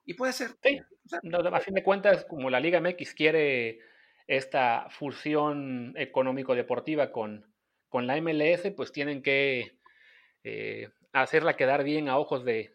Y 0.04 0.14
puede 0.14 0.32
ser. 0.32 0.50
Sí, 0.62 0.80
o 0.80 1.08
sea, 1.08 1.20
no, 1.22 1.38
a 1.38 1.60
fin 1.60 1.74
de 1.74 1.82
cuentas, 1.82 2.24
como 2.24 2.50
la 2.50 2.60
Liga 2.60 2.80
MX 2.80 3.14
quiere 3.14 3.80
esta 4.26 4.88
fusión 4.90 5.94
económico-deportiva 5.96 7.12
con, 7.12 7.52
con 7.88 8.06
la 8.06 8.20
MLS, 8.20 8.70
pues 8.76 8.92
tienen 8.92 9.22
que 9.22 9.78
eh, 10.44 10.88
hacerla 11.12 11.56
quedar 11.56 11.84
bien 11.84 12.08
a 12.08 12.18
ojos 12.18 12.44
de, 12.44 12.72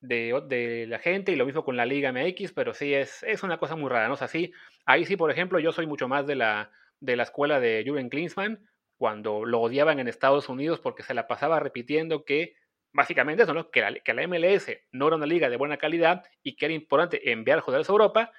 de, 0.00 0.40
de, 0.48 0.86
la 0.86 0.98
gente 0.98 1.32
y 1.32 1.36
lo 1.36 1.46
mismo 1.46 1.64
con 1.64 1.76
la 1.76 1.86
Liga 1.86 2.12
MX, 2.12 2.52
pero 2.52 2.74
sí 2.74 2.94
es, 2.94 3.22
es 3.24 3.42
una 3.42 3.58
cosa 3.58 3.76
muy 3.76 3.90
rara, 3.90 4.08
¿no? 4.08 4.14
O 4.14 4.16
sea, 4.16 4.28
sí, 4.28 4.52
ahí 4.84 5.04
sí, 5.04 5.16
por 5.16 5.30
ejemplo, 5.30 5.58
yo 5.58 5.72
soy 5.72 5.86
mucho 5.86 6.08
más 6.08 6.26
de 6.26 6.36
la 6.36 6.70
de 7.00 7.16
la 7.16 7.24
escuela 7.24 7.60
de 7.60 7.82
Jürgen 7.84 8.08
Klinsmann, 8.08 8.66
cuando 8.96 9.44
lo 9.44 9.60
odiaban 9.60 9.98
en 10.00 10.08
Estados 10.08 10.48
Unidos 10.48 10.80
porque 10.80 11.02
se 11.02 11.14
la 11.14 11.26
pasaba 11.26 11.60
repitiendo 11.60 12.24
que 12.24 12.54
básicamente 12.92 13.42
eso, 13.42 13.52
¿no? 13.52 13.70
que, 13.70 13.80
la, 13.82 13.94
que 13.94 14.14
la 14.14 14.26
MLS 14.26 14.68
no 14.90 15.06
era 15.06 15.16
una 15.16 15.26
liga 15.26 15.50
de 15.50 15.56
buena 15.56 15.76
calidad 15.76 16.24
y 16.42 16.56
que 16.56 16.64
era 16.64 16.74
importante 16.74 17.30
enviar 17.30 17.60
jugadores 17.60 17.88
a 17.88 17.92
Europa, 17.92 18.32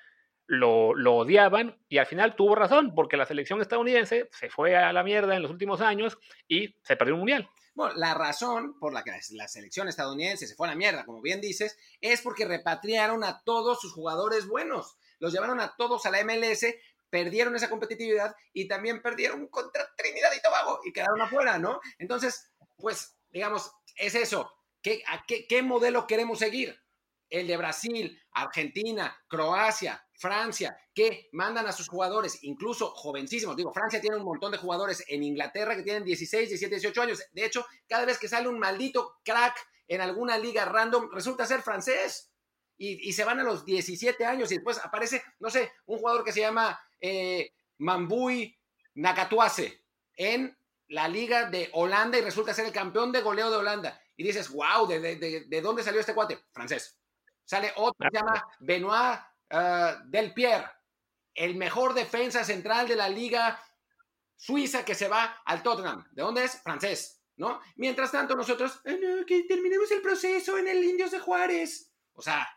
lo, 0.48 0.96
lo, 0.96 1.16
odiaban 1.16 1.78
y 1.90 1.98
al 1.98 2.06
final 2.06 2.36
tuvo 2.36 2.56
razón 2.56 2.96
porque 2.96 3.18
la 3.18 3.26
selección 3.26 3.62
estadounidense 3.62 4.30
se 4.32 4.50
fue 4.50 4.76
a 4.76 4.94
la 4.94 5.04
mierda 5.04 5.36
en 5.36 5.42
los 5.42 5.52
últimos 5.52 5.82
años 5.82 6.18
y 6.48 6.76
se 6.84 6.96
perdió 6.96 7.14
un 7.16 7.20
mundial. 7.20 7.50
Bueno, 7.76 7.94
la 7.96 8.16
razón 8.16 8.80
por 8.80 8.92
la 8.92 9.04
que 9.04 9.12
la 9.34 9.48
selección 9.48 9.88
estadounidense 9.88 10.48
se 10.48 10.56
fue 10.56 10.68
a 10.68 10.72
la 10.72 10.76
mierda, 10.76 11.06
como 11.06 11.22
bien 11.22 11.42
dices, 11.42 11.78
es 12.02 12.22
porque 12.22 12.46
repatriaron 12.46 13.24
a 13.24 13.44
todos 13.44 13.80
sus 13.80 13.94
jugadores 13.94 14.48
buenos. 14.48 14.98
Los 15.20 15.32
llevaron 15.32 15.60
a 15.60 15.76
todos 15.76 16.08
a 16.08 16.10
la 16.10 16.24
MLS 16.24 16.66
perdieron 17.10 17.56
esa 17.56 17.70
competitividad 17.70 18.36
y 18.54 18.68
también 18.68 19.02
perdieron 19.02 19.48
contra 19.48 19.88
Trinidad 19.96 20.32
y 20.36 20.42
Tobago 20.42 20.80
y 20.84 20.92
quedaron 20.92 21.22
afuera, 21.22 21.58
¿no? 21.58 21.80
Entonces, 21.98 22.52
pues, 22.78 23.18
digamos, 23.30 23.72
es 23.96 24.16
eso. 24.16 24.52
¿Qué, 24.82 25.04
qué 25.50 25.62
modelo 25.62 26.08
queremos 26.08 26.40
seguir? 26.40 26.80
El 27.30 27.48
de 27.48 27.58
Brasil, 27.58 28.22
Argentina, 28.32 29.18
Croacia, 29.28 30.02
Francia, 30.14 30.80
que 30.94 31.30
mandan 31.34 31.68
a 31.68 31.74
sus 31.74 31.90
jugadores, 31.90 32.44
incluso 32.44 32.92
jovencísimos. 32.92 33.56
Digo, 33.56 33.74
Francia 33.74 34.00
tiene 34.00 34.16
un 34.16 34.24
montón 34.24 34.52
de 34.52 34.58
jugadores 34.58 35.04
en 35.08 35.24
Inglaterra 35.24 35.76
que 35.76 35.84
tienen 35.84 36.04
16, 36.04 36.50
17, 36.50 36.76
18 36.76 37.02
años. 37.02 37.24
De 37.34 37.46
hecho, 37.46 37.66
cada 37.88 38.06
vez 38.06 38.18
que 38.18 38.30
sale 38.30 38.48
un 38.48 38.60
maldito 38.60 39.18
crack 39.24 39.58
en 39.88 40.02
alguna 40.02 40.38
liga 40.38 40.66
random, 40.66 41.10
resulta 41.12 41.46
ser 41.46 41.62
francés. 41.62 42.32
Y, 42.78 43.10
y, 43.10 43.14
se 43.14 43.24
van 43.24 43.40
a 43.40 43.44
los 43.44 43.66
17 43.66 44.24
años 44.24 44.52
y 44.52 44.56
después 44.56 44.80
aparece, 44.84 45.24
no 45.40 45.50
sé, 45.50 45.72
un 45.88 45.98
jugador 45.98 46.24
que 46.24 46.32
se 46.32 46.42
llama 46.42 46.80
eh, 47.02 47.52
Mambui 47.80 48.56
Nakatuase 48.96 49.84
en 50.16 50.56
la 50.90 51.08
liga 51.08 51.50
de 51.50 51.70
Holanda 51.74 52.18
y 52.18 52.22
resulta 52.22 52.54
ser 52.54 52.66
el 52.66 52.72
campeón 52.72 53.12
de 53.12 53.22
goleo 53.22 53.50
de 53.50 53.58
Holanda. 53.58 54.00
Y 54.16 54.24
dices, 54.24 54.50
wow, 54.50 54.88
¿de, 54.88 55.00
de, 55.00 55.46
de 55.48 55.62
dónde 55.62 55.84
salió 55.84 56.00
este 56.00 56.14
cuate? 56.14 56.46
Francés. 56.52 57.00
Sale 57.48 57.72
otro 57.78 57.96
que 58.00 58.18
se 58.18 58.24
llama 58.24 58.46
Benoit 58.60 59.20
uh, 59.52 60.10
Del 60.10 60.34
Pierre, 60.34 60.70
el 61.34 61.56
mejor 61.56 61.94
defensa 61.94 62.44
central 62.44 62.88
de 62.88 62.96
la 62.96 63.08
liga 63.08 63.62
suiza 64.36 64.84
que 64.84 64.96
se 64.96 65.08
va 65.08 65.42
al 65.46 65.64
Tottenham. 65.64 66.06
¿De 66.12 66.24
dónde 66.24 66.44
es? 66.44 66.62
Francés, 66.62 67.22
¿no? 67.38 67.62
Mientras 67.78 68.12
tanto 68.12 68.36
nosotros, 68.36 68.82
eh, 68.84 69.00
no, 69.02 69.26
que 69.26 69.44
terminemos 69.44 69.90
el 69.92 70.02
proceso 70.02 70.58
en 70.58 70.68
el 70.68 70.84
Indios 70.84 71.12
de 71.12 71.20
Juárez. 71.20 71.94
O 72.14 72.22
sea, 72.22 72.48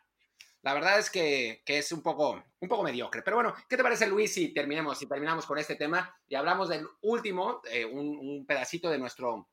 la 0.63 0.75
verdad 0.75 0.99
es 0.99 1.11
que, 1.11 1.63
que, 1.65 1.79
es 1.79 1.91
un 1.93 2.03
poco, 2.03 2.43
un 2.61 2.69
poco 2.69 2.83
mediocre. 2.83 3.23
Pero 3.23 3.37
bueno, 3.37 3.55
¿qué 3.69 3.77
te 3.77 3.83
parece, 3.83 4.07
Luis, 4.07 4.33
si 4.33 4.53
terminemos, 4.53 4.99
si 4.99 5.07
terminamos 5.07 5.47
con 5.47 5.59
este 5.59 5.77
tema 5.77 6.15
y 6.29 6.35
hablamos 6.35 6.69
del 6.69 6.87
último, 7.03 7.63
eh, 7.71 7.85
un, 7.85 8.19
un, 8.19 8.47
pedacito 8.47 8.91
de 8.91 8.99
nuestro, 8.99 9.49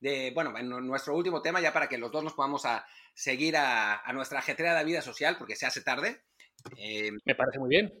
de, 0.00 0.32
bueno, 0.34 0.56
en 0.56 0.68
nuestro 0.68 1.14
último 1.14 1.42
tema, 1.42 1.60
ya 1.60 1.72
para 1.72 1.88
que 1.88 1.98
los 1.98 2.10
dos 2.10 2.24
nos 2.24 2.34
podamos 2.34 2.64
a 2.64 2.86
seguir 3.14 3.56
a, 3.56 4.00
a 4.00 4.12
nuestra 4.12 4.38
ajetreada 4.38 4.82
vida 4.82 5.02
social, 5.02 5.36
porque 5.38 5.56
se 5.56 5.66
hace 5.66 5.82
tarde. 5.82 6.22
Eh, 6.76 7.10
Me 7.24 7.34
parece 7.34 7.58
muy 7.58 7.68
bien. 7.68 7.92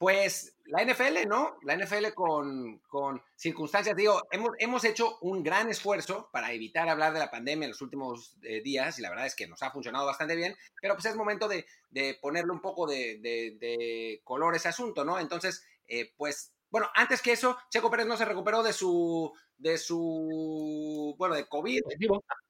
Pues 0.00 0.56
la 0.64 0.82
NFL, 0.82 1.28
¿no? 1.28 1.58
La 1.62 1.76
NFL 1.76 2.14
con, 2.14 2.78
con 2.88 3.20
circunstancias, 3.36 3.94
digo, 3.94 4.22
hemos, 4.30 4.52
hemos, 4.58 4.82
hecho 4.84 5.18
un 5.20 5.42
gran 5.42 5.68
esfuerzo 5.68 6.30
para 6.32 6.54
evitar 6.54 6.88
hablar 6.88 7.12
de 7.12 7.18
la 7.18 7.30
pandemia 7.30 7.66
en 7.66 7.72
los 7.72 7.82
últimos 7.82 8.34
eh, 8.42 8.62
días 8.62 8.98
y 8.98 9.02
la 9.02 9.10
verdad 9.10 9.26
es 9.26 9.34
que 9.34 9.46
nos 9.46 9.62
ha 9.62 9.70
funcionado 9.70 10.06
bastante 10.06 10.36
bien, 10.36 10.56
pero 10.80 10.94
pues 10.94 11.04
es 11.04 11.16
momento 11.16 11.48
de, 11.48 11.66
de 11.90 12.18
ponerle 12.22 12.50
un 12.50 12.62
poco 12.62 12.86
de, 12.86 13.18
de, 13.18 13.58
de, 13.60 14.22
color 14.24 14.54
a 14.54 14.56
ese 14.56 14.68
asunto, 14.68 15.04
¿no? 15.04 15.20
Entonces, 15.20 15.66
eh, 15.86 16.14
pues, 16.16 16.54
bueno, 16.70 16.88
antes 16.94 17.20
que 17.20 17.32
eso, 17.32 17.58
Checo 17.68 17.90
Pérez 17.90 18.06
no 18.06 18.16
se 18.16 18.24
recuperó 18.24 18.62
de 18.62 18.72
su, 18.72 19.30
de 19.58 19.76
su, 19.76 21.14
bueno, 21.18 21.34
de 21.34 21.46
COVID. 21.46 21.82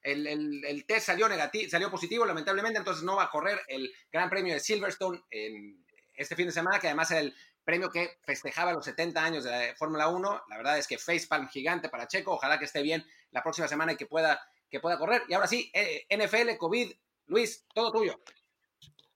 El, 0.03 0.27
el, 0.29 0.65
el 0.65 0.87
test 0.87 1.07
salió 1.07 1.29
negativo, 1.29 1.69
salió 1.69 1.91
positivo, 1.91 2.25
lamentablemente, 2.25 2.79
entonces 2.79 3.03
no 3.03 3.17
va 3.17 3.25
a 3.25 3.31
correr 3.31 3.59
el 3.67 3.93
Gran 4.13 4.31
Premio 4.31 4.55
de 4.55 4.61
Silverstone 4.61 5.21
en 5.33 5.85
este 6.21 6.37
fin 6.37 6.47
de 6.47 6.53
semana, 6.53 6.79
que 6.79 6.87
además 6.87 7.11
era 7.11 7.21
el 7.21 7.35
premio 7.65 7.91
que 7.91 8.19
festejaba 8.23 8.73
los 8.73 8.85
70 8.85 9.25
años 9.25 9.45
de 9.45 9.51
la 9.51 9.75
Fórmula 9.77 10.09
1. 10.09 10.43
La 10.49 10.57
verdad 10.57 10.79
es 10.79 10.87
que 10.87 10.99
facepalm 10.99 11.49
gigante 11.49 11.89
para 11.89 12.07
Checo. 12.07 12.33
Ojalá 12.33 12.59
que 12.59 12.67
esté 12.67 12.83
bien 12.83 13.05
la 13.31 13.43
próxima 13.43 13.69
semana 13.69 13.93
y 13.93 13.97
que 13.97 14.07
pueda, 14.07 14.41
que 14.71 14.81
pueda 14.81 14.99
correr. 14.99 15.23
Y 15.29 15.35
ahora 15.35 15.47
sí, 15.47 15.71
eh, 15.73 16.07
NFL, 16.11 16.57
COVID, 16.59 16.93
Luis, 17.27 17.67
todo 17.73 17.91
tuyo. 17.91 18.21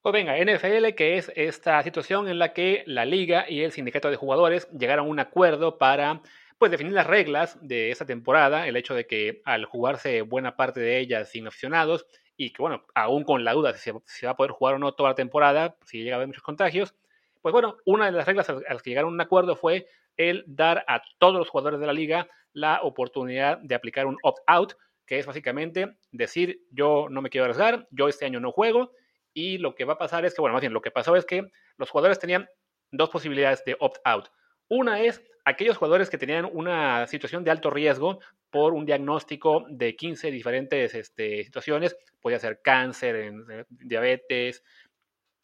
Pues 0.00 0.12
venga, 0.12 0.36
NFL, 0.36 0.94
que 0.94 1.18
es 1.18 1.30
esta 1.34 1.82
situación 1.82 2.28
en 2.28 2.38
la 2.38 2.52
que 2.52 2.84
la 2.86 3.04
liga 3.04 3.46
y 3.48 3.62
el 3.62 3.72
sindicato 3.72 4.10
de 4.10 4.16
jugadores 4.16 4.68
llegaron 4.70 5.06
a 5.06 5.10
un 5.10 5.18
acuerdo 5.18 5.78
para 5.78 6.22
pues 6.58 6.70
definir 6.70 6.92
las 6.92 7.06
reglas 7.06 7.58
de 7.60 7.90
esta 7.90 8.06
temporada, 8.06 8.66
el 8.66 8.76
hecho 8.76 8.94
de 8.94 9.06
que 9.06 9.42
al 9.44 9.64
jugarse 9.64 10.22
buena 10.22 10.56
parte 10.56 10.80
de 10.80 10.98
ellas 10.98 11.30
sin 11.30 11.46
aficionados 11.46 12.06
y 12.36 12.50
que 12.50 12.62
bueno, 12.62 12.84
aún 12.94 13.24
con 13.24 13.44
la 13.44 13.52
duda 13.52 13.72
de 13.72 13.78
si 13.78 13.92
se 14.04 14.26
va 14.26 14.32
a 14.32 14.36
poder 14.36 14.52
jugar 14.52 14.74
o 14.74 14.78
no 14.78 14.92
toda 14.92 15.10
la 15.10 15.14
temporada, 15.14 15.76
si 15.84 16.02
llega 16.02 16.14
a 16.14 16.16
haber 16.16 16.28
muchos 16.28 16.42
contagios, 16.42 16.94
pues 17.42 17.52
bueno, 17.52 17.76
una 17.84 18.06
de 18.06 18.12
las 18.12 18.26
reglas 18.26 18.48
a 18.48 18.54
las 18.54 18.82
que 18.82 18.90
llegaron 18.90 19.10
a 19.10 19.14
un 19.14 19.20
acuerdo 19.20 19.56
fue 19.56 19.86
el 20.16 20.44
dar 20.46 20.84
a 20.88 21.02
todos 21.18 21.36
los 21.36 21.48
jugadores 21.48 21.80
de 21.80 21.86
la 21.86 21.92
liga 21.92 22.28
la 22.52 22.80
oportunidad 22.82 23.58
de 23.58 23.74
aplicar 23.74 24.06
un 24.06 24.16
opt-out, 24.22 24.74
que 25.06 25.18
es 25.18 25.26
básicamente 25.26 25.96
decir, 26.12 26.60
yo 26.70 27.08
no 27.10 27.20
me 27.20 27.28
quiero 27.28 27.44
arriesgar, 27.44 27.86
yo 27.90 28.08
este 28.08 28.24
año 28.24 28.40
no 28.40 28.52
juego, 28.52 28.92
y 29.34 29.58
lo 29.58 29.74
que 29.74 29.84
va 29.84 29.94
a 29.94 29.98
pasar 29.98 30.24
es 30.24 30.34
que, 30.34 30.40
bueno, 30.40 30.54
más 30.54 30.60
bien, 30.60 30.72
lo 30.72 30.80
que 30.80 30.92
pasó 30.92 31.16
es 31.16 31.26
que 31.26 31.50
los 31.76 31.90
jugadores 31.90 32.18
tenían 32.18 32.48
dos 32.92 33.10
posibilidades 33.10 33.64
de 33.64 33.76
opt-out. 33.80 34.28
Una 34.68 35.00
es 35.00 35.22
aquellos 35.44 35.76
jugadores 35.76 36.08
que 36.08 36.16
tenían 36.16 36.48
una 36.50 37.06
situación 37.06 37.44
de 37.44 37.50
alto 37.50 37.70
riesgo 37.70 38.20
por 38.54 38.72
un 38.72 38.86
diagnóstico 38.86 39.66
de 39.68 39.96
15 39.96 40.30
diferentes 40.30 40.94
este, 40.94 41.42
situaciones, 41.42 41.96
podía 42.20 42.38
ser 42.38 42.62
cáncer, 42.62 43.16
eh, 43.16 43.64
diabetes, 43.68 44.62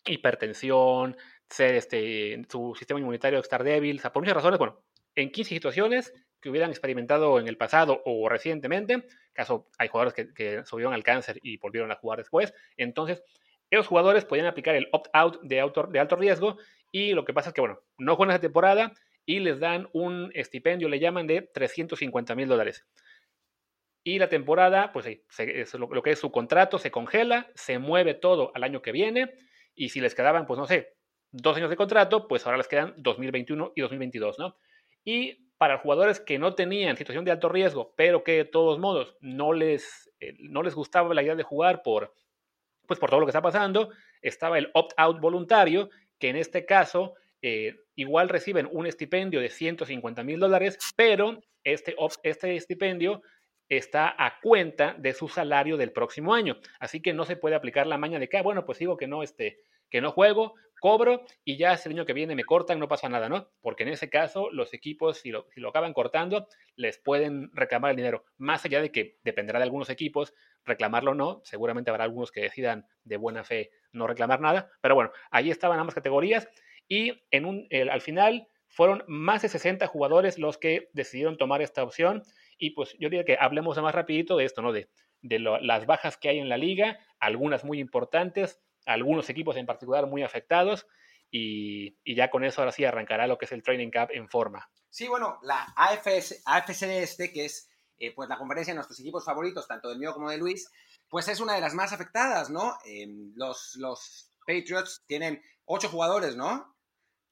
hipertensión, 0.05 1.17
ser 1.49 1.75
este, 1.75 2.41
su 2.49 2.73
sistema 2.79 3.01
inmunitario 3.01 3.41
estar 3.41 3.65
débil, 3.65 4.01
o 4.05 4.13
por 4.13 4.23
muchas 4.23 4.37
razones, 4.37 4.61
bueno, 4.61 4.85
en 5.17 5.33
15 5.33 5.49
situaciones 5.49 6.13
que 6.41 6.51
hubieran 6.51 6.71
experimentado 6.71 7.41
en 7.41 7.49
el 7.49 7.57
pasado 7.57 8.01
o 8.05 8.29
recientemente, 8.29 9.09
caso 9.33 9.67
hay 9.77 9.89
jugadores 9.89 10.15
que, 10.15 10.33
que 10.33 10.65
subieron 10.65 10.95
al 10.95 11.03
cáncer 11.03 11.41
y 11.43 11.57
volvieron 11.57 11.91
a 11.91 11.97
jugar 11.97 12.21
después, 12.21 12.55
entonces 12.77 13.25
esos 13.71 13.89
jugadores 13.89 14.25
podían 14.25 14.47
aplicar 14.47 14.77
el 14.77 14.89
opt-out 14.93 15.41
de, 15.43 15.57
de 15.91 15.99
alto 15.99 16.15
riesgo 16.15 16.59
y 16.93 17.13
lo 17.15 17.25
que 17.25 17.35
pasa 17.35 17.49
es 17.49 17.55
que, 17.55 17.61
bueno, 17.61 17.81
no 17.99 18.15
juegan 18.15 18.35
esa 18.35 18.41
temporada 18.41 18.93
y 19.31 19.39
les 19.39 19.61
dan 19.61 19.89
un 19.93 20.33
estipendio, 20.35 20.89
le 20.89 20.99
llaman 20.99 21.29
de 21.29 21.43
350 21.43 22.35
mil 22.35 22.49
dólares. 22.49 22.85
Y 24.03 24.19
la 24.19 24.29
temporada, 24.29 24.91
pues 24.93 25.07
lo, 25.75 26.03
que 26.03 26.11
es 26.11 26.19
su 26.19 26.33
contrato 26.33 26.81
se 26.81 26.91
congela, 26.91 27.49
se 27.55 27.79
mueve 27.79 28.15
todo 28.15 28.51
al 28.57 28.65
año 28.65 28.83
que 28.83 28.91
viene 28.91 29.33
y 29.77 29.91
si 29.91 30.01
les 30.01 30.17
quedaban, 30.17 30.47
pues 30.47 30.59
no 30.59 30.67
sé, 30.67 30.97
dos 31.31 31.57
años 31.57 31.71
de 31.71 31.77
contrato, 31.77 32.27
pues 32.27 32.45
ahora 32.45 32.59
les 32.59 32.67
quedan 32.67 32.93
2021 32.97 33.73
y 33.77 33.81
2022, 33.83 34.41
¿no? 34.41 34.57
Y 35.05 35.49
para 35.59 35.79
jugadores 35.79 36.19
que 36.19 36.41
no 36.41 36.57
tenían 36.57 36.97
situación 36.97 37.25
de 37.25 37.31
alto 37.31 37.49
riesgo, 37.49 37.95
pero 37.97 38.25
que 38.25 38.33
de 38.33 38.45
todos 38.47 38.81
modos 38.81 39.17
no 39.21 39.53
les, 39.53 40.11
eh, 40.19 40.35
no 40.41 40.65
les 40.65 40.75
gustaba 40.75 41.15
la 41.15 41.23
idea 41.23 41.37
de 41.37 41.45
jugar 41.45 41.83
por 41.83 42.15
pues 42.89 42.99
por 42.99 43.11
todo 43.11 43.21
lo 43.21 43.27
que 43.27 43.31
está 43.31 43.43
pasando, 43.43 43.91
estaba 44.23 44.59
el 44.59 44.73
opt-out 44.75 45.21
voluntario, 45.21 45.89
que 46.19 46.31
en 46.31 46.35
este 46.35 46.67
caso 46.67 47.15
eh, 47.43 47.77
igual 47.95 48.29
reciben 48.29 48.69
un 48.71 48.87
estipendio 48.87 49.41
de 49.41 49.51
150 49.51 50.23
mil 50.25 50.39
dólares, 50.41 50.79
pero 50.97 51.41
este, 51.65 51.97
este 52.23 52.57
estipendio 52.57 53.23
está 53.69 54.15
a 54.19 54.41
cuenta 54.41 54.95
de 54.99 55.15
su 55.15 55.29
salario 55.29 55.77
del 55.77 55.93
próximo 55.93 56.35
año. 56.35 56.59
Así 56.81 57.01
que 57.01 57.13
no 57.13 57.25
se 57.25 57.37
puede 57.37 57.55
aplicar 57.55 57.87
la 57.87 57.99
maña 57.99 58.19
de 58.19 58.29
que, 58.29 58.37
ah, 58.37 58.43
bueno, 58.43 58.67
pues 58.67 58.79
digo 58.79 58.97
que 58.97 59.07
no, 59.07 59.23
este, 59.23 59.61
que 59.89 60.01
no 60.01 60.11
juego, 60.13 60.55
cobro 60.81 61.25
y 61.45 61.57
ya 61.57 61.75
ese 61.75 61.89
año 61.89 62.05
que 62.05 62.13
viene 62.13 62.35
me 62.35 62.45
cortan, 62.45 62.81
no 62.81 62.89
pasa 62.89 63.09
nada, 63.09 63.29
¿no? 63.29 63.49
Porque 63.61 63.85
en 63.85 63.91
ese 63.91 64.11
caso 64.11 64.51
los 64.51 64.75
equipos, 64.75 65.19
si 65.19 65.31
lo, 65.31 65.47
si 65.55 65.61
lo 65.61 65.69
acaban 65.69 65.93
cortando, 65.93 66.49
les 66.75 66.99
pueden 66.99 67.51
reclamar 67.55 67.91
el 67.91 67.97
dinero. 67.97 68.25
Más 68.39 68.65
allá 68.65 68.81
de 68.81 68.91
que 68.91 69.19
dependerá 69.23 69.61
de 69.61 69.65
algunos 69.65 69.91
equipos 69.91 70.35
reclamarlo 70.65 71.13
o 71.13 71.15
no, 71.15 71.41
seguramente 71.45 71.91
habrá 71.91 72.05
algunos 72.05 72.33
que 72.33 72.43
decidan 72.43 72.87
de 73.05 73.17
buena 73.19 73.45
fe 73.45 73.71
no 73.93 74.07
reclamar 74.07 74.41
nada, 74.41 74.71
pero 74.81 74.95
bueno, 74.95 75.11
ahí 75.31 75.51
estaban 75.51 75.79
ambas 75.79 75.95
categorías 75.95 76.49
y 76.91 77.23
en 77.31 77.45
un, 77.45 77.69
al 77.91 78.01
final 78.01 78.49
fueron 78.67 79.05
más 79.07 79.43
de 79.43 79.49
60 79.49 79.87
jugadores 79.87 80.39
los 80.39 80.59
que 80.59 80.91
decidieron 80.93 81.39
tomar 81.39 81.63
esta 81.63 81.85
opción 81.85 82.23
y 82.59 82.71
pues 82.71 82.95
yo 82.99 83.09
diría 83.09 83.25
que 83.25 83.39
hablemos 83.41 83.81
más 83.81 83.95
rapidito 83.95 84.37
de 84.37 84.45
esto, 84.45 84.61
¿no? 84.61 84.73
De, 84.73 84.91
de 85.23 85.39
las 85.39 85.87
bajas 85.87 86.17
que 86.17 86.29
hay 86.29 86.39
en 86.41 86.49
la 86.49 86.59
liga, 86.59 86.99
algunas 87.21 87.65
muy 87.65 87.79
importantes, 87.79 88.61
algunos 88.87 89.31
equipos 89.31 89.57
en 89.57 89.67
particular 89.67 90.07
muy 90.07 90.25
afectados 90.25 90.87
y, 91.31 91.97
ya 92.13 92.29
con 92.29 92.43
eso 92.45 92.61
ahora 92.61 92.73
sí 92.73 92.85
arrancará 92.85 93.29
lo 93.29 93.39
que 93.39 93.45
es 93.45 93.53
el 93.53 93.63
Training 93.63 93.93
Cup 93.93 94.09
en 94.11 94.29
forma. 94.29 94.69
Sí, 94.89 95.07
bueno, 95.07 95.39
la 95.43 95.73
AFS, 95.77 96.43
AFC 96.45 96.83
este, 96.83 97.33
que 97.33 97.45
es 97.45 97.71
eh, 97.99 98.13
pues 98.13 98.29
la 98.29 98.37
conferencia 98.37 98.73
de 98.73 98.77
nuestros 98.77 98.99
equipos 98.99 99.25
favoritos, 99.25 99.69
tanto 99.69 99.89
del 99.89 99.99
mío 99.99 100.13
como 100.13 100.29
de 100.29 100.39
Luis, 100.39 100.69
pues 101.09 101.29
es 101.29 101.39
una 101.39 101.55
de 101.55 101.61
las 101.61 101.75
más 101.75 101.93
afectadas, 101.93 102.51
¿no? 102.51 102.77
Em, 102.85 103.33
los, 103.37 103.77
los 103.77 104.33
Patriots 104.45 105.05
tienen 105.07 105.41
ocho 105.67 105.89
jugadores, 105.89 106.35
¿no? 106.35 106.75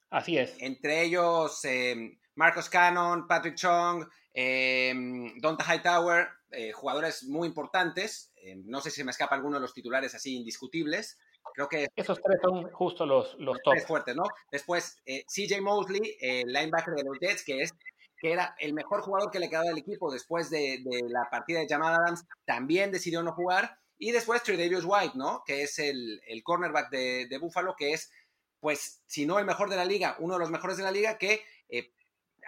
Así 0.09 0.37
es. 0.37 0.55
Entre 0.59 1.03
ellos 1.03 1.63
eh, 1.65 2.19
Marcos 2.35 2.69
Cannon, 2.69 3.27
Patrick 3.27 3.55
Chung, 3.55 4.05
eh, 4.33 4.93
Donta 5.37 5.63
Hightower, 5.63 6.27
eh, 6.51 6.71
jugadores 6.71 7.23
muy 7.23 7.47
importantes. 7.47 8.31
no 8.65 8.81
sé 8.81 8.89
si 8.89 9.03
me 9.03 9.11
escapa 9.11 9.35
alguno 9.35 9.57
de 9.57 9.61
los 9.61 9.73
titulares 9.73 10.15
así 10.15 10.35
indiscutibles. 10.35 11.17
Creo 11.53 11.67
que 11.67 11.87
esos 11.95 12.21
tres 12.21 12.39
son 12.41 12.69
justo 12.71 13.05
los, 13.05 13.35
los, 13.39 13.57
top. 13.63 13.77
fuertes, 13.85 14.15
¿no? 14.15 14.23
Después, 14.51 14.97
eh, 15.05 15.23
CJ 15.27 15.61
Mosley, 15.61 16.17
el 16.19 16.47
linebacker 16.47 16.93
de 16.93 17.03
los 17.03 17.19
Jets, 17.19 17.43
que 17.43 17.61
es 17.61 17.73
que 18.21 18.33
era 18.33 18.53
el 18.59 18.73
mejor 18.73 19.01
jugador 19.01 19.31
que 19.31 19.39
le 19.39 19.49
quedaba 19.49 19.69
al 19.69 19.77
equipo 19.77 20.11
después 20.11 20.49
de, 20.49 20.83
la 21.09 21.29
partida 21.31 21.59
de 21.59 21.67
Jamal 21.69 21.95
Adams, 21.95 22.25
también 22.45 22.91
decidió 22.91 23.23
no 23.23 23.31
jugar. 23.31 23.77
Y 23.97 24.11
después 24.11 24.41
Davis 24.45 24.83
White, 24.85 25.13
¿no? 25.15 25.43
Que 25.45 25.63
es 25.63 25.79
el, 25.79 26.21
el 26.27 26.43
cornerback 26.43 26.89
de, 26.89 27.27
de, 27.29 27.37
Buffalo, 27.37 27.75
que 27.77 27.91
es, 27.93 28.11
pues, 28.59 29.01
si 29.05 29.25
no 29.25 29.39
el 29.39 29.45
mejor 29.45 29.69
de 29.69 29.75
la 29.75 29.85
liga, 29.85 30.15
uno 30.19 30.35
de 30.35 30.39
los 30.39 30.51
mejores 30.51 30.77
de 30.77 30.83
la 30.83 30.91
liga, 30.91 31.17
que 31.17 31.41
eh, 31.69 31.91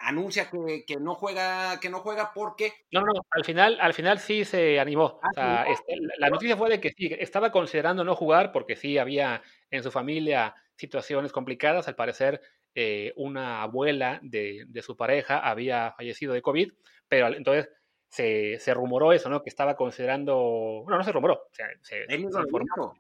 anuncia 0.01 0.49
que, 0.49 0.97
no 0.97 1.15
juega, 1.15 1.79
que 1.79 1.89
no 1.89 1.99
juega 1.99 2.31
porque. 2.33 2.73
No, 2.91 3.01
no, 3.01 3.13
al 3.29 3.45
final, 3.45 3.77
al 3.79 3.93
final 3.93 4.19
sí 4.19 4.45
se 4.45 4.79
animó. 4.79 5.19
Ah, 5.37 5.65
este, 5.67 5.95
la 6.17 6.29
noticia 6.29 6.57
fue 6.57 6.69
de 6.69 6.81
que 6.81 6.89
sí, 6.89 7.15
estaba 7.19 7.51
considerando 7.51 8.03
no 8.03 8.15
jugar 8.15 8.51
porque 8.51 8.75
sí 8.75 8.97
había 8.97 9.41
en 9.69 9.83
su 9.83 9.91
familia 9.91 10.55
situaciones 10.75 11.31
complicadas. 11.31 11.87
Al 11.87 11.95
parecer, 11.95 12.41
eh, 12.75 13.13
una 13.15 13.61
abuela 13.61 14.19
de, 14.23 14.65
su 14.81 14.97
pareja 14.97 15.39
había 15.39 15.93
fallecido 15.95 16.33
de 16.33 16.41
COVID, 16.41 16.71
pero 17.07 17.27
entonces 17.27 17.69
se, 18.09 18.59
se, 18.59 18.73
rumoró 18.73 19.13
eso, 19.13 19.29
¿no? 19.29 19.41
Que 19.41 19.49
estaba 19.49 19.75
considerando. 19.75 20.81
Bueno, 20.83 20.97
no 20.97 21.03
se 21.03 21.11
rumoró, 21.11 21.47
se, 21.51 21.63
se, 21.81 22.05
se 22.07 22.15
informó 22.15 22.93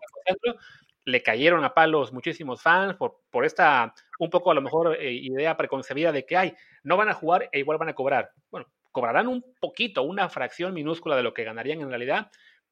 le 1.05 1.23
cayeron 1.23 1.63
a 1.63 1.73
palos 1.73 2.13
muchísimos 2.13 2.61
fans 2.61 2.95
por, 2.95 3.21
por 3.29 3.45
esta 3.45 3.93
un 4.19 4.29
poco 4.29 4.51
a 4.51 4.53
lo 4.53 4.61
mejor 4.61 4.95
eh, 4.99 5.11
idea 5.11 5.57
preconcebida 5.57 6.11
de 6.11 6.25
que 6.25 6.37
hay, 6.37 6.53
no 6.83 6.97
van 6.97 7.09
a 7.09 7.13
jugar 7.13 7.49
e 7.51 7.59
igual 7.59 7.77
van 7.77 7.89
a 7.89 7.95
cobrar. 7.95 8.31
Bueno, 8.49 8.67
cobrarán 8.91 9.27
un 9.27 9.43
poquito, 9.59 10.03
una 10.03 10.29
fracción 10.29 10.73
minúscula 10.73 11.15
de 11.15 11.23
lo 11.23 11.33
que 11.33 11.43
ganarían 11.43 11.81
en 11.81 11.89
realidad, 11.89 12.29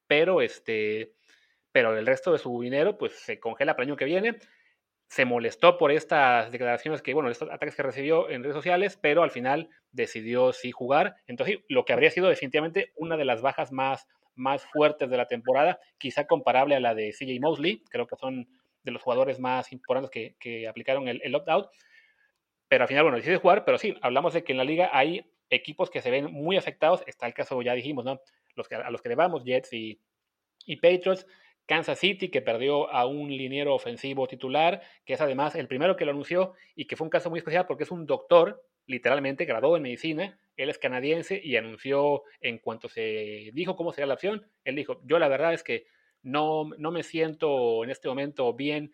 pero 0.08 0.42
este, 0.42 1.14
pero 1.72 1.98
el 1.98 2.06
resto 2.06 2.32
de 2.32 2.40
su 2.40 2.60
dinero 2.62 2.98
pues 2.98 3.14
se 3.14 3.40
congela 3.40 3.74
para 3.74 3.86
el 3.86 3.90
año 3.90 3.98
que 3.98 4.06
viene. 4.06 4.38
Se 5.08 5.26
molestó 5.26 5.80
por 5.80 5.92
estas 5.92 6.52
declaraciones 6.52 7.02
que, 7.02 7.16
bueno, 7.16 7.32
estos 7.32 7.50
ataques 7.50 7.76
que 7.76 7.82
recibió 7.82 8.30
en 8.30 8.44
redes 8.44 8.56
sociales, 8.56 8.96
pero 9.02 9.24
al 9.24 9.32
final 9.32 9.70
decidió 9.92 10.54
sí 10.54 10.72
jugar. 10.72 11.16
Entonces, 11.26 11.60
lo 11.68 11.84
que 11.84 11.94
habría 11.94 12.12
sido 12.12 12.30
definitivamente 12.30 12.94
una 12.96 13.18
de 13.18 13.26
las 13.26 13.42
bajas 13.42 13.72
más 13.72 14.08
más 14.40 14.66
fuertes 14.66 15.10
de 15.10 15.18
la 15.18 15.28
temporada, 15.28 15.80
quizá 15.98 16.26
comparable 16.26 16.76
a 16.76 16.80
la 16.80 16.96
de 16.96 17.12
CJ 17.12 17.40
Mosley, 17.40 17.84
creo 17.90 18.08
que 18.08 18.16
son 18.16 18.48
de 18.84 18.92
los 18.92 19.02
jugadores 19.02 19.40
más 19.40 19.72
importantes 19.72 20.10
que, 20.10 20.68
aplicaron 20.68 21.08
el, 21.08 21.22
el 21.24 21.36
opt-out, 21.36 21.70
pero 22.68 22.84
al 22.84 22.88
final, 22.88 23.04
bueno, 23.04 23.18
decide 23.18 23.38
jugar, 23.38 23.66
pero 23.66 23.78
sí, 23.78 23.96
hablamos 24.02 24.34
de 24.34 24.44
que 24.44 24.54
en 24.54 24.58
la 24.58 24.64
liga 24.64 24.90
hay 24.94 25.26
equipos 25.50 25.90
que 25.90 26.02
se 26.02 26.12
ven 26.12 26.32
muy 26.32 26.58
afectados, 26.58 27.04
está 27.08 27.28
el 27.28 27.34
caso, 27.34 27.62
ya 27.62 27.74
dijimos, 27.74 28.06
¿no? 28.06 28.12
A 28.12 28.92
los 28.92 29.02
que 29.02 29.10
le 29.10 29.16
vamos, 29.16 29.44
Jets 29.44 29.74
y, 29.74 30.00
y 30.66 30.76
Patriots, 30.78 31.26
Kansas 31.66 32.00
City, 32.00 32.30
que 32.30 32.42
perdió 32.42 32.92
a 32.92 33.06
un 33.06 33.30
liniero 33.30 33.76
ofensivo 33.76 34.28
titular, 34.28 34.82
que 35.06 35.14
es 35.14 35.22
además 35.22 35.56
el 35.56 35.68
primero 35.68 35.96
que 35.96 36.06
lo 36.06 36.12
anunció 36.12 36.54
y 36.76 36.86
que 36.86 36.96
fue 36.96 37.06
un 37.06 37.12
caso 37.12 37.30
muy 37.30 37.40
especial 37.40 37.66
porque 37.68 37.84
es 37.84 37.92
un 37.92 38.06
doctor, 38.06 38.64
literalmente, 38.86 39.46
graduado 39.46 39.78
en 39.78 39.84
medicina, 39.84 40.40
él 40.60 40.70
es 40.70 40.78
canadiense 40.78 41.40
y 41.42 41.56
anunció 41.56 42.24
en 42.42 42.58
cuanto 42.58 42.90
se 42.90 43.50
dijo 43.54 43.78
cómo 43.78 43.94
sería 43.94 44.08
la 44.08 44.16
opción, 44.16 44.46
él 44.66 44.76
dijo, 44.76 45.00
yo 45.06 45.18
la 45.18 45.30
verdad 45.30 45.54
es 45.54 45.64
que 45.64 45.86
no, 46.22 46.70
no 46.78 46.92
me 46.92 47.04
siento 47.04 47.84
en 47.86 47.90
este 47.90 48.10
momento 48.10 48.54
bien 48.54 48.92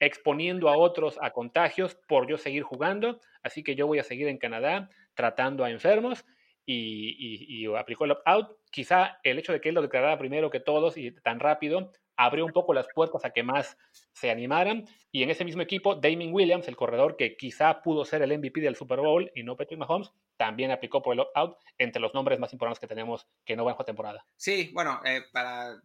exponiendo 0.00 0.70
a 0.70 0.78
otros 0.78 1.18
a 1.20 1.32
contagios 1.32 1.96
por 2.08 2.26
yo 2.28 2.38
seguir 2.38 2.62
jugando, 2.62 3.20
así 3.42 3.62
que 3.62 3.74
yo 3.74 3.86
voy 3.86 3.98
a 3.98 4.04
seguir 4.04 4.26
en 4.26 4.38
Canadá 4.38 4.88
tratando 5.14 5.64
a 5.64 5.70
enfermos 5.70 6.24
y, 6.64 7.66
aplicó 7.76 8.06
el 8.06 8.12
opt-out. 8.12 8.56
Quizá 8.70 9.18
el 9.22 9.38
hecho 9.38 9.52
de 9.52 9.60
que 9.60 9.68
él 9.68 9.74
lo 9.74 9.82
declarara 9.82 10.18
primero 10.18 10.48
que 10.48 10.60
todos 10.60 10.96
y 10.96 11.10
tan 11.10 11.40
rápido 11.40 11.92
abrió 12.16 12.44
un 12.44 12.52
poco 12.52 12.74
las 12.74 12.86
puertas 12.94 13.24
a 13.24 13.30
que 13.30 13.42
más 13.42 13.76
se 14.12 14.30
animaran. 14.30 14.84
Y 15.10 15.22
en 15.22 15.30
ese 15.30 15.44
mismo 15.44 15.62
equipo, 15.62 15.94
Damien 15.94 16.32
Williams, 16.32 16.68
el 16.68 16.76
corredor 16.76 17.16
que 17.16 17.36
quizá 17.36 17.82
pudo 17.82 18.04
ser 18.04 18.22
el 18.22 18.36
MVP 18.38 18.60
del 18.60 18.76
Super 18.76 19.00
Bowl 19.00 19.30
y 19.34 19.42
no 19.42 19.56
Patrick 19.56 19.78
Mahomes, 19.78 20.10
también 20.36 20.70
aplicó 20.70 21.02
por 21.02 21.14
el 21.14 21.20
opt-out 21.20 21.56
entre 21.78 22.00
los 22.00 22.14
nombres 22.14 22.38
más 22.38 22.52
importantes 22.52 22.80
que 22.80 22.86
tenemos 22.86 23.26
que 23.44 23.56
no 23.56 23.64
van 23.64 23.76
a 23.78 23.84
temporada. 23.84 24.24
Sí, 24.36 24.70
bueno, 24.72 25.00
eh, 25.04 25.22
para, 25.32 25.80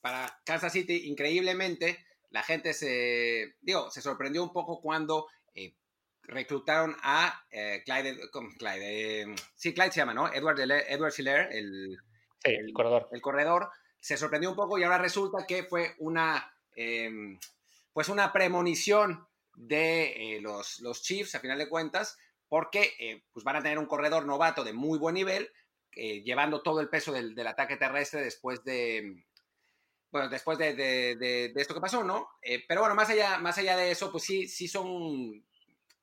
para 0.00 0.40
Kansas 0.44 0.72
City, 0.72 1.08
increíblemente, 1.08 1.98
la 2.30 2.42
gente 2.42 2.72
se, 2.74 3.56
digo, 3.60 3.90
se 3.90 4.02
sorprendió 4.02 4.42
un 4.42 4.52
poco 4.52 4.80
cuando 4.80 5.26
eh, 5.54 5.74
reclutaron 6.22 6.94
a 7.02 7.42
eh, 7.50 7.82
Clyde, 7.84 8.18
Clyde 8.58 9.34
sí, 9.54 9.74
Clyde 9.74 9.92
se 9.92 10.00
llama, 10.00 10.14
¿no? 10.14 10.32
Edward, 10.32 10.60
Edward 10.60 11.12
Schiller, 11.12 11.48
el, 11.52 11.96
el, 12.44 12.72
corredor. 12.72 13.08
El 13.12 13.20
corredor 13.20 13.70
se 14.00 14.16
sorprendió 14.16 14.50
un 14.50 14.56
poco 14.56 14.78
y 14.78 14.84
ahora 14.84 14.98
resulta 14.98 15.46
que 15.46 15.64
fue 15.64 15.94
una, 15.98 16.52
em, 16.76 17.38
pues 17.92 18.08
una 18.08 18.32
premonición 18.32 19.26
de 19.54 20.36
eh, 20.36 20.40
los, 20.40 20.80
los, 20.80 21.02
Chiefs, 21.02 21.34
a 21.34 21.40
final 21.40 21.58
de 21.58 21.68
cuentas, 21.68 22.16
porque 22.48 22.94
eh, 22.98 23.24
pues 23.32 23.44
van 23.44 23.56
a 23.56 23.62
tener 23.62 23.78
un 23.78 23.86
corredor 23.86 24.24
novato 24.24 24.64
de 24.64 24.72
muy 24.72 24.98
buen 24.98 25.14
nivel, 25.14 25.50
eh, 25.92 26.22
llevando 26.22 26.62
todo 26.62 26.80
el 26.80 26.88
peso 26.88 27.12
del, 27.12 27.46
ataque 27.46 27.76
terrestre 27.76 28.22
después 28.22 28.62
de, 28.62 29.24
bueno, 30.10 30.28
después 30.28 30.58
de, 30.58 30.74
de, 30.74 31.52
esto 31.56 31.74
que 31.74 31.80
pasó, 31.80 32.04
¿no? 32.04 32.28
pero 32.68 32.80
bueno, 32.80 32.94
más 32.94 33.10
allá, 33.10 33.38
más 33.38 33.58
allá 33.58 33.76
de 33.76 33.90
eso, 33.90 34.12
pues 34.12 34.24
sí, 34.24 34.46
sí 34.46 34.68
son 34.68 35.44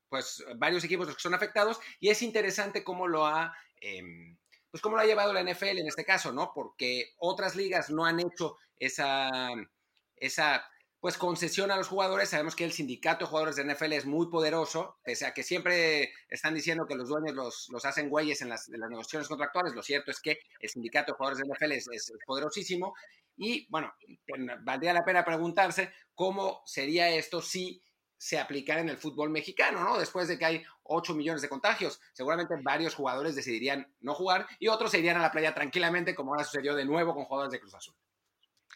pues 0.10 0.44
varios 0.58 0.84
equipos 0.84 1.08
los 1.08 1.16
que 1.16 1.22
son 1.22 1.34
afectados 1.34 1.80
y 2.00 2.10
es 2.10 2.22
interesante 2.22 2.84
cómo 2.84 3.08
lo 3.08 3.26
ha 3.26 3.56
em, 3.82 4.38
pues 4.76 4.82
cómo 4.82 4.98
lo 4.98 5.04
ha 5.04 5.06
llevado 5.06 5.32
la 5.32 5.42
NFL 5.42 5.78
en 5.78 5.88
este 5.88 6.04
caso, 6.04 6.34
¿no? 6.34 6.52
Porque 6.54 7.14
otras 7.20 7.56
ligas 7.56 7.90
no 7.90 8.04
han 8.04 8.20
hecho 8.20 8.58
esa, 8.76 9.30
esa 10.18 10.70
pues 11.00 11.18
concesión 11.18 11.72
a 11.72 11.78
los 11.78 11.88
jugadores. 11.88 12.28
Sabemos 12.28 12.58
que 12.58 12.66
el 12.66 12.74
sindicato 12.74 13.24
de 13.24 13.30
jugadores 13.30 13.56
de 13.56 13.64
NFL 13.64 13.94
es 13.94 14.06
muy 14.06 14.30
poderoso, 14.30 14.98
pese 15.02 15.28
a 15.28 15.34
que 15.34 15.44
siempre 15.44 16.12
están 16.28 16.54
diciendo 16.54 16.86
que 16.86 16.96
los 16.96 17.08
dueños 17.08 17.34
los, 17.34 17.70
los 17.72 17.86
hacen 17.86 18.10
güeyes 18.10 18.42
en 18.42 18.50
las, 18.50 18.68
negociaciones 18.68 19.30
contractuales. 19.30 19.74
Lo 19.74 19.82
cierto 19.82 20.12
es 20.12 20.20
que 20.20 20.40
el 20.60 20.70
sindicato 20.70 21.14
de 21.14 21.18
jugadores 21.20 21.38
de 21.38 21.54
NFL 21.54 21.72
es, 21.72 21.88
es 21.88 22.12
poderosísimo. 22.26 22.96
Y 23.38 23.66
bueno, 23.70 23.94
valdría 24.66 24.92
la 24.92 25.06
pena 25.06 25.24
preguntarse 25.24 25.94
cómo 26.14 26.64
sería 26.66 27.08
esto 27.16 27.42
si 27.42 27.82
se 28.18 28.40
aplicara 28.40 28.82
en 28.82 28.90
el 28.90 28.98
fútbol 28.98 29.30
mexicano, 29.30 29.84
¿no? 29.84 29.98
Después 29.98 30.28
de 30.28 30.38
que 30.38 30.46
hay 30.46 30.64
8 30.84 31.14
millones 31.16 31.42
de 31.42 31.50
contagios, 31.50 32.00
seguramente 32.14 32.56
varios 32.62 32.96
jugadores 32.96 33.36
decidirían 33.36 33.92
no 34.02 34.14
jugar 34.14 34.48
y 34.60 34.68
otros 34.68 34.92
se 34.92 35.00
irían 35.00 35.18
a 35.18 35.22
la 35.22 35.32
playa 35.32 35.54
tranquilamente, 35.54 36.16
como 36.16 36.32
ahora 36.32 36.44
sucedió 36.44 36.76
de 36.76 36.86
nuevo 36.86 37.14
con 37.14 37.26
jugadores 37.26 37.52
de 37.52 37.60
Cruz 37.60 37.76
Azul. 37.76 37.96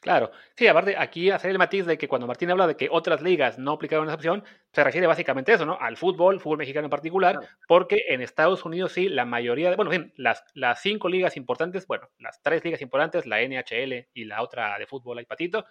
Claro, 0.01 0.31
sí, 0.55 0.65
aparte 0.65 0.95
aquí 0.97 1.29
hacer 1.29 1.51
el 1.51 1.57
matiz 1.57 1.85
de 1.85 1.97
que 1.97 2.07
cuando 2.07 2.25
Martín 2.25 2.49
habla 2.49 2.67
de 2.67 2.77
que 2.77 2.87
otras 2.89 3.21
ligas 3.21 3.59
no 3.59 3.73
aplicaron 3.73 4.05
esa 4.05 4.15
opción, 4.15 4.45
se 4.71 4.81
refiere 4.81 5.07
básicamente 5.07 5.51
a 5.51 5.55
eso, 5.55 5.65
¿no? 5.65 5.77
Al 5.77 5.97
fútbol, 5.97 6.39
fútbol 6.39 6.59
mexicano 6.59 6.85
en 6.85 6.89
particular, 6.89 7.37
porque 7.67 8.05
en 8.07 8.21
Estados 8.21 8.63
Unidos 8.63 8.93
sí, 8.93 9.09
la 9.09 9.25
mayoría, 9.25 9.69
de, 9.69 9.75
bueno, 9.75 9.91
bien, 9.91 10.13
las, 10.15 10.45
las 10.53 10.81
cinco 10.81 11.09
ligas 11.09 11.35
importantes, 11.35 11.85
bueno, 11.85 12.07
las 12.17 12.41
tres 12.41 12.63
ligas 12.63 12.81
importantes, 12.81 13.25
la 13.25 13.41
NHL 13.41 14.07
y 14.13 14.23
la 14.23 14.41
otra 14.41 14.79
de 14.79 14.87
fútbol, 14.87 15.17
hay 15.17 15.25
patito, 15.25 15.65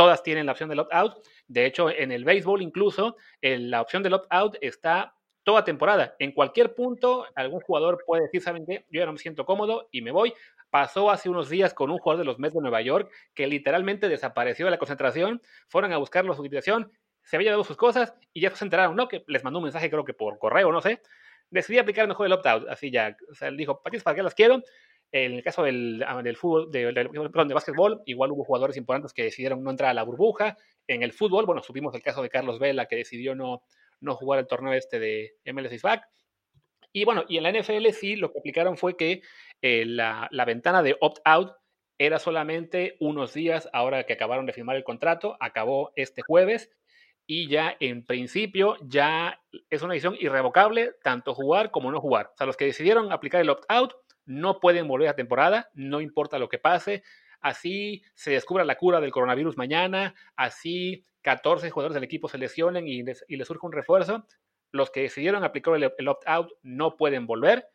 todas 0.00 0.22
tienen 0.22 0.46
la 0.46 0.52
opción 0.52 0.70
del 0.70 0.78
opt-out. 0.78 1.18
De 1.46 1.66
hecho, 1.66 1.90
en 1.90 2.10
el 2.10 2.24
béisbol 2.24 2.62
incluso, 2.62 3.18
la 3.42 3.82
opción 3.82 4.02
del 4.02 4.14
opt-out 4.14 4.56
está 4.62 5.14
toda 5.42 5.62
temporada. 5.62 6.16
En 6.18 6.32
cualquier 6.32 6.74
punto, 6.74 7.26
algún 7.34 7.60
jugador 7.60 8.02
puede 8.06 8.22
decir, 8.22 8.40
¿saben 8.40 8.64
qué? 8.64 8.86
Yo 8.88 9.00
ya 9.00 9.04
no 9.04 9.12
me 9.12 9.18
siento 9.18 9.44
cómodo 9.44 9.90
y 9.92 10.00
me 10.00 10.10
voy. 10.10 10.32
Pasó 10.70 11.10
hace 11.10 11.28
unos 11.28 11.50
días 11.50 11.74
con 11.74 11.90
un 11.90 11.98
jugador 11.98 12.20
de 12.20 12.24
los 12.24 12.38
Mets 12.38 12.54
de 12.54 12.62
Nueva 12.62 12.80
York 12.80 13.12
que 13.34 13.46
literalmente 13.46 14.08
desapareció 14.08 14.64
de 14.64 14.70
la 14.70 14.78
concentración. 14.78 15.42
Fueron 15.68 15.92
a 15.92 15.98
buscarlo 15.98 16.32
su 16.32 16.40
habitación, 16.40 16.90
se 17.22 17.36
había 17.36 17.48
llevado 17.48 17.64
sus 17.64 17.76
cosas 17.76 18.14
y 18.32 18.40
ya 18.40 18.50
se 18.56 18.64
enteraron, 18.64 18.96
¿no? 18.96 19.06
Que 19.06 19.22
les 19.26 19.44
mandó 19.44 19.58
un 19.58 19.64
mensaje, 19.64 19.90
creo 19.90 20.06
que 20.06 20.14
por 20.14 20.38
correo, 20.38 20.72
no 20.72 20.80
sé. 20.80 21.02
Decidí 21.50 21.76
aplicar 21.76 22.08
mejor 22.08 22.24
el 22.24 22.32
opt-out. 22.32 22.70
Así 22.70 22.90
ya, 22.90 23.14
o 23.30 23.34
sea, 23.34 23.48
él 23.48 23.58
dijo, 23.58 23.82
¿para 23.82 24.14
qué 24.14 24.22
las 24.22 24.34
quiero? 24.34 24.62
En 25.12 25.32
el 25.34 25.42
caso 25.42 25.64
del, 25.64 26.04
ah, 26.06 26.22
del 26.22 26.36
fútbol, 26.36 26.70
de, 26.70 26.92
perdón, 26.92 27.48
de 27.48 27.54
básquetbol, 27.54 28.02
igual 28.06 28.30
hubo 28.30 28.44
jugadores 28.44 28.76
importantes 28.76 29.12
que 29.12 29.24
decidieron 29.24 29.62
no 29.62 29.70
entrar 29.70 29.90
a 29.90 29.94
la 29.94 30.04
burbuja. 30.04 30.56
En 30.86 31.02
el 31.02 31.12
fútbol, 31.12 31.46
bueno, 31.46 31.62
supimos 31.62 31.94
el 31.94 32.02
caso 32.02 32.22
de 32.22 32.30
Carlos 32.30 32.58
Vela 32.58 32.86
que 32.86 32.96
decidió 32.96 33.34
no, 33.34 33.62
no 34.00 34.14
jugar 34.14 34.38
el 34.38 34.46
torneo 34.46 34.72
este 34.72 34.98
de 35.00 35.34
MLS 35.52 35.82
back. 35.82 36.04
Y 36.92 37.04
bueno, 37.04 37.24
y 37.28 37.38
en 37.38 37.44
la 37.44 37.52
NFL 37.52 37.88
sí 37.92 38.16
lo 38.16 38.32
que 38.32 38.38
aplicaron 38.38 38.76
fue 38.76 38.96
que 38.96 39.22
eh, 39.62 39.84
la, 39.84 40.28
la, 40.30 40.44
ventana 40.44 40.82
de 40.82 40.96
opt-out 41.00 41.52
era 41.98 42.18
solamente 42.18 42.96
unos 42.98 43.34
días 43.34 43.68
ahora 43.72 44.04
que 44.04 44.14
acabaron 44.14 44.46
de 44.46 44.52
firmar 44.52 44.76
el 44.76 44.84
contrato, 44.84 45.36
acabó 45.38 45.92
este 45.96 46.22
jueves 46.22 46.70
y 47.26 47.48
ya 47.48 47.76
en 47.78 48.04
principio 48.04 48.76
ya 48.82 49.40
es 49.68 49.82
una 49.82 49.94
decisión 49.94 50.16
irrevocable 50.18 50.94
tanto 51.02 51.34
jugar 51.34 51.70
como 51.70 51.92
no 51.92 52.00
jugar. 52.00 52.30
O 52.34 52.36
sea, 52.36 52.46
los 52.46 52.56
que 52.56 52.64
decidieron 52.64 53.12
aplicar 53.12 53.40
el 53.40 53.50
opt-out 53.50 53.92
no 54.30 54.60
pueden 54.60 54.86
volver 54.86 55.08
a 55.08 55.16
temporada, 55.16 55.70
no 55.74 56.00
importa 56.00 56.38
lo 56.38 56.48
que 56.48 56.58
pase. 56.58 57.02
Así 57.40 58.04
se 58.14 58.30
descubra 58.30 58.64
la 58.64 58.76
cura 58.76 59.00
del 59.00 59.10
coronavirus 59.10 59.56
mañana, 59.56 60.14
así 60.36 61.04
14 61.22 61.68
jugadores 61.70 61.94
del 61.94 62.04
equipo 62.04 62.28
se 62.28 62.38
lesionen 62.38 62.86
y 62.86 63.02
les, 63.02 63.24
surge 63.44 63.66
un 63.66 63.72
refuerzo. 63.72 64.24
Los 64.70 64.90
que 64.90 65.02
decidieron 65.02 65.42
aplicar 65.42 65.74
el, 65.74 66.08
opt-out 66.08 66.52
no 66.62 66.96
pueden 66.96 67.26
volver. 67.26 67.66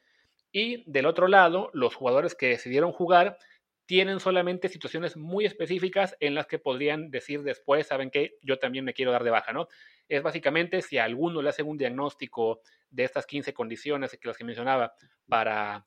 Y 0.53 0.89
del 0.89 1.07
otro 1.07 1.27
lado, 1.27 1.71
los 1.73 1.93
jugadores 1.93 2.35
que 2.35 2.47
decidieron 2.47 2.93
jugar 2.93 3.37
tienen 3.85 4.21
solamente 4.21 4.69
situaciones 4.69 5.17
muy 5.17 5.45
específicas 5.45 6.15
en 6.21 6.35
las 6.35 6.47
que 6.47 6.57
podrían 6.57 7.11
decir 7.11 7.43
después, 7.43 7.87
saben 7.87 8.11
que 8.11 8.37
yo 8.41 8.59
también 8.59 8.85
me 8.85 8.93
quiero 8.93 9.11
dar 9.11 9.25
de 9.25 9.29
baja, 9.29 9.51
¿no? 9.51 9.67
Es 10.07 10.23
básicamente 10.23 10.81
si 10.81 10.99
a 10.99 11.03
alguno 11.03 11.41
le 11.41 11.49
hacen 11.49 11.67
un 11.67 11.77
diagnóstico 11.77 12.61
de 12.89 13.03
estas 13.03 13.25
15 13.25 13.53
condiciones 13.53 14.17
que 14.17 14.27
las 14.27 14.37
que 14.37 14.45
mencionaba 14.45 14.93
para 15.27 15.83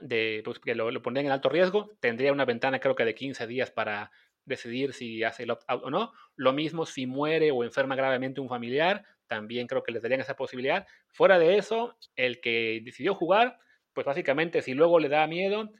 de, 0.00 0.42
pues, 0.44 0.58
que 0.58 0.74
lo, 0.74 0.90
lo, 0.90 1.02
pondrían 1.02 1.26
en 1.26 1.32
alto 1.32 1.48
riesgo, 1.48 1.90
tendría 2.00 2.32
una 2.32 2.44
ventana 2.44 2.80
creo 2.80 2.94
que 2.94 3.04
de 3.04 3.14
15 3.14 3.46
días 3.46 3.70
para 3.70 4.10
decidir 4.44 4.92
si 4.92 5.22
hace 5.22 5.44
el 5.44 5.50
opt-out 5.50 5.84
o 5.84 5.90
no. 5.90 6.12
Lo 6.34 6.52
mismo 6.52 6.86
si 6.86 7.06
muere 7.06 7.50
o 7.52 7.62
enferma 7.62 7.94
gravemente 7.94 8.40
un 8.40 8.48
familiar, 8.48 9.04
también 9.26 9.66
creo 9.66 9.82
que 9.82 9.92
les 9.92 10.02
darían 10.02 10.20
esa 10.20 10.36
posibilidad. 10.36 10.86
Fuera 11.08 11.38
de 11.38 11.58
eso, 11.58 11.96
el 12.16 12.40
que 12.40 12.80
decidió 12.82 13.14
jugar, 13.14 13.58
pues 13.92 14.06
básicamente 14.06 14.62
si 14.62 14.74
luego 14.74 14.98
le 14.98 15.08
da 15.08 15.26
miedo, 15.26 15.70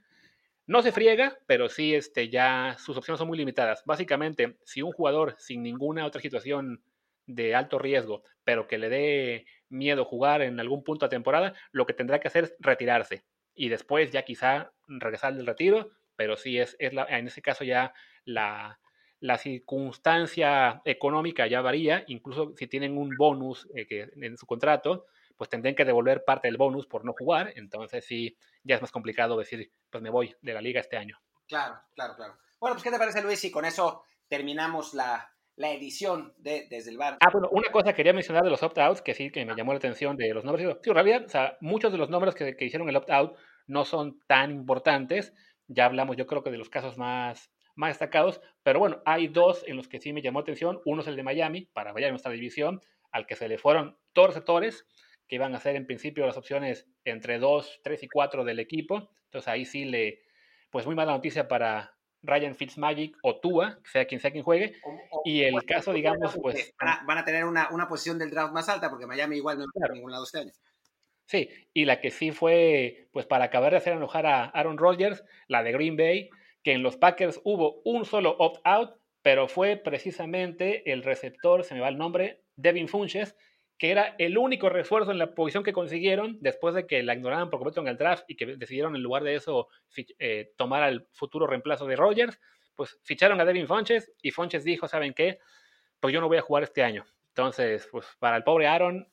no 0.66 0.82
se 0.82 0.92
friega, 0.92 1.38
pero 1.46 1.68
sí 1.68 1.94
este, 1.94 2.28
ya 2.28 2.76
sus 2.78 2.96
opciones 2.96 3.18
son 3.18 3.28
muy 3.28 3.38
limitadas. 3.38 3.82
Básicamente, 3.86 4.58
si 4.64 4.82
un 4.82 4.92
jugador 4.92 5.34
sin 5.38 5.62
ninguna 5.62 6.04
otra 6.04 6.20
situación 6.20 6.82
de 7.26 7.54
alto 7.54 7.78
riesgo, 7.78 8.22
pero 8.44 8.66
que 8.68 8.78
le 8.78 8.88
dé 8.90 9.46
miedo 9.70 10.04
jugar 10.04 10.42
en 10.42 10.60
algún 10.60 10.84
punto 10.84 11.06
de 11.06 11.10
temporada, 11.10 11.54
lo 11.72 11.86
que 11.86 11.94
tendrá 11.94 12.20
que 12.20 12.28
hacer 12.28 12.44
es 12.44 12.56
retirarse 12.58 13.24
y 13.58 13.68
después 13.68 14.12
ya 14.12 14.22
quizá 14.22 14.72
regresar 14.86 15.34
del 15.34 15.46
retiro, 15.46 15.90
pero 16.16 16.36
sí 16.36 16.58
es, 16.58 16.76
es 16.78 16.94
la, 16.94 17.04
en 17.04 17.26
ese 17.26 17.42
caso 17.42 17.64
ya 17.64 17.92
la, 18.24 18.80
la, 19.18 19.36
circunstancia 19.36 20.80
económica 20.84 21.46
ya 21.48 21.60
varía, 21.60 22.04
incluso 22.06 22.54
si 22.56 22.68
tienen 22.68 22.96
un 22.96 23.10
bonus 23.18 23.68
eh, 23.74 23.86
que, 23.86 24.08
en 24.14 24.36
su 24.36 24.46
contrato, 24.46 25.06
pues 25.36 25.50
tendrían 25.50 25.74
que 25.74 25.84
devolver 25.84 26.24
parte 26.24 26.46
del 26.48 26.56
bonus 26.56 26.86
por 26.86 27.04
no 27.04 27.14
jugar, 27.18 27.52
entonces 27.56 28.04
sí, 28.04 28.38
ya 28.62 28.76
es 28.76 28.80
más 28.80 28.92
complicado 28.92 29.36
decir, 29.36 29.72
pues 29.90 30.02
me 30.02 30.10
voy 30.10 30.34
de 30.40 30.54
la 30.54 30.60
liga 30.60 30.80
este 30.80 30.96
año. 30.96 31.18
Claro, 31.48 31.80
claro, 31.94 32.14
claro. 32.14 32.38
Bueno, 32.60 32.74
pues 32.76 32.84
¿qué 32.84 32.90
te 32.90 32.98
parece 32.98 33.22
Luis? 33.22 33.44
Y 33.44 33.50
con 33.50 33.64
eso 33.64 34.04
terminamos 34.28 34.94
la, 34.94 35.32
la 35.56 35.72
edición 35.72 36.32
de 36.38 36.68
Desde 36.70 36.90
el 36.90 36.98
Bar. 36.98 37.18
Ah, 37.20 37.30
bueno, 37.32 37.48
una 37.50 37.70
cosa 37.70 37.92
quería 37.92 38.12
mencionar 38.12 38.44
de 38.44 38.50
los 38.50 38.62
opt-outs, 38.62 39.02
que 39.02 39.14
sí, 39.14 39.30
que 39.30 39.44
me 39.44 39.54
llamó 39.54 39.72
la 39.72 39.78
atención 39.78 40.16
de 40.16 40.32
los 40.32 40.44
nombres. 40.44 40.66
Sí, 40.82 40.90
en 40.90 40.94
realidad, 40.94 41.24
o 41.26 41.28
sea, 41.28 41.56
muchos 41.60 41.90
de 41.90 41.98
los 41.98 42.08
nombres 42.08 42.34
que, 42.34 42.56
que 42.56 42.64
hicieron 42.64 42.88
el 42.88 42.96
opt-out 42.96 43.36
no 43.68 43.84
son 43.84 44.18
tan 44.26 44.50
importantes. 44.50 45.32
Ya 45.68 45.84
hablamos, 45.84 46.16
yo 46.16 46.26
creo 46.26 46.42
que 46.42 46.50
de 46.50 46.58
los 46.58 46.68
casos 46.70 46.98
más, 46.98 47.52
más 47.76 47.90
destacados, 47.90 48.40
pero 48.64 48.80
bueno, 48.80 49.00
hay 49.04 49.28
dos 49.28 49.62
en 49.66 49.76
los 49.76 49.86
que 49.86 50.00
sí 50.00 50.12
me 50.12 50.22
llamó 50.22 50.40
atención. 50.40 50.80
Uno 50.84 51.02
es 51.02 51.06
el 51.06 51.14
de 51.14 51.22
Miami, 51.22 51.66
para 51.72 51.92
vaya 51.92 52.10
nuestra 52.10 52.32
división, 52.32 52.80
al 53.12 53.26
que 53.26 53.36
se 53.36 53.48
le 53.48 53.58
fueron 53.58 53.96
todos 54.12 54.28
los 54.28 54.34
sectores, 54.34 54.86
que 55.28 55.36
iban 55.36 55.54
a 55.54 55.60
ser 55.60 55.76
en 55.76 55.86
principio 55.86 56.26
las 56.26 56.36
opciones 56.36 56.88
entre 57.04 57.38
2, 57.38 57.80
3 57.84 58.02
y 58.02 58.08
4 58.08 58.44
del 58.44 58.58
equipo. 58.58 59.10
Entonces 59.26 59.48
ahí 59.48 59.64
sí 59.64 59.84
le, 59.84 60.22
pues 60.70 60.86
muy 60.86 60.94
mala 60.94 61.12
noticia 61.12 61.46
para, 61.46 61.98
Ryan 62.22 62.54
Fitzmagic 62.54 63.16
o 63.22 63.38
Tua, 63.40 63.78
sea 63.84 64.06
quien 64.06 64.20
sea 64.20 64.30
quien 64.30 64.42
juegue. 64.42 64.74
y 65.24 65.42
el 65.42 65.64
caso, 65.64 65.92
digamos, 65.92 66.36
pues. 66.40 66.74
Van 66.80 67.18
a, 67.18 67.24
tener 67.24 67.44
una, 67.44 67.68
una, 67.70 67.88
posición 67.88 68.18
del 68.18 68.30
draft 68.30 68.52
más 68.52 68.68
alta, 68.68 68.90
porque 68.90 69.06
Miami 69.06 69.36
igual 69.36 69.58
no 69.58 69.64
está 69.64 69.86
en 69.86 69.94
ningún 69.94 70.10
lado 70.10 70.24
este 70.24 70.38
año. 70.38 70.52
Sí, 71.28 71.50
y 71.74 71.84
la 71.84 72.00
que 72.00 72.10
sí 72.10 72.32
fue, 72.32 73.06
pues 73.12 73.26
para 73.26 73.44
acabar 73.44 73.72
de 73.72 73.76
hacer 73.76 73.92
enojar 73.92 74.24
a 74.24 74.46
Aaron 74.46 74.78
Rodgers, 74.78 75.22
la 75.46 75.62
de 75.62 75.72
Green 75.72 75.94
Bay, 75.94 76.30
que 76.64 76.72
en 76.72 76.82
los 76.82 76.96
Packers 76.96 77.38
hubo 77.44 77.82
un 77.84 78.06
solo 78.06 78.34
opt-out, 78.38 78.94
pero 79.20 79.46
fue 79.46 79.76
precisamente 79.76 80.90
el 80.90 81.02
receptor, 81.02 81.64
se 81.64 81.74
me 81.74 81.80
va 81.80 81.90
el 81.90 81.98
nombre, 81.98 82.40
Devin 82.56 82.88
Funches, 82.88 83.36
que 83.76 83.90
era 83.90 84.14
el 84.16 84.38
único 84.38 84.70
refuerzo 84.70 85.10
en 85.10 85.18
la 85.18 85.34
posición 85.34 85.64
que 85.64 85.74
consiguieron 85.74 86.38
después 86.40 86.74
de 86.74 86.86
que 86.86 87.02
la 87.02 87.12
ignoraban 87.12 87.50
por 87.50 87.58
completo 87.58 87.82
en 87.82 87.88
el 87.88 87.98
draft 87.98 88.24
y 88.26 88.34
que 88.34 88.46
decidieron 88.56 88.96
en 88.96 89.02
lugar 89.02 89.22
de 89.22 89.34
eso 89.34 89.68
eh, 90.18 90.54
tomar 90.56 90.82
al 90.82 91.08
futuro 91.12 91.46
reemplazo 91.46 91.84
de 91.84 91.96
Rogers, 91.96 92.40
pues 92.74 92.98
ficharon 93.02 93.38
a 93.38 93.44
Devin 93.44 93.66
Fonches 93.66 94.10
y 94.22 94.30
Fonches 94.30 94.64
dijo, 94.64 94.88
¿saben 94.88 95.12
qué? 95.12 95.40
Pues 96.00 96.14
yo 96.14 96.22
no 96.22 96.28
voy 96.28 96.38
a 96.38 96.42
jugar 96.42 96.62
este 96.62 96.82
año. 96.82 97.04
Entonces, 97.28 97.86
pues 97.92 98.06
para 98.18 98.38
el 98.38 98.44
pobre 98.44 98.66
Aaron, 98.66 99.06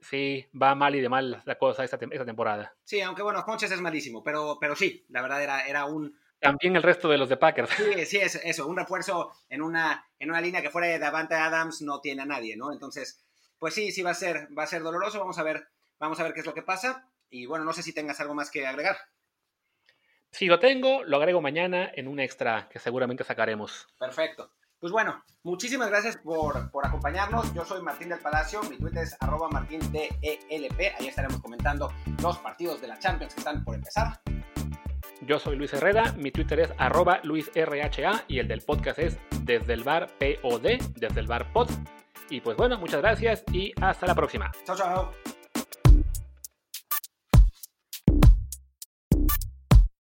sí, 0.00 0.46
va 0.60 0.74
mal 0.74 0.94
y 0.94 1.00
de 1.00 1.08
mal 1.08 1.42
la 1.44 1.58
cosa 1.58 1.84
esta, 1.84 1.98
temporada. 1.98 2.74
Sí, 2.84 3.00
aunque 3.00 3.22
bueno, 3.22 3.44
Fonches 3.44 3.70
es 3.70 3.80
malísimo, 3.80 4.22
pero, 4.22 4.58
pero 4.60 4.76
sí, 4.76 5.04
la 5.08 5.22
verdad 5.22 5.42
era, 5.42 5.66
era 5.66 5.84
un... 5.84 6.18
También 6.38 6.76
el 6.76 6.82
resto 6.82 7.08
de 7.08 7.18
los 7.18 7.28
de 7.28 7.36
Packers. 7.36 7.70
Sí, 7.70 8.06
sí, 8.06 8.18
es 8.18 8.34
eso, 8.36 8.66
un 8.66 8.76
refuerzo 8.76 9.32
en 9.48 9.62
una, 9.62 10.06
en 10.18 10.30
una 10.30 10.40
línea 10.40 10.62
que 10.62 10.70
fuera 10.70 10.86
de 10.88 10.98
Davante 10.98 11.34
Adams 11.34 11.82
no 11.82 12.00
tiene 12.00 12.22
a 12.22 12.26
nadie, 12.26 12.56
¿no? 12.56 12.72
Entonces, 12.72 13.24
pues 13.58 13.74
sí, 13.74 13.90
sí 13.90 14.02
va 14.02 14.10
a 14.10 14.14
ser, 14.14 14.48
va 14.56 14.64
a 14.64 14.66
ser 14.66 14.82
doloroso, 14.82 15.18
vamos 15.18 15.38
a 15.38 15.42
ver, 15.42 15.68
vamos 15.98 16.20
a 16.20 16.24
ver 16.24 16.34
qué 16.34 16.40
es 16.40 16.46
lo 16.46 16.54
que 16.54 16.62
pasa. 16.62 17.08
Y 17.30 17.46
bueno, 17.46 17.64
no 17.64 17.72
sé 17.72 17.82
si 17.82 17.92
tengas 17.92 18.20
algo 18.20 18.34
más 18.34 18.50
que 18.50 18.66
agregar. 18.66 18.96
Si 20.30 20.46
lo 20.46 20.58
tengo, 20.58 21.02
lo 21.04 21.16
agrego 21.16 21.40
mañana 21.40 21.90
en 21.94 22.08
un 22.08 22.20
extra 22.20 22.68
que 22.68 22.78
seguramente 22.78 23.24
sacaremos. 23.24 23.86
Perfecto. 23.98 24.52
Pues 24.80 24.92
bueno, 24.92 25.22
muchísimas 25.42 25.88
gracias 25.88 26.18
por, 26.18 26.70
acompañarnos. 26.84 27.52
Yo 27.54 27.64
soy 27.64 27.82
Martín 27.82 28.10
del 28.10 28.20
Palacio, 28.20 28.62
mi 28.64 28.76
Twitter 28.76 29.04
es 29.04 29.16
arroba 29.20 29.48
martindelp. 29.48 30.12
Ahí 30.22 31.08
estaremos 31.08 31.40
comentando 31.40 31.92
los 32.22 32.38
partidos 32.38 32.80
de 32.80 32.88
la 32.88 32.98
Champions 32.98 33.34
que 33.34 33.40
están 33.40 33.64
por 33.64 33.74
empezar. 33.74 34.20
Yo 35.22 35.38
soy 35.38 35.56
Luis 35.56 35.72
Herrera, 35.72 36.12
mi 36.12 36.30
Twitter 36.30 36.60
es 36.60 36.72
arroba 36.76 37.20
luisrha 37.22 38.24
y 38.28 38.38
el 38.38 38.48
del 38.48 38.60
podcast 38.60 38.98
es 38.98 39.18
desde 39.42 39.72
el 39.72 39.82
bar 39.82 40.08
POD, 40.18 40.78
desde 40.94 41.20
el 41.20 41.26
bar 41.26 41.52
pod. 41.52 41.70
Y 42.28 42.40
pues 42.40 42.56
bueno, 42.56 42.78
muchas 42.78 43.00
gracias 43.00 43.44
y 43.52 43.72
hasta 43.80 44.06
la 44.06 44.14
próxima. 44.14 44.52
Chao, 44.64 44.76
chao. 44.76 45.35